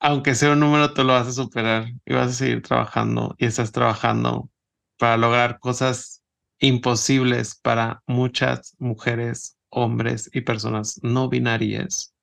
aunque 0.00 0.34
sea 0.34 0.52
un 0.52 0.60
número, 0.60 0.94
tú 0.94 1.02
lo 1.02 1.14
vas 1.14 1.26
a 1.26 1.32
superar 1.32 1.88
y 2.04 2.14
vas 2.14 2.28
a 2.28 2.32
seguir 2.32 2.62
trabajando 2.62 3.34
y 3.38 3.46
estás 3.46 3.72
trabajando 3.72 4.50
para 4.98 5.16
lograr 5.16 5.58
cosas 5.58 6.17
imposibles 6.60 7.56
para 7.56 8.02
muchas 8.06 8.74
mujeres, 8.78 9.56
hombres 9.70 10.30
y 10.32 10.40
personas 10.40 11.00
no 11.02 11.28
binarias 11.28 12.14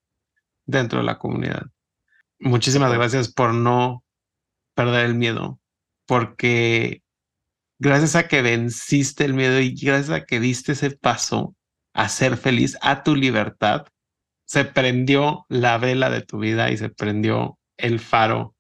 dentro 0.66 1.00
de 1.00 1.06
la 1.06 1.18
comunidad. 1.18 1.68
Muchísimas 2.40 2.94
gracias 2.94 3.32
por 3.32 3.54
no 3.54 4.04
perder 4.74 5.06
el 5.06 5.16
miedo, 5.16 5.60
porque 6.06 7.02
gracias 7.80 8.16
a 8.16 8.28
que 8.28 8.42
venciste 8.42 9.26
el 9.26 9.34
miedo 9.34 9.60
y 9.60 9.74
gracias 9.74 10.10
a 10.10 10.26
que 10.26 10.40
diste 10.40 10.74
ese 10.74 10.92
paso 10.92 11.56
a 11.94 12.10
ser 12.10 12.36
feliz, 12.36 12.78
a 12.82 13.04
tu 13.04 13.16
libertad, 13.16 13.88
se 14.46 14.66
prendió 14.66 15.46
la 15.50 15.78
vela 15.78 16.10
de 16.10 16.22
tu 16.22 16.40
vida 16.40 16.70
y 16.70 16.78
se 16.78 16.90
prendió 16.90 17.58
el 17.78 18.00
faro 18.00 18.56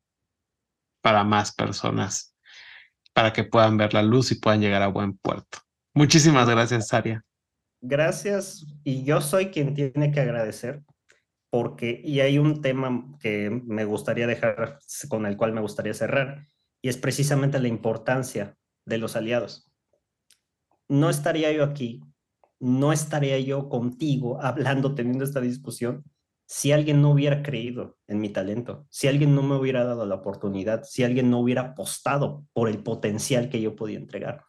para 1.01 1.23
más 1.23 1.53
personas, 1.53 2.33
para 3.13 3.33
que 3.33 3.43
puedan 3.43 3.77
ver 3.77 3.93
la 3.93 4.01
luz 4.01 4.31
y 4.31 4.35
puedan 4.35 4.61
llegar 4.61 4.81
a 4.81 4.87
buen 4.87 5.17
puerto. 5.17 5.64
Muchísimas 5.95 6.49
gracias, 6.49 6.89
Saria. 6.89 7.23
Gracias. 7.81 8.65
Y 8.83 9.03
yo 9.05 9.21
soy 9.21 9.47
quien 9.47 9.73
tiene 9.73 10.11
que 10.11 10.19
agradecer 10.19 10.83
porque, 11.49 12.01
y 12.03 12.19
hay 12.19 12.37
un 12.37 12.61
tema 12.61 13.15
que 13.21 13.49
me 13.49 13.85
gustaría 13.85 14.27
dejar, 14.27 14.79
con 15.07 15.25
el 15.25 15.37
cual 15.37 15.53
me 15.53 15.61
gustaría 15.61 15.93
cerrar, 15.93 16.47
y 16.81 16.89
es 16.89 16.97
precisamente 16.97 17.59
la 17.59 17.69
importancia 17.69 18.57
de 18.85 18.97
los 18.97 19.15
aliados. 19.15 19.71
No 20.89 21.09
estaría 21.09 21.53
yo 21.53 21.63
aquí, 21.63 22.01
no 22.59 22.91
estaría 22.91 23.39
yo 23.39 23.69
contigo 23.69 24.41
hablando, 24.43 24.95
teniendo 24.95 25.23
esta 25.23 25.39
discusión, 25.39 26.03
si 26.45 26.73
alguien 26.73 27.01
no 27.01 27.11
hubiera 27.11 27.41
creído 27.41 27.97
en 28.05 28.19
mi 28.19 28.27
talento, 28.29 28.85
si 28.89 29.07
alguien 29.07 29.33
no 29.33 29.41
me 29.41 29.55
hubiera 29.55 29.85
dado 29.85 30.05
la 30.05 30.15
oportunidad, 30.15 30.83
si 30.83 31.05
alguien 31.05 31.29
no 31.29 31.39
hubiera 31.39 31.61
apostado 31.61 32.45
por 32.51 32.67
el 32.67 32.83
potencial 32.83 33.47
que 33.47 33.61
yo 33.61 33.77
podía 33.77 33.97
entregar. 33.97 34.43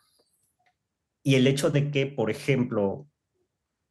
Y 1.27 1.35
el 1.35 1.49
hecho 1.49 1.71
de 1.71 1.91
que, 1.91 2.07
por 2.07 2.31
ejemplo, 2.31 3.09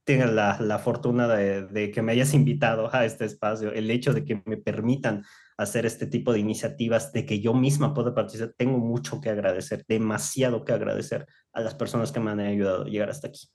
tenga 0.05 0.25
la, 0.25 0.79
fortuna 0.79 1.27
de, 1.27 1.91
que 1.91 2.01
me 2.01 2.13
hayas 2.13 2.33
invitado 2.33 2.89
a 2.95 3.03
este 3.03 3.25
espacio, 3.25 3.73
el 3.73 3.91
hecho 3.91 4.13
de 4.13 4.23
que 4.23 4.41
me 4.45 4.55
permitan 4.55 5.25
hacer 5.57 5.85
este 5.85 6.07
tipo 6.07 6.31
de 6.31 6.39
iniciativas, 6.39 7.11
de 7.11 7.25
que 7.25 7.41
yo 7.41 7.53
misma 7.53 7.93
pueda 7.93 8.15
participar, 8.15 8.55
tengo 8.57 8.77
mucho 8.77 9.19
que 9.19 9.29
agradecer, 9.29 9.83
demasiado 9.85 10.63
que 10.63 10.71
agradecer 10.71 11.27
a 11.51 11.59
las 11.59 11.75
personas 11.75 12.13
que 12.13 12.21
me 12.21 12.31
han 12.31 12.39
ayudado 12.39 12.83
a 12.85 12.87
llegar 12.87 13.09
hasta 13.09 13.27
aquí. 13.27 13.49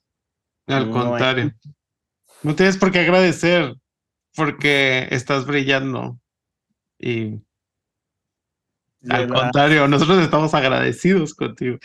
Al 0.67 0.91
contrario, 0.91 1.51
no 2.43 2.53
tienes 2.53 2.77
por 2.77 2.91
qué 2.91 2.99
agradecer, 2.99 3.73
porque 4.35 5.07
estás 5.09 5.47
brillando 5.47 6.19
y 6.99 7.41
al 9.09 9.27
contrario, 9.27 9.87
nosotros 9.87 10.21
estamos 10.21 10.53
agradecidos 10.53 11.33
contigo 11.33 11.79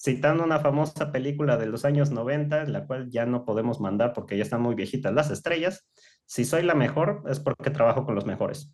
citando 0.00 0.44
una 0.44 0.60
famosa 0.60 1.12
película 1.12 1.58
de 1.58 1.66
los 1.66 1.84
años 1.84 2.10
90, 2.10 2.64
la 2.64 2.86
cual 2.86 3.10
ya 3.10 3.26
no 3.26 3.44
podemos 3.44 3.80
mandar 3.80 4.14
porque 4.14 4.36
ya 4.36 4.42
están 4.42 4.62
muy 4.62 4.74
viejitas 4.74 5.12
las 5.12 5.30
estrellas. 5.30 5.86
Si 6.24 6.44
soy 6.44 6.62
la 6.62 6.74
mejor, 6.74 7.22
es 7.28 7.38
porque 7.38 7.70
trabajo 7.70 8.06
con 8.06 8.14
los 8.14 8.24
mejores. 8.24 8.72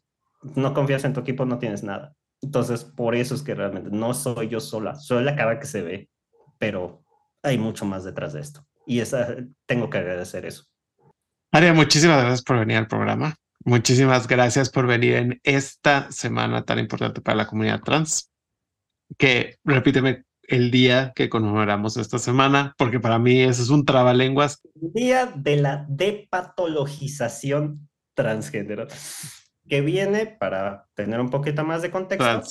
No 0.54 0.72
confías 0.72 1.04
en 1.04 1.14
tu 1.14 1.20
equipo, 1.20 1.44
no 1.44 1.58
tienes 1.58 1.82
nada. 1.82 2.14
Entonces, 2.42 2.84
por 2.84 3.16
eso 3.16 3.34
es 3.34 3.42
que 3.42 3.54
realmente 3.54 3.90
no 3.90 4.14
soy 4.14 4.48
yo 4.48 4.60
sola, 4.60 4.94
soy 4.94 5.24
la 5.24 5.34
cara 5.34 5.58
que 5.58 5.66
se 5.66 5.82
ve, 5.82 6.08
pero 6.58 7.02
hay 7.42 7.58
mucho 7.58 7.84
más 7.84 8.04
detrás 8.04 8.34
de 8.34 8.40
esto. 8.40 8.64
Y 8.86 9.00
esa, 9.00 9.34
tengo 9.66 9.90
que 9.90 9.98
agradecer 9.98 10.46
eso. 10.46 10.64
Aria, 11.50 11.74
muchísimas 11.74 12.18
gracias 12.18 12.42
por 12.42 12.58
venir 12.58 12.76
al 12.76 12.86
programa. 12.86 13.34
Muchísimas 13.64 14.28
gracias 14.28 14.70
por 14.70 14.86
venir 14.86 15.14
en 15.14 15.40
esta 15.42 16.12
semana 16.12 16.64
tan 16.64 16.78
importante 16.78 17.20
para 17.20 17.38
la 17.38 17.46
comunidad 17.48 17.80
trans. 17.80 18.30
Que 19.18 19.56
repíteme 19.64 20.24
el 20.48 20.70
día 20.70 21.12
que 21.14 21.28
conmemoramos 21.28 21.96
esta 21.96 22.18
semana, 22.18 22.74
porque 22.78 23.00
para 23.00 23.18
mí 23.18 23.42
eso 23.42 23.62
es 23.62 23.70
un 23.70 23.84
trabalenguas. 23.84 24.60
Día 24.74 25.26
de 25.26 25.56
la 25.56 25.86
depatologización 25.88 27.88
transgénero, 28.14 28.86
que 29.68 29.80
viene, 29.80 30.26
para 30.26 30.86
tener 30.94 31.20
un 31.20 31.30
poquito 31.30 31.64
más 31.64 31.82
de 31.82 31.90
contexto, 31.90 32.42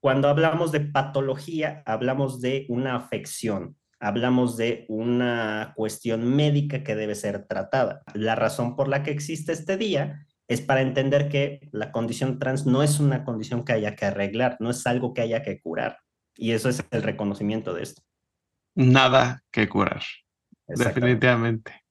cuando 0.00 0.28
hablamos 0.28 0.72
de 0.72 0.80
patología, 0.80 1.82
hablamos 1.86 2.40
de 2.40 2.66
una 2.68 2.96
afección, 2.96 3.76
hablamos 3.98 4.56
de 4.56 4.84
una 4.88 5.72
cuestión 5.76 6.36
médica 6.36 6.84
que 6.84 6.94
debe 6.94 7.14
ser 7.14 7.46
tratada. 7.46 8.02
La 8.12 8.34
razón 8.34 8.76
por 8.76 8.88
la 8.88 9.02
que 9.02 9.10
existe 9.10 9.52
este 9.52 9.76
día 9.76 10.26
es 10.46 10.60
para 10.60 10.82
entender 10.82 11.28
que 11.28 11.68
la 11.72 11.90
condición 11.90 12.38
trans 12.38 12.66
no 12.66 12.82
es 12.82 13.00
una 13.00 13.24
condición 13.24 13.64
que 13.64 13.72
haya 13.72 13.96
que 13.96 14.04
arreglar, 14.04 14.58
no 14.60 14.70
es 14.70 14.86
algo 14.86 15.14
que 15.14 15.22
haya 15.22 15.42
que 15.42 15.60
curar 15.60 16.03
y 16.36 16.52
eso 16.52 16.68
es 16.68 16.84
el 16.90 17.02
reconocimiento 17.02 17.74
de 17.74 17.82
esto. 17.82 18.02
Nada 18.74 19.42
que 19.50 19.68
curar. 19.68 20.02
Definitivamente. 20.66 21.84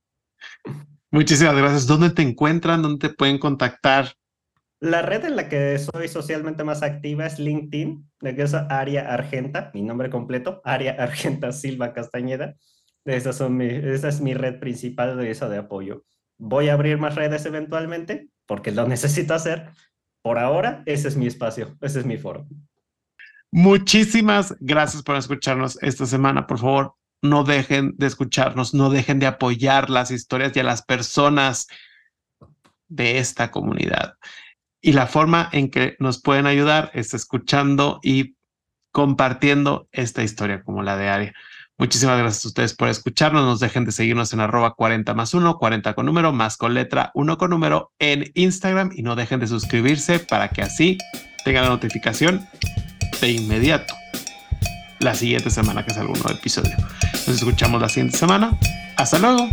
Muchísimas 1.11 1.55
gracias. 1.55 1.87
¿Dónde 1.87 2.09
te 2.09 2.21
encuentran? 2.21 2.81
¿Dónde 2.81 3.07
te 3.07 3.13
pueden 3.13 3.37
contactar? 3.37 4.13
La 4.79 5.01
red 5.01 5.23
en 5.23 5.37
la 5.37 5.47
que 5.47 5.79
soy 5.79 6.09
socialmente 6.09 6.65
más 6.65 6.83
activa 6.83 7.25
es 7.25 7.39
LinkedIn, 7.39 8.11
de 8.19 8.35
que 8.35 8.41
es 8.41 8.53
Aria 8.53 9.13
Argenta, 9.13 9.71
mi 9.73 9.81
nombre 9.81 10.09
completo, 10.09 10.61
Aria 10.65 10.97
Argenta 10.99 11.53
Silva 11.53 11.93
Castañeda. 11.93 12.55
Esa, 13.05 13.31
son 13.31 13.61
esa 13.61 14.09
es 14.09 14.19
mi 14.19 14.33
red 14.33 14.59
principal 14.59 15.17
de 15.17 15.31
eso 15.31 15.47
de 15.47 15.57
apoyo. 15.57 16.03
Voy 16.37 16.67
a 16.67 16.73
abrir 16.73 16.97
más 16.97 17.15
redes 17.15 17.45
eventualmente, 17.45 18.27
porque 18.45 18.71
lo 18.71 18.87
necesito 18.89 19.33
hacer. 19.33 19.69
Por 20.21 20.37
ahora, 20.37 20.83
ese 20.85 21.07
es 21.07 21.15
mi 21.15 21.27
espacio, 21.27 21.77
ese 21.79 21.99
es 21.99 22.05
mi 22.05 22.17
foro. 22.17 22.47
Muchísimas 23.56 24.56
gracias 24.62 25.04
por 25.04 25.16
escucharnos 25.16 25.78
esta 25.84 26.08
semana. 26.08 26.47
Por 26.47 26.58
favor, 26.58 26.95
no 27.22 27.43
dejen 27.43 27.93
de 27.97 28.08
escucharnos, 28.08 28.74
no 28.74 28.89
dejen 28.89 29.20
de 29.20 29.28
apoyar 29.28 29.91
las 29.91 30.10
historias 30.10 30.56
y 30.56 30.60
a 30.60 30.64
las 30.64 30.82
personas 30.82 31.68
de 32.88 33.20
esta 33.20 33.51
comunidad. 33.51 34.16
Y 34.82 34.93
la 34.93 35.06
forma 35.06 35.49
en 35.51 35.70
que 35.70 35.95
nos 35.99 36.20
pueden 36.20 36.47
ayudar 36.47 36.89
es 36.95 37.14
escuchando 37.14 37.99
y 38.01 38.38
compartiendo 38.91 39.88
esta 39.91 40.24
historia 40.24 40.64
como 40.64 40.82
la 40.82 40.97
de 40.97 41.10
Aria. 41.10 41.34
Muchísimas 41.78 42.18
gracias 42.18 42.45
a 42.45 42.47
ustedes 42.47 42.74
por 42.74 42.88
escucharnos. 42.88 43.45
Nos 43.45 43.60
dejen 43.60 43.86
de 43.86 43.91
seguirnos 43.91 44.34
en 44.34 44.39
arroba 44.39 44.74
40 44.74 45.14
más 45.14 45.32
1, 45.36 45.60
40 45.60 45.93
con 45.93 46.08
número, 46.08 46.34
más 46.34 46.58
con 46.58 46.74
letra, 46.74 47.12
1 47.14 47.38
con 47.38 47.51
número 47.51 47.93
en 47.99 48.32
Instagram 48.34 48.89
y 48.95 49.04
no 49.04 49.16
dejen 49.16 49.39
de 49.39 49.45
suscribirse 49.45 50.18
para 50.18 50.49
que 50.49 50.64
así 50.64 50.97
tengan 51.45 51.66
la 51.66 51.70
notificación 51.70 52.47
de 53.24 53.32
inmediato 53.32 53.95
la 54.99 55.15
siguiente 55.15 55.49
semana 55.49 55.86
que 55.86 55.93
salga 55.93 56.11
un 56.11 56.19
nuevo 56.19 56.38
episodio. 56.38 56.76
Nos 57.26 57.38
escuchamos 57.38 57.82
la 57.82 57.88
siguiente 57.88 58.17
semana. 58.17 58.51
Hasta 58.97 59.17
luego. 59.17 59.47